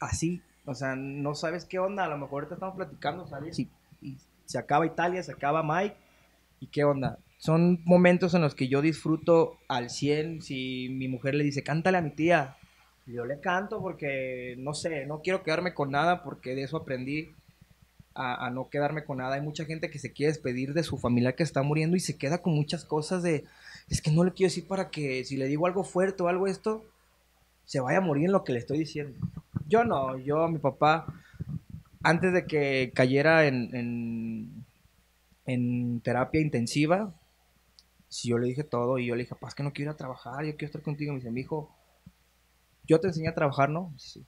así? 0.00 0.40
O 0.64 0.74
sea, 0.74 0.96
no 0.96 1.34
sabes 1.34 1.64
qué 1.64 1.78
onda, 1.78 2.04
a 2.04 2.08
lo 2.08 2.16
mejor 2.16 2.44
ahorita 2.44 2.54
estamos 2.54 2.76
platicando, 2.76 3.26
¿sabes? 3.26 3.58
Y, 3.58 3.70
se 4.46 4.58
acaba 4.58 4.86
Italia, 4.86 5.22
se 5.22 5.32
acaba 5.32 5.62
Mike, 5.62 5.96
¿y 6.60 6.66
qué 6.66 6.84
onda? 6.84 7.18
Son 7.38 7.80
momentos 7.84 8.34
en 8.34 8.42
los 8.42 8.54
que 8.54 8.68
yo 8.68 8.82
disfruto 8.82 9.58
al 9.68 9.88
100 9.88 10.42
si 10.42 10.88
mi 10.90 11.08
mujer 11.08 11.34
le 11.34 11.44
dice, 11.44 11.62
cántale 11.62 11.98
a 11.98 12.02
mi 12.02 12.10
tía. 12.10 12.56
Yo 13.06 13.24
le 13.24 13.40
canto 13.40 13.80
porque, 13.80 14.54
no 14.58 14.74
sé, 14.74 15.06
no 15.06 15.20
quiero 15.22 15.42
quedarme 15.42 15.74
con 15.74 15.90
nada 15.90 16.22
porque 16.22 16.54
de 16.54 16.62
eso 16.62 16.76
aprendí 16.78 17.34
a, 18.14 18.50
no 18.50 18.68
quedarme 18.68 19.04
con 19.04 19.18
nada. 19.18 19.34
Hay 19.34 19.40
mucha 19.40 19.64
gente 19.64 19.90
que 19.90 19.98
se 19.98 20.12
quiere 20.12 20.32
despedir 20.32 20.72
de 20.72 20.84
su 20.84 20.96
familia 20.98 21.34
que 21.34 21.42
está 21.42 21.62
muriendo 21.62 21.96
y 21.96 22.00
se 22.00 22.16
queda 22.16 22.42
con 22.42 22.54
muchas 22.54 22.84
cosas 22.84 23.22
de, 23.22 23.44
es 23.88 24.00
que 24.00 24.10
no 24.10 24.24
le 24.24 24.32
quiero 24.32 24.48
decir 24.48 24.66
para 24.66 24.90
que 24.90 25.24
si 25.24 25.36
le 25.36 25.46
digo 25.46 25.66
algo 25.66 25.84
fuerte 25.84 26.22
o 26.22 26.28
algo 26.28 26.46
esto, 26.46 26.84
se 27.64 27.80
vaya 27.80 27.98
a 27.98 28.02
morir 28.02 28.26
en 28.26 28.32
lo 28.32 28.44
que 28.44 28.52
le 28.52 28.58
estoy 28.58 28.78
diciendo. 28.78 29.18
Yo 29.66 29.84
no, 29.84 30.18
yo 30.18 30.44
a 30.44 30.50
mi 30.50 30.58
papá, 30.58 31.06
antes 32.02 32.32
de 32.32 32.46
que 32.46 32.92
cayera 32.94 33.46
en, 33.46 34.64
en, 35.46 36.00
terapia 36.00 36.40
intensiva, 36.40 37.14
si 38.08 38.28
yo 38.28 38.38
le 38.38 38.46
dije 38.46 38.62
todo 38.62 38.98
y 38.98 39.06
yo 39.06 39.16
le 39.16 39.22
dije, 39.22 39.34
papá, 39.34 39.48
es 39.48 39.54
que 39.54 39.62
no 39.62 39.72
quiero 39.72 39.90
ir 39.90 39.94
a 39.94 39.96
trabajar, 39.96 40.44
yo 40.44 40.52
quiero 40.52 40.66
estar 40.66 40.82
contigo. 40.82 41.12
Me 41.12 41.18
dice, 41.18 41.30
mi 41.30 41.40
hijo, 41.40 41.74
yo 42.86 43.00
te 43.00 43.08
enseñé 43.08 43.28
a 43.28 43.34
trabajar, 43.34 43.70
¿no? 43.70 43.92
Sí. 43.96 44.24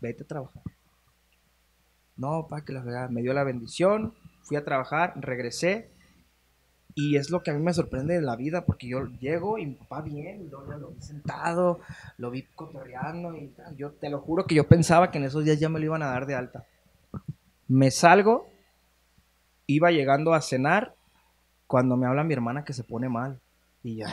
Vete 0.00 0.22
a 0.22 0.26
trabajar. 0.26 0.62
No, 2.18 2.46
para 2.48 2.64
que 2.64 2.72
la 2.72 2.82
verdad, 2.82 3.08
me 3.08 3.22
dio 3.22 3.32
la 3.32 3.44
bendición, 3.44 4.12
fui 4.42 4.56
a 4.56 4.64
trabajar, 4.64 5.14
regresé. 5.16 5.88
Y 6.94 7.16
es 7.16 7.30
lo 7.30 7.44
que 7.44 7.52
a 7.52 7.54
mí 7.54 7.62
me 7.62 7.72
sorprende 7.72 8.14
de 8.14 8.22
la 8.22 8.34
vida, 8.34 8.64
porque 8.66 8.88
yo 8.88 9.06
llego 9.20 9.56
y 9.56 9.66
mi 9.66 9.74
papá 9.74 10.02
bien, 10.02 10.50
lo, 10.50 10.64
lo 10.64 10.88
vi 10.90 11.00
sentado, 11.00 11.78
lo 12.16 12.30
vi 12.32 12.42
cotorreando, 12.56 13.36
y 13.36 13.54
yo 13.76 13.92
te 13.92 14.10
lo 14.10 14.20
juro 14.20 14.46
que 14.46 14.56
yo 14.56 14.66
pensaba 14.66 15.12
que 15.12 15.18
en 15.18 15.24
esos 15.24 15.44
días 15.44 15.60
ya 15.60 15.68
me 15.68 15.78
lo 15.78 15.84
iban 15.86 16.02
a 16.02 16.08
dar 16.08 16.26
de 16.26 16.34
alta. 16.34 16.66
Me 17.68 17.92
salgo, 17.92 18.48
iba 19.68 19.92
llegando 19.92 20.34
a 20.34 20.40
cenar, 20.40 20.96
cuando 21.68 21.96
me 21.96 22.06
habla 22.06 22.24
mi 22.24 22.34
hermana 22.34 22.64
que 22.64 22.72
se 22.72 22.82
pone 22.82 23.08
mal. 23.08 23.38
Y 23.84 23.98
yo, 23.98 24.06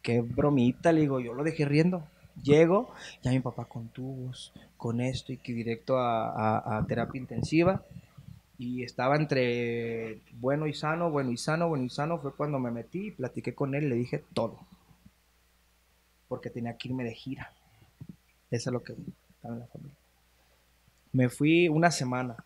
qué 0.00 0.20
bromita, 0.20 0.92
le 0.92 1.00
digo, 1.00 1.18
yo 1.18 1.34
lo 1.34 1.42
dejé 1.42 1.64
riendo. 1.64 2.06
Llego, 2.42 2.92
ya 3.22 3.30
mi 3.30 3.40
papá 3.40 3.64
con 3.64 3.88
tubos, 3.88 4.52
con 4.76 5.00
esto 5.00 5.32
y 5.32 5.38
que 5.38 5.52
directo 5.52 5.98
a, 5.98 6.84
terapia 6.88 7.20
intensiva. 7.20 7.82
Y 8.58 8.82
estaba 8.82 9.16
entre 9.16 10.20
bueno 10.34 10.66
y 10.66 10.72
sano, 10.72 11.10
bueno 11.10 11.30
y 11.30 11.36
sano, 11.36 11.68
bueno 11.68 11.84
y 11.84 11.90
sano. 11.90 12.18
Fue 12.18 12.34
cuando 12.34 12.58
me 12.58 12.70
metí, 12.70 13.10
platiqué 13.10 13.54
con 13.54 13.74
él 13.74 13.84
y 13.84 13.88
le 13.88 13.96
dije 13.96 14.24
todo. 14.32 14.58
Porque 16.28 16.50
tenía 16.50 16.76
que 16.76 16.88
irme 16.88 17.04
de 17.04 17.14
gira. 17.14 17.52
Eso 18.50 18.70
es 18.70 18.72
lo 18.72 18.82
que 18.82 18.94
estaba 19.30 19.54
en 19.54 19.60
la 19.60 19.66
familia. 19.66 19.96
Me 21.12 21.28
fui 21.28 21.68
una 21.68 21.90
semana. 21.90 22.36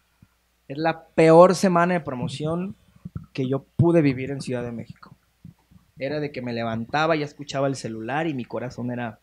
Es 0.68 0.78
la 0.78 1.07
peor 1.07 1.55
semana 1.55 1.95
de 1.95 2.01
promoción 2.01 2.76
que 3.32 3.49
yo 3.49 3.64
pude 3.76 4.03
vivir 4.03 4.30
en 4.30 4.41
Ciudad 4.41 4.62
de 4.62 4.72
México. 4.72 5.16
Era 5.99 6.20
de 6.20 6.32
que 6.32 6.43
me 6.43 6.53
levantaba, 6.53 7.16
y 7.16 7.22
escuchaba 7.22 7.66
el 7.66 7.76
celular 7.76 8.26
y 8.26 8.34
mi 8.34 8.45
corazón 8.45 8.91
era... 8.91 9.18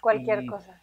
Cualquier 0.00 0.42
Y- 0.44 0.46
cosa. 0.46 0.80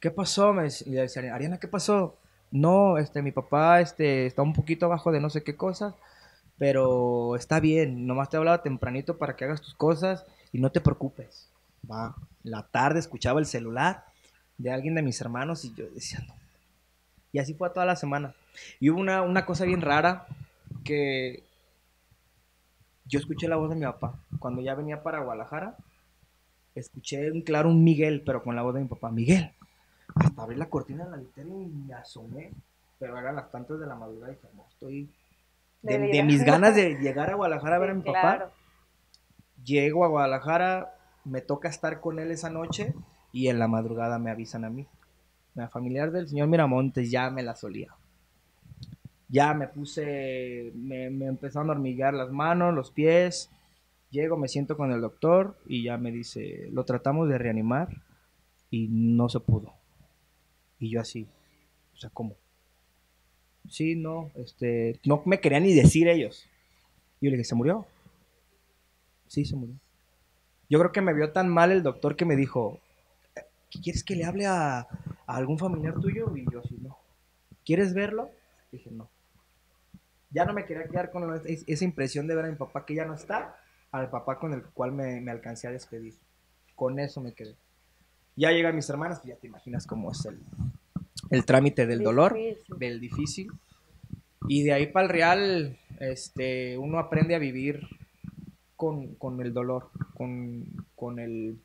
¿Qué 0.00 0.10
pasó? 0.10 0.52
Me 0.52 0.64
decía, 0.64 1.34
Ariana, 1.34 1.58
¿qué 1.58 1.68
pasó? 1.68 2.16
No, 2.50 2.98
este, 2.98 3.22
mi 3.22 3.32
papá 3.32 3.80
este, 3.80 4.26
está 4.26 4.42
un 4.42 4.52
poquito 4.52 4.86
abajo 4.86 5.10
de 5.10 5.20
no 5.20 5.30
sé 5.30 5.42
qué 5.42 5.56
cosas, 5.56 5.94
pero 6.58 7.34
está 7.34 7.60
bien. 7.60 8.06
Nomás 8.06 8.28
te 8.28 8.36
hablaba 8.36 8.62
tempranito 8.62 9.18
para 9.18 9.36
que 9.36 9.44
hagas 9.44 9.62
tus 9.62 9.74
cosas 9.74 10.24
y 10.52 10.58
no 10.60 10.70
te 10.70 10.80
preocupes. 10.80 11.48
Va. 11.90 12.14
La 12.42 12.62
tarde 12.62 12.98
escuchaba 13.00 13.40
el 13.40 13.46
celular 13.46 14.04
de 14.58 14.70
alguien 14.70 14.94
de 14.94 15.02
mis 15.02 15.20
hermanos 15.20 15.64
y 15.64 15.74
yo 15.74 15.86
decía, 15.90 16.20
no. 16.28 16.34
Y 17.32 17.38
así 17.38 17.54
fue 17.54 17.70
toda 17.70 17.84
la 17.86 17.96
semana. 17.96 18.34
Y 18.80 18.90
hubo 18.90 19.00
una, 19.00 19.22
una 19.22 19.44
cosa 19.44 19.64
bien 19.64 19.80
rara 19.82 20.26
que 20.84 21.42
yo 23.06 23.18
escuché 23.18 23.48
la 23.48 23.56
voz 23.56 23.70
de 23.70 23.76
mi 23.76 23.84
papá. 23.84 24.14
Cuando 24.38 24.62
ya 24.62 24.74
venía 24.74 25.02
para 25.02 25.20
Guadalajara, 25.20 25.76
escuché 26.80 27.30
un 27.30 27.42
claro 27.42 27.68
un 27.68 27.82
Miguel, 27.82 28.22
pero 28.24 28.42
con 28.42 28.54
la 28.56 28.62
voz 28.62 28.74
de 28.74 28.80
mi 28.80 28.88
papá. 28.88 29.10
Miguel, 29.10 29.52
hasta 30.14 30.42
abrí 30.42 30.56
la 30.56 30.68
cortina 30.68 31.04
de 31.04 31.10
la 31.10 31.16
litera 31.16 31.48
y 31.48 31.66
me 31.66 31.94
asomé. 31.94 32.52
Pero 32.98 33.18
eran 33.18 33.36
las 33.36 33.50
tantas 33.50 33.78
de 33.78 33.86
la 33.86 33.94
madrugada 33.94 34.32
y 34.32 34.36
dije, 34.36 34.48
no, 34.54 34.66
estoy... 34.70 35.10
De 35.82 35.98
De, 35.98 35.98
de 35.98 36.06
vida. 36.08 36.24
mis 36.24 36.44
ganas 36.44 36.74
de 36.74 36.94
llegar 37.00 37.30
a 37.30 37.34
Guadalajara 37.34 37.76
a 37.76 37.78
ver 37.78 37.90
a 37.90 37.94
mi 37.94 38.02
claro. 38.02 38.44
papá. 38.46 38.54
Llego 39.64 40.04
a 40.04 40.08
Guadalajara, 40.08 40.94
me 41.24 41.40
toca 41.42 41.68
estar 41.68 42.00
con 42.00 42.18
él 42.18 42.30
esa 42.30 42.48
noche 42.50 42.94
y 43.32 43.48
en 43.48 43.58
la 43.58 43.68
madrugada 43.68 44.18
me 44.18 44.30
avisan 44.30 44.64
a 44.64 44.70
mí. 44.70 44.86
La 45.54 45.68
familiar 45.68 46.10
del 46.10 46.28
señor 46.28 46.48
Miramontes 46.48 47.10
ya 47.10 47.30
me 47.30 47.42
la 47.42 47.54
solía. 47.56 47.94
Ya 49.28 49.54
me 49.54 49.68
puse, 49.68 50.72
me, 50.74 51.10
me 51.10 51.26
empezaron 51.26 51.68
a 51.68 51.72
hormiguear 51.72 52.14
las 52.14 52.30
manos, 52.30 52.74
los 52.74 52.90
pies. 52.92 53.50
Llego, 54.10 54.36
me 54.36 54.48
siento 54.48 54.76
con 54.76 54.92
el 54.92 55.00
doctor 55.00 55.58
y 55.66 55.82
ya 55.84 55.98
me 55.98 56.10
dice, 56.12 56.68
lo 56.72 56.84
tratamos 56.84 57.28
de 57.28 57.38
reanimar 57.38 57.88
y 58.70 58.88
no 58.88 59.28
se 59.28 59.40
pudo. 59.40 59.74
Y 60.78 60.90
yo 60.90 61.00
así, 61.00 61.26
o 61.94 61.96
sea, 61.96 62.10
¿cómo? 62.10 62.36
Sí, 63.68 63.96
no, 63.96 64.30
este, 64.36 65.00
no 65.04 65.22
me 65.24 65.40
querían 65.40 65.64
ni 65.64 65.74
decir 65.74 66.08
ellos. 66.08 66.46
Y 67.20 67.26
yo 67.26 67.30
le 67.30 67.36
dije, 67.36 67.48
¿se 67.48 67.54
murió? 67.54 67.86
Sí, 69.26 69.44
se 69.44 69.56
murió. 69.56 69.74
Yo 70.68 70.78
creo 70.78 70.92
que 70.92 71.00
me 71.00 71.14
vio 71.14 71.32
tan 71.32 71.48
mal 71.48 71.72
el 71.72 71.82
doctor 71.82 72.16
que 72.16 72.24
me 72.24 72.36
dijo, 72.36 72.80
"¿Qué 73.70 73.80
¿quieres 73.80 74.04
que 74.04 74.16
le 74.16 74.24
hable 74.24 74.46
a, 74.46 74.80
a 74.80 74.86
algún 75.26 75.58
familiar 75.58 75.94
tuyo? 76.00 76.36
Y 76.36 76.44
yo 76.50 76.60
así, 76.60 76.76
no. 76.80 76.96
¿Quieres 77.64 77.94
verlo? 77.94 78.30
Dije, 78.70 78.90
no. 78.90 79.08
Ya 80.30 80.44
no 80.44 80.52
me 80.52 80.64
quería 80.64 80.86
quedar 80.88 81.10
con 81.10 81.40
esa 81.46 81.84
impresión 81.84 82.26
de 82.26 82.34
ver 82.34 82.44
a 82.44 82.50
mi 82.50 82.56
papá 82.56 82.84
que 82.84 82.94
ya 82.94 83.04
no 83.04 83.14
está, 83.14 83.56
al 84.00 84.10
papá 84.10 84.38
con 84.38 84.52
el 84.52 84.62
cual 84.62 84.92
me, 84.92 85.20
me 85.20 85.30
alcancé 85.30 85.68
a 85.68 85.72
despedir. 85.72 86.14
Con 86.74 86.98
eso 86.98 87.20
me 87.20 87.32
quedé. 87.32 87.56
Ya 88.36 88.50
llegan 88.50 88.76
mis 88.76 88.88
hermanas, 88.90 89.20
pues 89.20 89.34
ya 89.34 89.40
te 89.40 89.46
imaginas 89.46 89.86
cómo 89.86 90.12
es 90.12 90.24
el, 90.26 90.38
el 91.30 91.44
trámite 91.46 91.86
del 91.86 92.02
dolor, 92.02 92.34
Difícil. 92.34 92.78
del 92.78 93.00
difícil. 93.00 93.52
Y 94.48 94.62
de 94.62 94.72
ahí 94.74 94.86
para 94.86 95.06
el 95.06 95.12
real, 95.12 95.78
este, 96.00 96.76
uno 96.78 96.98
aprende 96.98 97.34
a 97.34 97.38
vivir 97.38 97.80
con, 98.76 99.14
con 99.14 99.40
el 99.40 99.52
dolor, 99.54 99.90
con, 100.14 100.64
con 100.94 101.18
el 101.18 101.58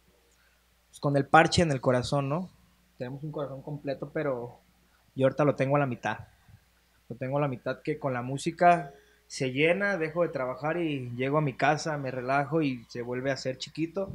pues, 0.89 0.99
con 0.99 1.17
el 1.17 1.25
parche 1.25 1.61
en 1.61 1.71
el 1.71 1.81
corazón, 1.81 2.29
¿no? 2.29 2.49
Tenemos 2.97 3.23
un 3.23 3.31
corazón 3.31 3.61
completo, 3.61 4.11
pero 4.13 4.59
yo 5.15 5.25
ahorita 5.25 5.43
lo 5.43 5.55
tengo 5.55 5.75
a 5.75 5.79
la 5.79 5.85
mitad. 5.85 6.19
Lo 7.09 7.15
tengo 7.17 7.37
a 7.37 7.41
la 7.41 7.47
mitad 7.49 7.81
que 7.81 7.99
con 7.99 8.13
la 8.13 8.21
música 8.21 8.93
se 9.31 9.53
llena, 9.53 9.97
dejo 9.97 10.23
de 10.23 10.27
trabajar 10.27 10.75
y 10.75 11.09
llego 11.15 11.37
a 11.37 11.41
mi 11.41 11.53
casa, 11.53 11.97
me 11.97 12.11
relajo 12.11 12.61
y 12.61 12.83
se 12.89 13.01
vuelve 13.01 13.31
a 13.31 13.37
ser 13.37 13.57
chiquito. 13.57 14.11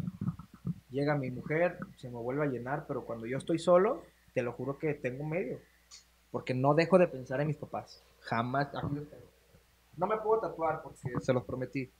Llega 0.91 1.17
mi 1.17 1.31
mujer, 1.31 1.79
se 1.97 2.11
me 2.11 2.19
vuelve 2.19 2.43
a 2.43 2.51
llenar, 2.51 2.85
pero 2.87 3.07
cuando 3.07 3.25
yo 3.25 3.39
estoy 3.39 3.59
solo, 3.59 4.03
te 4.35 4.43
lo 4.43 4.53
juro 4.53 4.79
que 4.79 4.93
tengo 4.93 5.25
medio. 5.25 5.59
Porque 6.31 6.53
no 6.53 6.75
dejo 6.75 6.99
de 6.99 7.09
pensar 7.09 7.41
en 7.41 7.47
mis 7.47 7.57
papás. 7.57 8.03
Jamás. 8.21 8.71
tengo. 8.71 8.91
No 9.97 10.07
me 10.07 10.19
puedo 10.19 10.39
tatuar 10.39 10.83
porque 10.83 10.99
se 11.23 11.33
los 11.33 11.45
prometí. 11.45 11.91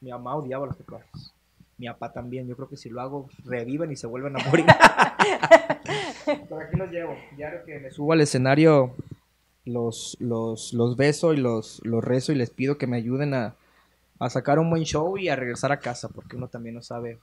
Mi 0.00 0.10
mamá 0.10 0.34
odiaba 0.34 0.66
los 0.66 0.76
tatuajes. 0.76 1.34
Mi 1.78 1.86
papá 1.86 2.12
también. 2.12 2.48
Yo 2.48 2.56
creo 2.56 2.68
que 2.68 2.76
si 2.76 2.90
lo 2.90 3.00
hago, 3.00 3.28
reviven 3.44 3.92
y 3.92 3.96
se 3.96 4.08
vuelven 4.08 4.40
a 4.40 4.44
morir. 4.44 4.66
Pero 6.26 6.60
aquí 6.60 6.76
los 6.76 6.90
llevo. 6.90 7.14
Diario 7.36 7.64
que 7.64 7.78
me 7.78 7.92
subo 7.92 8.12
al 8.12 8.22
escenario, 8.22 8.96
los, 9.66 10.16
los, 10.20 10.72
los 10.72 10.96
beso 10.96 11.34
y 11.34 11.36
los, 11.36 11.80
los 11.84 12.02
rezo 12.02 12.32
y 12.32 12.36
les 12.36 12.50
pido 12.50 12.78
que 12.78 12.86
me 12.86 12.96
ayuden 12.96 13.34
a, 13.34 13.54
a 14.18 14.30
sacar 14.30 14.58
un 14.58 14.70
buen 14.70 14.84
show 14.84 15.18
y 15.18 15.28
a 15.28 15.36
regresar 15.36 15.72
a 15.72 15.80
casa, 15.80 16.08
porque 16.08 16.36
uno 16.36 16.48
también 16.48 16.74
no 16.76 16.82
sabe 16.82 17.18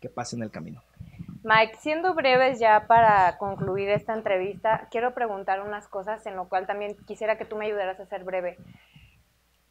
qué 0.00 0.08
pasa 0.08 0.36
en 0.36 0.42
el 0.42 0.50
camino. 0.50 0.82
Mike, 1.42 1.76
siendo 1.80 2.14
breves 2.14 2.58
ya 2.58 2.86
para 2.86 3.38
concluir 3.38 3.88
esta 3.88 4.14
entrevista, 4.14 4.88
quiero 4.90 5.14
preguntar 5.14 5.62
unas 5.62 5.88
cosas 5.88 6.24
en 6.26 6.36
lo 6.36 6.48
cual 6.48 6.66
también 6.66 6.96
quisiera 7.06 7.38
que 7.38 7.44
tú 7.44 7.56
me 7.56 7.66
ayudaras 7.66 7.98
a 7.98 8.06
ser 8.06 8.24
breve. 8.24 8.58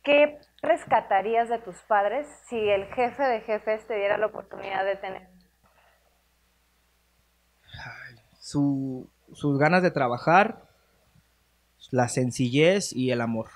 ¿Qué 0.03 0.39
rescatarías 0.61 1.49
de 1.49 1.59
tus 1.59 1.75
padres 1.83 2.27
si 2.47 2.57
el 2.57 2.85
jefe 2.93 3.23
de 3.23 3.41
jefes 3.41 3.85
te 3.87 3.95
diera 3.95 4.17
la 4.17 4.27
oportunidad 4.27 4.85
de 4.85 4.95
tener? 4.95 5.27
Su- 8.39 9.09
sus 9.33 9.59
ganas 9.59 9.83
de 9.83 9.91
trabajar, 9.91 10.66
la 11.91 12.09
sencillez 12.09 12.93
y 12.93 13.11
el 13.11 13.21
amor 13.21 13.47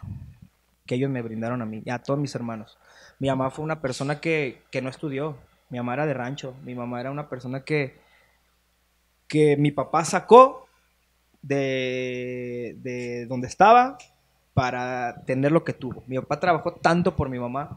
que 0.86 0.96
ellos 0.96 1.10
me 1.10 1.22
brindaron 1.22 1.62
a 1.62 1.66
mí 1.66 1.82
y 1.86 1.90
a 1.90 2.00
todos 2.00 2.20
mis 2.20 2.36
hermanos. 2.36 2.78
Mi 3.20 3.28
mamá 3.28 3.52
fue 3.52 3.64
una 3.64 3.82
persona 3.82 4.20
que, 4.20 4.62
que 4.72 4.82
no 4.82 4.90
estudió. 4.90 5.38
Mi 5.70 5.78
mamá 5.78 5.94
era 5.94 6.06
de 6.06 6.14
rancho. 6.14 6.56
Mi 6.64 6.76
mamá 6.76 7.00
era 7.00 7.12
una 7.12 7.30
persona 7.30 7.64
que, 7.64 7.96
que 9.28 9.58
mi 9.58 9.72
papá 9.72 10.04
sacó 10.06 10.68
de, 11.42 12.76
de 12.82 13.26
donde 13.28 13.48
estaba 13.48 13.98
para 14.54 15.24
tener 15.26 15.52
lo 15.52 15.64
que 15.64 15.74
tuvo. 15.74 16.04
Mi 16.08 16.18
papá 16.18 16.40
trabajó 16.40 16.74
tanto 16.74 17.16
por 17.16 17.30
mi 17.30 17.40
mamá 17.40 17.70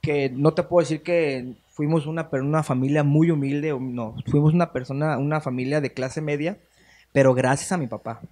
que 0.00 0.30
no 0.30 0.54
te 0.54 0.62
puedo 0.62 0.84
decir 0.84 1.02
que 1.02 1.56
fuimos 1.68 2.06
una, 2.06 2.28
una 2.32 2.62
familia 2.62 3.02
muy 3.02 3.30
humilde, 3.30 3.76
no, 3.78 4.14
fuimos 4.30 4.54
una 4.54 4.72
persona, 4.72 5.18
una 5.18 5.40
familia 5.40 5.80
de 5.80 5.92
clase 5.92 6.20
media, 6.20 6.58
pero 7.12 7.34
gracias 7.34 7.72
a 7.72 7.76
mi 7.76 7.86
papá. 7.86 8.22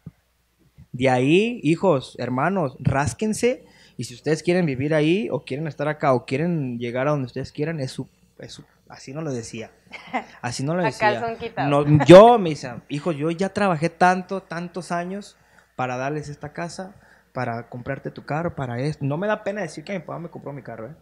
De 0.94 1.10
ahí, 1.10 1.58
hijos, 1.64 2.14
hermanos, 2.20 2.76
rásquense 2.78 3.64
y 3.96 4.04
si 4.04 4.14
ustedes 4.14 4.44
quieren 4.44 4.64
vivir 4.64 4.94
ahí 4.94 5.28
o 5.30 5.44
quieren 5.44 5.66
estar 5.66 5.88
acá 5.88 6.14
o 6.14 6.24
quieren 6.24 6.78
llegar 6.78 7.08
a 7.08 7.10
donde 7.10 7.26
ustedes 7.26 7.50
quieran, 7.50 7.80
es 7.80 7.90
su, 7.90 8.08
es 8.38 8.52
su- 8.52 8.64
así 8.88 9.12
no 9.12 9.20
lo 9.20 9.32
decía. 9.32 9.72
Así 10.40 10.62
no 10.62 10.74
lo 10.76 10.82
decía. 10.82 11.20
No, 11.68 11.84
yo 12.04 12.38
me 12.38 12.50
decía, 12.50 12.82
hijos, 12.88 13.16
yo 13.16 13.30
ya 13.32 13.48
trabajé 13.48 13.90
tanto, 13.90 14.40
tantos 14.42 14.92
años 14.92 15.36
para 15.76 15.96
darles 15.96 16.28
esta 16.28 16.52
casa, 16.52 16.94
para 17.32 17.68
comprarte 17.68 18.10
tu 18.12 18.24
carro, 18.24 18.54
para 18.54 18.78
esto. 18.80 19.04
No 19.04 19.16
me 19.16 19.26
da 19.26 19.42
pena 19.42 19.62
decir 19.62 19.82
que 19.82 19.92
mi 19.94 19.98
papá 19.98 20.18
me 20.20 20.28
compró 20.30 20.52
mi 20.52 20.62
carro, 20.62 20.88
¿eh? 20.90 20.94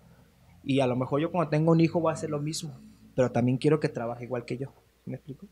Y 0.64 0.80
a 0.80 0.86
lo 0.86 0.96
mejor 0.96 1.20
yo 1.20 1.30
cuando 1.30 1.50
tengo 1.50 1.72
un 1.72 1.80
hijo 1.80 2.00
voy 2.00 2.10
a 2.10 2.14
hacer 2.14 2.30
lo 2.30 2.40
mismo, 2.40 2.78
pero 3.14 3.30
también 3.30 3.58
quiero 3.58 3.78
que 3.80 3.88
trabaje 3.90 4.24
igual 4.24 4.44
que 4.46 4.56
yo. 4.56 4.72
¿Sí 5.04 5.10
¿Me 5.10 5.16
explico? 5.16 5.46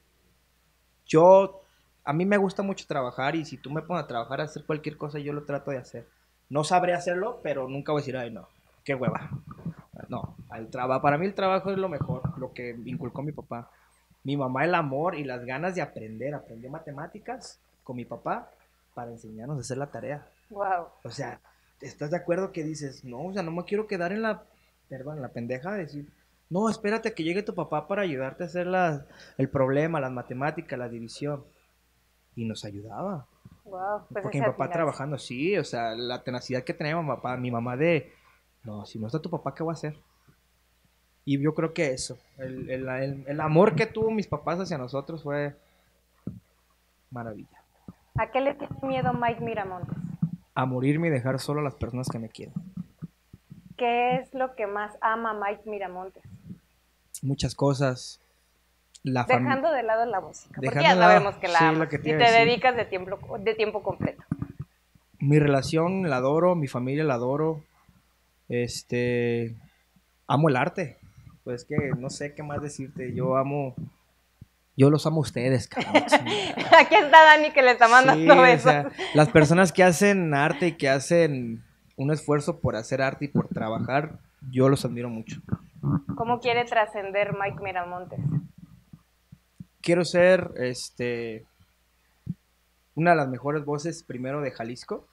Yo, 1.06 1.62
a 2.04 2.12
mí 2.12 2.24
me 2.24 2.36
gusta 2.36 2.62
mucho 2.62 2.86
trabajar 2.86 3.36
y 3.36 3.44
si 3.44 3.56
tú 3.56 3.70
me 3.70 3.82
pones 3.82 4.04
a 4.04 4.06
trabajar 4.06 4.40
a 4.40 4.44
hacer 4.44 4.64
cualquier 4.64 4.96
cosa, 4.96 5.18
yo 5.18 5.32
lo 5.32 5.44
trato 5.44 5.70
de 5.70 5.78
hacer. 5.78 6.06
No 6.48 6.64
sabré 6.64 6.94
hacerlo, 6.94 7.40
pero 7.42 7.68
nunca 7.68 7.92
voy 7.92 8.00
a 8.00 8.02
decir, 8.02 8.16
ay, 8.16 8.30
no, 8.30 8.48
qué 8.84 8.94
hueva. 8.94 9.30
No, 10.08 10.34
el 10.56 10.68
trabajo, 10.68 11.02
para 11.02 11.18
mí 11.18 11.26
el 11.26 11.34
trabajo 11.34 11.70
es 11.70 11.78
lo 11.78 11.88
mejor, 11.88 12.38
lo 12.38 12.52
que 12.52 12.76
inculcó 12.84 13.22
mi 13.22 13.32
papá. 13.32 13.70
Mi 14.24 14.36
mamá 14.36 14.64
el 14.64 14.74
amor 14.74 15.14
y 15.14 15.24
las 15.24 15.44
ganas 15.44 15.74
de 15.74 15.82
aprender. 15.82 16.34
Aprendí 16.34 16.68
matemáticas 16.68 17.60
con 17.84 17.96
mi 17.96 18.04
papá 18.04 18.50
para 18.94 19.12
enseñarnos 19.12 19.58
a 19.58 19.60
hacer 19.60 19.78
la 19.78 19.90
tarea. 19.90 20.26
Wow. 20.50 20.88
O 21.04 21.10
sea, 21.10 21.40
¿estás 21.80 22.10
de 22.10 22.16
acuerdo 22.16 22.52
que 22.52 22.64
dices, 22.64 23.04
no, 23.04 23.26
o 23.26 23.32
sea, 23.32 23.42
no 23.42 23.52
me 23.52 23.64
quiero 23.64 23.86
quedar 23.86 24.12
en 24.12 24.22
la, 24.22 24.42
perdón, 24.88 25.16
en 25.16 25.22
la 25.22 25.28
pendeja 25.28 25.72
de 25.72 25.80
decir, 25.80 26.08
no, 26.48 26.68
espérate 26.68 27.10
a 27.10 27.14
que 27.14 27.22
llegue 27.22 27.42
tu 27.42 27.54
papá 27.54 27.86
para 27.86 28.02
ayudarte 28.02 28.42
a 28.42 28.46
hacer 28.46 28.66
las, 28.66 29.04
el 29.38 29.48
problema, 29.48 30.00
las 30.00 30.10
matemáticas, 30.10 30.78
la 30.78 30.88
división. 30.88 31.44
Y 32.36 32.44
nos 32.44 32.64
ayudaba. 32.64 33.26
Wow. 33.64 34.06
Pues 34.10 34.22
Porque 34.22 34.40
mi 34.40 34.46
papá 34.46 34.70
trabajando, 34.70 35.18
sí, 35.18 35.56
o 35.58 35.64
sea, 35.64 35.94
la 35.94 36.22
tenacidad 36.24 36.64
que 36.64 36.74
tenía 36.74 36.96
mi 37.00 37.06
papá, 37.06 37.36
mi 37.36 37.50
mamá 37.50 37.76
de, 37.76 38.12
no, 38.64 38.84
si 38.86 38.98
no 38.98 39.06
está 39.06 39.20
tu 39.20 39.30
papá, 39.30 39.54
¿qué 39.54 39.62
voy 39.62 39.72
a 39.72 39.74
hacer? 39.74 39.96
Y 41.24 41.40
yo 41.40 41.54
creo 41.54 41.72
que 41.74 41.92
eso, 41.92 42.18
el, 42.38 42.68
el- 42.70 42.88
el- 42.88 43.24
el 43.28 43.40
amor 43.40 43.74
que 43.76 43.86
tuvo 43.86 44.10
mis 44.10 44.26
papás 44.26 44.58
hacia 44.58 44.78
nosotros 44.78 45.22
fue 45.22 45.54
maravilla. 47.10 47.62
¿A 48.16 48.30
qué 48.30 48.40
le 48.40 48.54
tiene 48.54 48.74
miedo 48.82 49.12
Mike 49.12 49.40
Miramontes? 49.40 49.96
A 50.54 50.64
morirme 50.66 51.08
y 51.08 51.10
dejar 51.10 51.38
solo 51.38 51.60
a 51.60 51.64
las 51.64 51.74
personas 51.74 52.08
que 52.08 52.18
me 52.18 52.28
quieren. 52.28 52.54
¿Qué 53.76 54.16
es 54.16 54.34
lo 54.34 54.54
que 54.56 54.66
más 54.66 54.96
ama 55.00 55.32
Mike 55.34 55.62
Miramontes? 55.68 56.22
Muchas 57.22 57.54
cosas. 57.54 58.20
La 59.02 59.24
Dejando 59.24 59.72
de 59.72 59.82
lado 59.82 60.04
la 60.04 60.20
música, 60.20 60.60
porque 60.62 60.82
ya 60.82 60.94
sabemos 60.94 61.36
que 61.36 61.48
la 61.48 61.58
sí, 61.58 61.64
amas 61.64 61.78
lo 61.78 61.88
que 61.88 61.98
te 61.98 62.10
y 62.10 62.12
te 62.12 62.30
dedicas 62.30 62.76
de 62.76 62.84
tiempo, 62.84 63.38
de 63.38 63.54
tiempo 63.54 63.82
completo. 63.82 64.22
mi 65.18 65.38
relación 65.38 66.08
la 66.10 66.16
adoro, 66.16 66.54
mi 66.54 66.68
familia 66.68 67.04
la 67.04 67.14
adoro. 67.14 67.62
Este, 68.48 69.54
amo 70.26 70.48
el 70.48 70.56
arte. 70.56 70.98
Pues 71.44 71.64
que 71.64 71.76
no 71.98 72.10
sé 72.10 72.34
qué 72.34 72.42
más 72.42 72.60
decirte. 72.60 73.14
Yo 73.14 73.36
amo, 73.36 73.74
yo 74.76 74.90
los 74.90 75.06
amo 75.06 75.18
a 75.18 75.20
ustedes, 75.20 75.66
cabrón. 75.68 75.94
Aquí 76.78 76.94
está 76.94 77.24
Dani 77.24 77.50
que 77.52 77.62
le 77.62 77.70
está 77.70 77.88
mandando 77.88 78.34
Sí, 78.34 78.38
o 78.38 78.42
besos. 78.42 78.70
sea, 78.70 78.90
las 79.14 79.28
personas 79.30 79.72
que 79.72 79.82
hacen 79.82 80.34
arte 80.34 80.68
y 80.68 80.72
que 80.72 80.88
hacen 80.90 81.64
un 81.96 82.12
esfuerzo 82.12 82.60
por 82.60 82.76
hacer 82.76 83.00
arte 83.00 83.26
y 83.26 83.28
por 83.28 83.48
trabajar, 83.48 84.18
yo 84.50 84.68
los 84.68 84.84
admiro 84.84 85.08
mucho. 85.08 85.40
¿Cómo 86.16 86.40
quiere 86.40 86.64
trascender 86.64 87.34
Mike 87.34 87.62
Miramontes? 87.62 88.20
Quiero 89.80 90.04
ser, 90.04 90.50
este, 90.56 91.46
una 92.94 93.10
de 93.10 93.16
las 93.16 93.28
mejores 93.28 93.64
voces 93.64 94.02
primero 94.02 94.40
de 94.40 94.50
Jalisco 94.50 95.06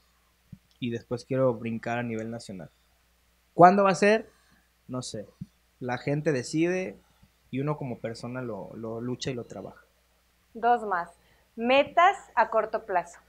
y 0.79 0.91
después 0.91 1.25
quiero 1.25 1.53
brincar 1.53 1.97
a 1.97 2.03
nivel 2.03 2.29
nacional. 2.29 2.69
¿Cuándo 3.53 3.83
va 3.83 3.91
a 3.91 3.95
ser? 3.95 4.29
No 4.87 5.01
sé. 5.01 5.25
La 5.79 5.97
gente 5.97 6.31
decide 6.31 6.97
y 7.49 7.59
uno 7.59 7.77
como 7.77 7.99
persona 7.99 8.41
lo, 8.41 8.71
lo 8.75 9.01
lucha 9.01 9.31
y 9.31 9.33
lo 9.33 9.45
trabaja. 9.45 9.83
Dos 10.53 10.83
más. 10.83 11.11
Metas 11.55 12.17
a 12.35 12.49
corto 12.49 12.85
plazo. 12.85 13.19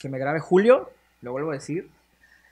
Que 0.00 0.08
me 0.08 0.18
grabe 0.18 0.40
Julio, 0.40 0.90
lo 1.22 1.32
vuelvo 1.32 1.50
a 1.50 1.54
decir. 1.54 1.90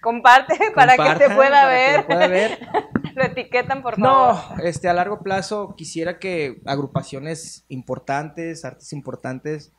Comparte 0.01 0.59
para 0.75 0.97
que 0.97 1.25
te 1.25 1.35
pueda 1.35 1.63
para 1.63 1.69
ver. 1.69 2.07
pueda 2.07 2.29
ver. 2.29 2.69
Lo 3.17 3.25
etiquetan, 3.25 3.83
por 3.83 3.99
No, 3.99 4.37
favor. 4.37 4.67
este, 4.67 4.89
a 4.91 4.93
largo 4.93 5.21
plazo 5.23 5.75
quisiera 5.75 6.19
que 6.19 6.61
agrupaciones 6.67 7.65
importantes, 7.69 8.65
artes 8.67 8.93
importantes, 8.93 9.73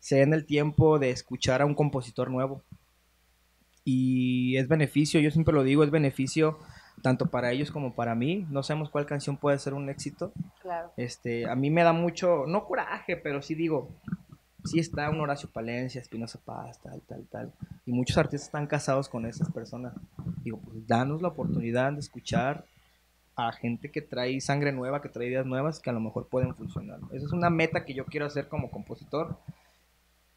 se 0.00 0.16
den 0.16 0.34
el 0.34 0.44
tiempo 0.44 0.98
de 0.98 1.10
escuchar 1.10 1.62
a 1.62 1.64
un 1.66 1.76
compositor 1.76 2.28
nuevo. 2.28 2.62
Y 3.84 4.56
es 4.56 4.66
beneficio, 4.66 5.20
yo 5.20 5.30
siempre 5.30 5.54
lo 5.54 5.62
digo, 5.62 5.84
es 5.84 5.90
beneficio 5.90 6.58
tanto 7.02 7.26
para 7.26 7.52
ellos 7.52 7.70
como 7.70 7.94
para 7.94 8.16
mí. 8.16 8.46
No 8.50 8.64
sabemos 8.64 8.90
cuál 8.90 9.06
canción 9.06 9.36
puede 9.36 9.58
ser 9.60 9.74
un 9.74 9.88
éxito. 9.88 10.32
Claro. 10.60 10.92
Este, 10.96 11.48
a 11.48 11.54
mí 11.54 11.70
me 11.70 11.84
da 11.84 11.92
mucho, 11.92 12.46
no 12.48 12.64
coraje, 12.64 13.16
pero 13.16 13.42
sí 13.42 13.54
digo, 13.54 13.90
sí 14.64 14.80
está 14.80 15.08
un 15.08 15.20
Horacio 15.20 15.48
Palencia, 15.52 16.00
Espinosa 16.00 16.40
Paz, 16.44 16.80
tal, 16.82 17.00
tal, 17.02 17.26
tal. 17.30 17.52
Y 17.86 17.92
muchos 17.92 18.18
artistas 18.18 18.48
están 18.48 18.66
casados 18.66 19.08
con 19.08 19.24
esas 19.26 19.50
personas. 19.52 19.94
Digo, 20.42 20.58
pues 20.58 20.84
danos 20.86 21.22
la 21.22 21.28
oportunidad 21.28 21.92
de 21.92 22.00
escuchar 22.00 22.64
a 23.36 23.52
gente 23.52 23.90
que 23.90 24.02
trae 24.02 24.40
sangre 24.40 24.72
nueva, 24.72 25.00
que 25.00 25.08
trae 25.08 25.28
ideas 25.28 25.46
nuevas 25.46 25.80
que 25.80 25.90
a 25.90 25.92
lo 25.92 26.00
mejor 26.00 26.28
pueden 26.28 26.54
funcionar. 26.54 27.00
Esa 27.12 27.26
es 27.26 27.32
una 27.32 27.50
meta 27.50 27.84
que 27.84 27.94
yo 27.94 28.04
quiero 28.04 28.26
hacer 28.26 28.48
como 28.48 28.70
compositor. 28.70 29.38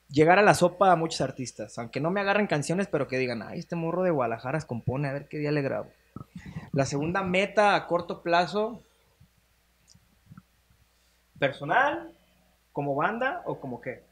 Llegar 0.10 0.40
a 0.40 0.44
la 0.44 0.54
sopa 0.54 0.92
a 0.92 0.96
muchos 0.96 1.22
artistas, 1.22 1.78
aunque 1.78 2.00
no 2.00 2.12
me 2.12 2.22
agarren 2.22 2.48
canciones, 2.48 2.88
pero 2.88 3.08
que 3.08 3.18
digan, 3.18 3.42
ay, 3.42 3.60
este 3.60 3.76
morro 3.76 4.04
de 4.04 4.12
Guadalajara 4.12 4.60
se 4.60 4.68
compone, 4.68 5.08
a 5.10 5.14
ver 5.14 5.28
qué 5.28 5.40
día 5.40 5.52
le 5.52 5.62
grabo. 5.62 5.90
La 6.72 6.86
segunda 6.86 7.24
meta 7.24 7.76
a 7.76 7.88
corto 7.88 8.22
plazo, 8.22 8.84
personal, 11.40 12.12
como 12.72 12.96
banda 12.96 13.42
o 13.46 13.60
como 13.60 13.82
qué. 13.82 14.04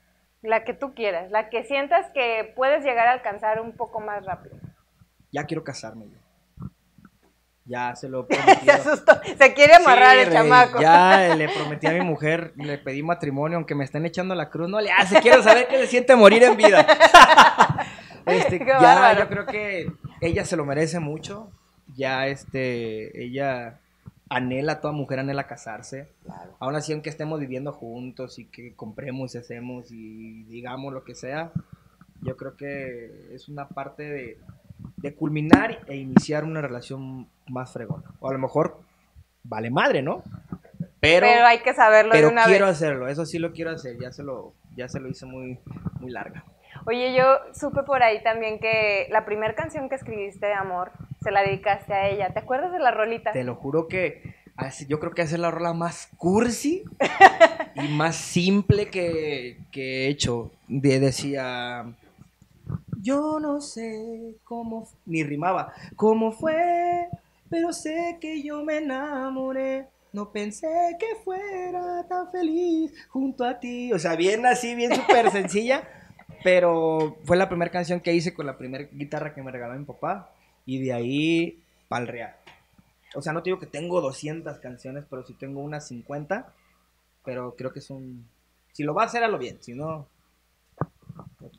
La 0.42 0.64
que 0.64 0.74
tú 0.74 0.94
quieras, 0.94 1.32
la 1.32 1.50
que 1.50 1.64
sientas 1.64 2.12
que 2.14 2.52
puedes 2.56 2.84
llegar 2.84 3.08
a 3.08 3.14
alcanzar 3.14 3.62
un 3.62 3.74
poco 3.74 4.02
más 4.02 4.26
rápido. 4.26 4.58
Ya 5.32 5.46
quiero 5.46 5.64
casarme 5.64 6.06
yo. 6.10 6.23
Ya 7.66 7.96
se 7.96 8.10
lo 8.10 8.28
he 8.30 8.36
Se 8.66 8.72
asustó, 8.72 9.14
se 9.38 9.54
quiere 9.54 9.76
amarrar 9.76 10.16
Sí, 10.16 10.20
el 10.20 10.26
rey, 10.28 10.34
chamaco. 10.36 10.82
Ya 10.82 11.34
le 11.38 11.48
prometí 11.48 11.88
a 11.88 11.92
mi 11.92 12.02
mujer, 12.02 12.54
le 12.56 12.78
pedí 12.78 13.04
matrimonio, 13.04 13.58
aunque 13.58 13.76
me 13.76 13.86
estén 13.86 14.06
echando 14.06 14.36
la 14.36 14.50
cruz, 14.50 14.70
no 14.70 14.82
le 14.82 14.92
hace, 14.92 15.22
quiero 15.22 15.42
saber 15.42 15.68
qué 15.68 15.78
se 15.78 15.88
siente 15.88 16.16
morir 16.16 16.44
en 16.44 16.58
vida. 16.58 16.86
Este, 18.26 18.58
Qué 18.58 18.66
ya, 18.66 18.78
bárbaro. 18.80 19.20
yo 19.20 19.28
creo 19.28 19.46
que 19.46 19.92
ella 20.22 20.46
se 20.46 20.56
lo 20.56 20.64
merece 20.64 21.02
mucho. 21.02 21.52
Ya, 21.94 22.28
este, 22.28 23.22
ella 23.22 23.80
anhela, 24.30 24.80
toda 24.80 24.94
mujer 24.94 25.20
anhela 25.20 25.46
casarse. 25.46 26.08
Aún 26.60 26.76
así, 26.76 26.94
aunque 26.94 27.10
estemos 27.10 27.40
viviendo 27.42 27.74
juntos 27.74 28.40
y 28.40 28.46
que 28.46 28.74
compremos 28.76 29.36
y 29.36 29.40
hacemos 29.40 29.92
y 29.92 30.44
digamos 30.44 30.94
lo 30.94 31.04
que 31.04 31.16
sea, 31.16 31.52
yo 32.22 32.38
creo 32.38 32.56
que 32.56 33.12
es 33.34 33.50
una 33.50 33.68
parte 33.68 34.04
de, 34.04 34.38
de 34.98 35.14
culminar 35.16 35.80
e 35.88 35.96
iniciar 35.98 36.44
una 36.44 36.62
relación 36.62 37.28
más 37.48 37.72
fregona. 37.74 38.04
O 38.20 38.30
a 38.30 38.34
lo 38.34 38.40
mejor 38.40 38.80
vale 39.44 39.70
madre, 39.70 40.02
¿no? 40.02 40.24
Pero, 41.00 41.28
Pero 41.28 41.46
hay 41.46 41.60
que 41.60 41.74
saberlo 41.74 42.12
pero 42.14 42.28
de 42.28 42.34
una 42.34 42.46
quiero 42.46 42.68
vez. 42.68 42.76
hacerlo, 42.78 43.08
eso 43.10 43.26
sí 43.26 43.38
lo 43.40 43.52
quiero 43.52 43.72
hacer, 43.72 43.98
ya 44.00 44.12
se 44.12 44.24
lo, 44.24 44.54
ya 44.78 44.88
se 44.88 45.00
lo 45.02 45.10
hice 45.10 45.26
muy, 45.26 45.60
muy 46.00 46.12
larga. 46.12 46.46
Oye, 46.86 47.14
yo 47.16 47.24
supe 47.54 47.84
por 47.84 48.02
ahí 48.04 48.24
también 48.24 48.60
que 48.60 49.08
la 49.12 49.26
primera 49.26 49.54
canción 49.54 49.90
que 49.90 49.96
escribiste 49.96 50.46
de 50.48 50.54
amor 50.54 50.92
se 51.22 51.32
la 51.32 51.42
dedicaste 51.44 51.94
a 51.94 52.08
ella. 52.10 52.34
¿Te 52.34 52.40
acuerdas 52.40 52.72
de 52.72 52.80
la 52.80 52.92
rolita? 52.92 53.32
Te 53.34 53.44
lo 53.44 53.56
juro 53.56 53.88
que 53.88 54.34
así- 54.56 54.88
yo 54.88 55.00
creo 55.00 55.12
que 55.14 55.22
hacer 55.22 55.40
la 55.40 55.52
rola 55.52 55.74
más 55.74 56.10
cursi 56.18 56.84
y 57.76 57.88
más 57.90 58.16
simple 58.16 58.88
que, 58.90 59.58
que 59.72 60.06
he 60.06 60.08
hecho. 60.08 60.52
De- 60.68 61.00
decía, 61.00 61.86
yo 63.02 63.40
no 63.40 63.62
sé 63.62 64.38
cómo, 64.44 64.88
ni 65.06 65.24
rimaba, 65.24 65.74
cómo 65.96 66.32
fue, 66.32 67.10
pero 67.50 67.74
sé 67.74 68.18
que 68.20 68.42
yo 68.42 68.64
me 68.64 68.78
enamoré. 68.78 69.88
No 70.14 70.32
pensé 70.32 70.68
que 71.00 71.16
fuera 71.24 72.06
tan 72.08 72.32
feliz 72.32 72.94
junto 73.10 73.44
a 73.44 73.60
ti. 73.60 73.92
O 73.94 74.00
sea, 74.00 74.16
bien 74.16 74.46
así, 74.46 74.76
bien 74.76 74.96
súper 74.96 75.32
sencilla. 75.32 75.88
Pero 76.44 77.18
fue 77.26 77.36
la 77.36 77.50
primera 77.50 77.72
canción 77.72 78.00
que 78.00 78.14
hice 78.14 78.34
con 78.34 78.46
la 78.46 78.58
primera 78.58 78.86
guitarra 78.92 79.34
que 79.34 79.42
me 79.42 79.52
regaló 79.52 79.78
mi 79.78 79.86
papá. 79.86 80.32
Y 80.66 80.84
de 80.84 80.94
ahí, 80.94 81.64
pa'l 81.88 82.08
real. 82.08 82.36
O 83.16 83.22
sea, 83.22 83.34
no 83.34 83.42
te 83.42 83.50
digo 83.50 83.60
que 83.60 83.66
tengo 83.66 84.02
200 84.02 84.60
canciones, 84.60 85.04
pero 85.10 85.24
sí 85.24 85.34
tengo 85.34 85.62
unas 85.62 85.88
50. 85.88 86.54
Pero 87.26 87.56
creo 87.56 87.74
que 87.74 87.80
es 87.80 87.90
un... 87.90 88.28
Si 88.72 88.84
lo 88.84 88.94
va 88.94 89.04
a 89.04 89.06
hacer, 89.06 89.24
a 89.24 89.28
lo 89.28 89.38
bien. 89.38 89.58
Si 89.62 89.74
no, 89.74 90.08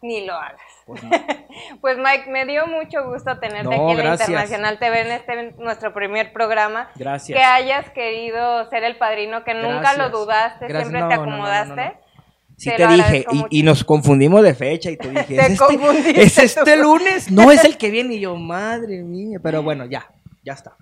Ni 0.03 0.27
lo 0.27 0.35
hagas. 0.35 0.61
pues 0.87 1.03
no. 1.03 1.11
Pues 1.81 1.97
Mike, 1.99 2.31
me 2.31 2.47
dio 2.47 2.67
mucho 2.67 3.05
gusto 3.09 3.39
tenerte 3.39 3.77
No, 3.77 3.85
aquí 3.85 3.93
en 3.93 3.99
la 3.99 4.05
gracias. 4.05 4.29
Internacional 4.29 4.79
TV 4.79 5.01
en 5.01 5.13
este 5.13 5.53
nuestro 5.59 5.95
primer 5.95 6.33
programa. 6.33 6.91
Gracias. 6.97 7.39
Que 7.39 7.45
hayas 7.45 7.91
querido 7.91 8.69
ser 8.71 8.85
el 8.85 8.97
padrino, 8.97 9.45
que 9.45 9.55
nunca 9.55 9.97
lo 9.97 10.11
dudaste, 10.11 10.67
Gracias. 10.67 10.91
siempre 10.91 11.01
No, 11.01 11.09
te 11.09 11.15
acomodaste. 11.15 12.05
Sí 12.57 12.71
Te 12.77 12.87
dije, 12.87 13.27
y, 13.51 13.63
nos 13.65 13.83
confundimos 13.83 14.43
de 14.43 14.55
fecha 14.55 14.91
y 14.91 14.97
te 14.97 15.09
dije, 15.11 15.37
Te 15.37 15.47
¿es 15.47 15.61
este, 15.61 16.23
¿es 16.23 16.39
este 16.39 16.77
lunes? 16.77 17.31
No 17.31 17.51
es 17.51 17.65
el 17.65 17.77
que 17.77 17.91
viene 17.91 18.15
y 18.15 18.21
yo, 18.21 18.37
madre 18.37 19.03
mía, 19.03 19.39
pero 19.43 19.63
bueno, 19.65 19.87
ya, 19.87 20.09
ya 20.45 20.53
está. 20.53 20.77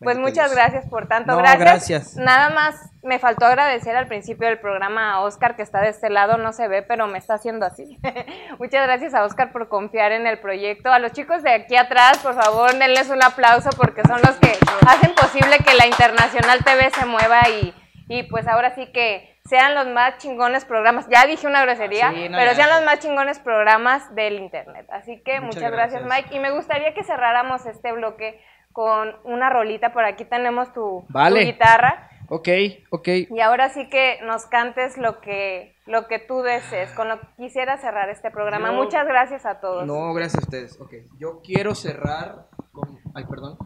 Pues 0.00 0.16
muchas 0.18 0.50
Dios. 0.50 0.54
gracias 0.54 0.86
por 0.88 1.08
tanto. 1.08 1.32
No, 1.32 1.38
gracias. 1.38 1.60
gracias. 1.60 2.16
Nada 2.16 2.48
más 2.48 2.90
me 3.02 3.18
faltó 3.18 3.44
agradecer 3.44 3.96
al 3.96 4.08
principio 4.08 4.48
del 4.48 4.58
programa 4.58 5.12
a 5.12 5.20
Oscar, 5.20 5.56
que 5.56 5.62
está 5.62 5.82
de 5.82 5.90
este 5.90 6.08
lado, 6.08 6.38
no 6.38 6.52
se 6.52 6.68
ve, 6.68 6.82
pero 6.82 7.06
me 7.06 7.18
está 7.18 7.34
haciendo 7.34 7.66
así. 7.66 7.98
muchas 8.58 8.86
gracias 8.86 9.14
a 9.14 9.24
Oscar 9.24 9.52
por 9.52 9.68
confiar 9.68 10.12
en 10.12 10.26
el 10.26 10.38
proyecto. 10.38 10.90
A 10.90 10.98
los 10.98 11.12
chicos 11.12 11.42
de 11.42 11.52
aquí 11.52 11.76
atrás, 11.76 12.18
por 12.18 12.34
favor, 12.34 12.72
denles 12.74 13.10
un 13.10 13.22
aplauso 13.22 13.70
porque 13.76 14.02
son 14.08 14.20
los 14.22 14.36
que 14.36 14.56
hacen 14.86 15.14
posible 15.14 15.58
que 15.58 15.74
la 15.74 15.86
Internacional 15.86 16.64
TV 16.64 16.90
se 16.90 17.04
mueva 17.04 17.48
y, 17.48 17.74
y 18.08 18.22
pues 18.24 18.48
ahora 18.48 18.74
sí 18.74 18.86
que 18.92 19.38
sean 19.44 19.74
los 19.74 19.86
más 19.88 20.16
chingones 20.18 20.64
programas. 20.64 21.08
Ya 21.08 21.26
dije 21.26 21.46
una 21.46 21.62
grosería, 21.62 22.10
Sí, 22.12 22.28
no, 22.28 22.38
pero 22.38 22.54
sean 22.54 22.70
los 22.70 22.84
más 22.84 23.00
chingones 23.00 23.38
programas 23.38 24.14
del 24.14 24.34
Internet. 24.38 24.86
Así 24.90 25.20
que 25.22 25.40
muchas, 25.40 25.56
Muchas 25.56 25.72
gracias, 25.72 26.02
gracias. 26.04 26.24
Mike. 26.24 26.36
Y 26.36 26.40
me 26.40 26.52
gustaría 26.52 26.94
que 26.94 27.02
cerráramos 27.04 27.66
este 27.66 27.92
bloque 27.92 28.40
con 28.80 29.14
una 29.24 29.50
rolita. 29.50 29.92
Por 29.92 30.04
aquí 30.06 30.24
tenemos 30.24 30.68
tu, 30.72 31.04
tu 31.06 31.12
Vale. 31.12 31.44
guitarra. 31.44 32.08
Ok, 32.30 32.48
ok. 32.90 33.08
Y 33.28 33.40
ahora 33.40 33.68
sí 33.68 33.90
que 33.90 34.20
nos 34.24 34.46
cantes 34.46 34.96
lo 34.96 35.20
que, 35.20 35.74
lo 35.84 36.06
que 36.06 36.18
tú 36.18 36.40
desees, 36.40 36.90
con 36.92 37.08
lo 37.08 37.20
que 37.20 37.26
quisiera 37.36 37.76
cerrar 37.76 38.08
este 38.08 38.30
programa. 38.30 38.68
Yo- 38.68 38.74
Muchas 38.82 39.06
gracias 39.06 39.44
a 39.44 39.60
todos. 39.60 39.86
No, 39.86 40.14
gracias 40.14 40.42
a 40.44 40.46
ustedes. 40.46 40.80
Ok, 40.80 40.94
yo 41.18 41.42
quiero 41.44 41.74
cerrar 41.74 42.46
con, 42.72 42.98
ay, 43.14 43.24
perdón, 43.28 43.58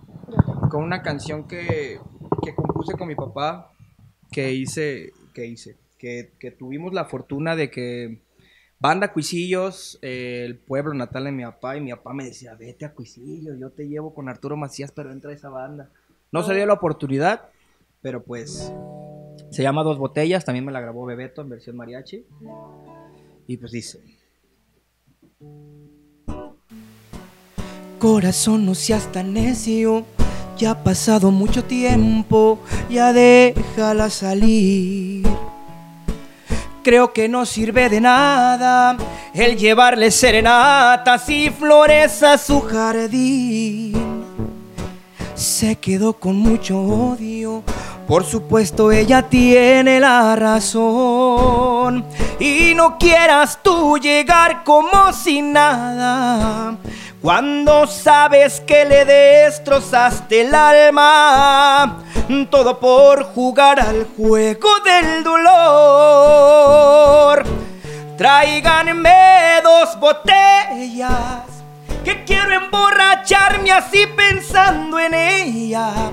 con 0.69 0.83
una 0.83 1.01
canción 1.03 1.47
que, 1.47 2.01
que 2.43 2.55
compuse 2.57 2.97
con 2.99 3.07
mi 3.07 3.15
papá, 3.15 3.71
que 4.33 4.51
hice, 4.51 5.13
que 5.33 5.47
hice, 5.47 5.77
que, 5.97 6.33
que 6.41 6.51
tuvimos 6.51 6.93
la 6.93 7.05
fortuna 7.05 7.55
de 7.55 7.71
que 7.71 8.23
Banda 8.85 9.15
Cuisillos, 9.15 9.99
eh, 10.03 10.43
el 10.45 10.59
pueblo 10.59 10.93
natal 10.93 11.25
de 11.25 11.33
mi 11.33 11.43
papá, 11.43 11.75
y 11.75 11.81
mi 11.81 11.91
papá 11.91 12.13
me 12.13 12.27
decía, 12.27 12.55
vete 12.55 12.85
a 12.85 12.93
Cuisillos, 12.93 13.59
yo 13.59 13.71
te 13.71 13.89
llevo 13.89 14.13
con 14.13 14.29
Arturo 14.29 14.59
Macías, 14.59 14.93
pero 14.93 15.11
entra 15.11 15.31
a 15.31 15.33
esa 15.33 15.49
banda. 15.49 15.89
No 16.31 16.43
se 16.43 16.53
dio 16.53 16.67
la 16.67 16.75
oportunidad, 16.75 17.49
pero 18.03 18.23
pues 18.23 18.71
se 19.51 19.63
llama 19.63 19.85
Dos 19.85 19.97
Botellas, 19.97 20.45
también 20.45 20.67
me 20.67 20.73
la 20.73 20.83
grabó 20.83 21.07
Bebeto 21.07 21.41
en 21.41 21.49
versión 21.49 21.77
mariachi. 21.77 22.27
Y 23.47 23.57
pues 23.57 23.73
dice... 23.73 24.05
Corazón, 27.99 28.67
no 28.67 28.75
seas 28.75 29.11
tan 29.11 29.33
necio. 29.33 30.05
Ya 30.59 30.73
ha 30.73 30.85
pasado 30.85 31.31
mucho 31.31 31.65
tiempo, 31.65 32.59
ya 32.91 33.15
déjala 33.15 34.11
salir. 34.11 35.34
Creo 36.85 37.15
que 37.15 37.31
no 37.31 37.47
sirve 37.47 37.89
de 37.89 37.99
nada 37.99 38.99
el 39.33 39.57
llevarle 39.57 40.11
serenatas 40.11 41.31
y 41.31 41.49
flores 41.49 42.23
a 42.23 42.37
su 42.37 42.61
jardín. 42.61 43.95
Se 45.35 45.77
quedó 45.77 46.13
con 46.13 46.37
mucho 46.37 46.79
odio, 46.79 47.63
por 48.07 48.23
supuesto 48.23 48.93
ella 48.93 49.23
tiene 49.23 49.99
la 49.99 50.37
razón. 50.37 52.05
Y 52.39 52.75
no 52.75 52.99
quieras 52.99 53.61
tú 53.63 53.97
llegar 53.97 54.63
como 54.63 55.11
si 55.15 55.41
nada 55.41 56.77
cuando 57.25 57.87
sabes 57.87 58.61
que 58.61 58.85
le 58.85 59.07
destrozaste 59.07 60.43
el 60.43 60.55
alma, 60.55 62.05
todo 62.51 62.79
por 62.79 63.25
jugar 63.33 63.81
al 63.81 64.07
juego 64.15 64.69
del 64.81 65.25
dolor. 65.25 65.55
Tráiganme 68.19 69.63
dos 69.63 69.99
botellas, 69.99 71.45
que 72.05 72.25
quiero 72.25 72.63
emborracharme 72.63 73.73
así 73.73 74.07
pensando 74.07 75.01
en 75.01 75.15
ella. 75.15 76.11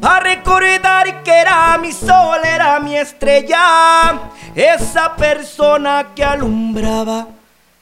Para 0.00 0.20
recordar 0.20 1.22
que 1.22 1.32
era 1.32 1.76
mi 1.76 1.92
sol, 1.92 2.40
era 2.42 2.80
mi 2.80 2.96
estrella, 2.96 4.30
esa 4.54 5.14
persona 5.16 6.14
que 6.14 6.24
alumbraba 6.24 7.26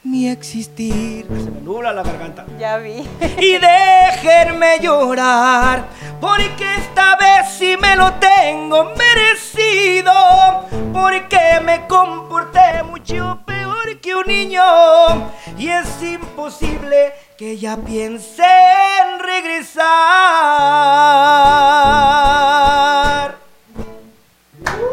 mi 0.05 0.28
existir. 0.28 1.26
Se 1.26 1.50
me 1.50 1.61
nubla 1.61 1.92
la 1.92 2.02
garganta. 2.02 2.44
Ya 2.59 2.76
vi. 2.76 3.02
Y 3.38 3.59
déjenme 3.59 4.78
llorar, 4.80 5.86
porque 6.20 6.74
esta 6.76 7.16
vez 7.16 7.48
sí 7.59 7.76
me 7.80 7.96
lo 7.96 8.12
tengo 8.14 8.92
merecido, 8.96 10.12
porque 10.92 11.61
me 11.64 11.86
comporté 11.86 12.82
mucho 12.84 13.40
peor 13.46 13.98
que 14.00 14.14
un 14.14 14.26
niño 14.26 14.62
y 15.59 15.68
es 15.68 16.02
imposible 16.02 17.14
que 17.38 17.52
ella 17.52 17.76
piense 17.76 18.42
en 18.42 19.18
regresar. 19.18 19.84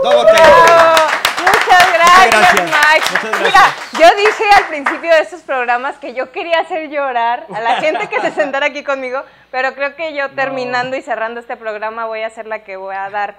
Todo 0.02 0.24
Muchas 0.24 1.94
gracias, 1.94 2.54
Mike. 2.64 2.81
Mira, 3.44 3.66
yo 3.94 4.08
dije 4.16 4.44
al 4.58 4.68
principio 4.68 5.10
de 5.10 5.20
estos 5.20 5.42
programas 5.42 5.98
que 5.98 6.14
yo 6.14 6.32
quería 6.32 6.60
hacer 6.60 6.90
llorar 6.90 7.46
a 7.54 7.60
la 7.60 7.76
gente 7.76 8.08
que 8.08 8.22
se 8.22 8.32
sentara 8.32 8.68
aquí 8.68 8.84
conmigo, 8.84 9.22
pero 9.52 9.74
creo 9.74 9.96
que 9.96 10.14
yo 10.14 10.32
terminando 10.32 10.96
y 10.96 11.02
cerrando 11.02 11.40
este 11.40 11.58
programa 11.58 12.06
voy 12.06 12.22
a 12.22 12.30
ser 12.30 12.48
la 12.48 12.64
que 12.64 12.78
voy 12.78 12.96
a 12.96 13.10
dar 13.10 13.36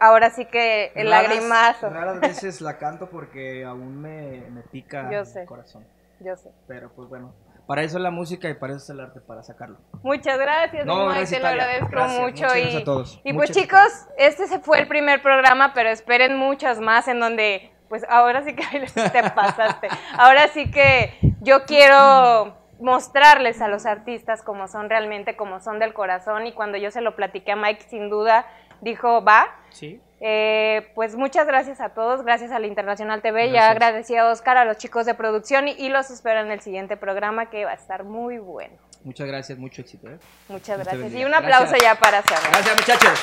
ahora 0.00 0.30
sí 0.30 0.44
que 0.46 0.92
el 0.94 1.10
lagrimazo. 1.10 1.88
Raras 1.88 2.20
veces 2.20 2.60
la 2.60 2.78
canto 2.78 3.08
porque 3.08 3.64
aún 3.64 4.00
me, 4.00 4.42
me 4.50 4.62
pica 4.62 5.08
el 5.10 5.46
corazón. 5.46 5.86
Yo 6.20 6.36
sé. 6.36 6.50
Pero 6.68 6.90
pues 6.90 7.08
bueno, 7.08 7.34
para 7.66 7.82
eso 7.82 7.96
es 7.96 8.02
la 8.02 8.10
música 8.10 8.48
y 8.48 8.54
para 8.54 8.74
eso 8.74 8.82
es 8.82 8.90
el 8.90 9.00
arte, 9.00 9.20
para 9.20 9.42
sacarlo. 9.42 9.78
Muchas 10.02 10.38
gracias, 10.38 10.84
no, 10.84 11.06
Mike, 11.06 11.26
te 11.26 11.40
lo 11.40 11.48
agradezco 11.48 12.04
mucho. 12.20 12.46
y, 12.56 12.76
a 12.76 12.84
todos. 12.84 13.20
y 13.24 13.32
pues 13.32 13.50
chicos, 13.52 14.06
este 14.18 14.46
se 14.46 14.58
fue 14.58 14.80
el 14.80 14.88
primer 14.88 15.22
programa, 15.22 15.72
pero 15.72 15.88
esperen 15.88 16.36
muchos 16.36 16.80
más 16.80 17.08
en 17.08 17.20
donde, 17.20 17.72
pues 17.92 18.06
ahora 18.08 18.42
sí 18.42 18.54
que 18.54 18.64
te 19.10 19.30
pasaste. 19.32 19.86
ahora 20.16 20.48
sí 20.48 20.70
que 20.70 21.12
yo 21.42 21.66
quiero 21.66 22.56
mostrarles 22.80 23.60
a 23.60 23.68
los 23.68 23.84
artistas 23.84 24.42
como 24.42 24.66
son 24.66 24.88
realmente, 24.88 25.36
como 25.36 25.60
son 25.60 25.78
del 25.78 25.92
corazón. 25.92 26.46
Y 26.46 26.52
cuando 26.52 26.78
yo 26.78 26.90
se 26.90 27.02
lo 27.02 27.14
platiqué 27.16 27.52
a 27.52 27.56
Mike, 27.56 27.84
sin 27.90 28.08
duda 28.08 28.46
dijo, 28.80 29.22
va. 29.22 29.54
Sí. 29.68 30.00
Eh, 30.20 30.90
pues 30.94 31.16
muchas 31.16 31.46
gracias 31.46 31.82
a 31.82 31.90
todos, 31.90 32.22
gracias 32.22 32.50
a 32.50 32.58
la 32.58 32.66
Internacional 32.66 33.20
TV, 33.20 33.50
ya 33.50 33.68
agradecí 33.68 34.16
a 34.16 34.24
Oscar, 34.30 34.56
a 34.56 34.64
los 34.64 34.78
chicos 34.78 35.04
de 35.04 35.12
producción 35.12 35.68
y, 35.68 35.90
los 35.90 36.10
espero 36.10 36.40
en 36.40 36.50
el 36.50 36.60
siguiente 36.60 36.96
programa 36.96 37.50
que 37.50 37.66
va 37.66 37.72
a 37.72 37.74
estar 37.74 38.04
muy 38.04 38.38
bueno. 38.38 38.74
Muchas 39.04 39.26
gracias, 39.26 39.58
mucho 39.58 39.82
éxito. 39.82 40.08
¿eh? 40.08 40.18
Muchas 40.48 40.78
gracias. 40.78 41.12
Y 41.12 41.26
un 41.26 41.34
aplauso 41.34 41.76
ya 41.76 41.94
para 41.96 42.22
cerrar. 42.22 42.52
Gracias 42.52 42.74
muchachos. 42.74 43.20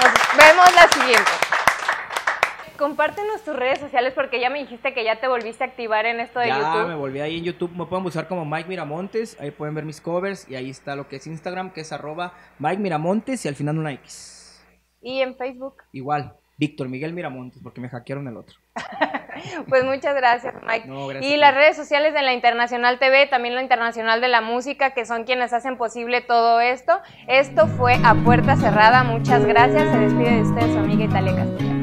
Nos 0.00 0.36
vemos 0.38 0.74
la 0.74 0.88
siguiente. 0.88 1.30
Compártenos 2.78 3.42
tus 3.42 3.54
redes 3.54 3.78
sociales 3.78 4.12
porque 4.14 4.40
ya 4.40 4.50
me 4.50 4.58
dijiste 4.58 4.92
que 4.94 5.04
ya 5.04 5.20
te 5.20 5.28
volviste 5.28 5.62
a 5.62 5.68
activar 5.68 6.06
en 6.06 6.18
esto 6.18 6.40
de 6.40 6.48
YouTube. 6.48 6.62
Ya, 6.62 6.86
me 6.86 6.94
volví 6.94 7.20
ahí 7.20 7.38
en 7.38 7.44
YouTube. 7.44 7.70
Me 7.72 7.86
pueden 7.86 8.02
buscar 8.02 8.26
como 8.26 8.44
Mike 8.44 8.68
Miramontes. 8.68 9.40
Ahí 9.40 9.52
pueden 9.52 9.74
ver 9.74 9.84
mis 9.84 10.00
covers. 10.00 10.48
Y 10.50 10.56
ahí 10.56 10.70
está 10.70 10.96
lo 10.96 11.06
que 11.08 11.16
es 11.16 11.26
Instagram, 11.26 11.72
que 11.72 11.82
es 11.82 11.92
arroba 11.92 12.34
Mike 12.58 12.78
Miramontes 12.78 13.44
y 13.44 13.48
al 13.48 13.54
final 13.54 13.78
una 13.78 13.92
X. 13.92 14.64
¿Y 15.00 15.20
en 15.20 15.36
Facebook? 15.36 15.82
Igual, 15.92 16.34
Víctor 16.56 16.88
Miguel 16.88 17.12
Miramontes, 17.12 17.62
porque 17.62 17.80
me 17.80 17.88
hackearon 17.88 18.26
el 18.26 18.38
otro. 18.38 18.56
pues 19.68 19.84
muchas 19.84 20.14
gracias, 20.16 20.54
Mike. 20.66 20.88
y 21.20 21.36
las 21.36 21.54
redes 21.54 21.76
sociales 21.76 22.14
de 22.14 22.22
la 22.22 22.32
Internacional 22.32 22.98
TV, 22.98 23.26
también 23.26 23.54
la 23.54 23.62
Internacional 23.62 24.20
de 24.20 24.28
la 24.28 24.40
Música, 24.40 24.94
que 24.94 25.04
son 25.04 25.24
quienes 25.24 25.52
hacen 25.52 25.76
posible 25.76 26.22
todo 26.22 26.60
esto. 26.60 27.00
Esto 27.28 27.66
fue 27.66 27.94
a 28.02 28.14
puerta 28.14 28.56
cerrada. 28.56 29.04
Muchas 29.04 29.44
gracias. 29.44 29.90
Se 29.90 29.98
despide 29.98 30.30
de 30.30 30.42
ustedes 30.42 30.72
su 30.72 30.78
amiga 30.78 31.04
Italia 31.04 31.36
Castellano. 31.36 31.73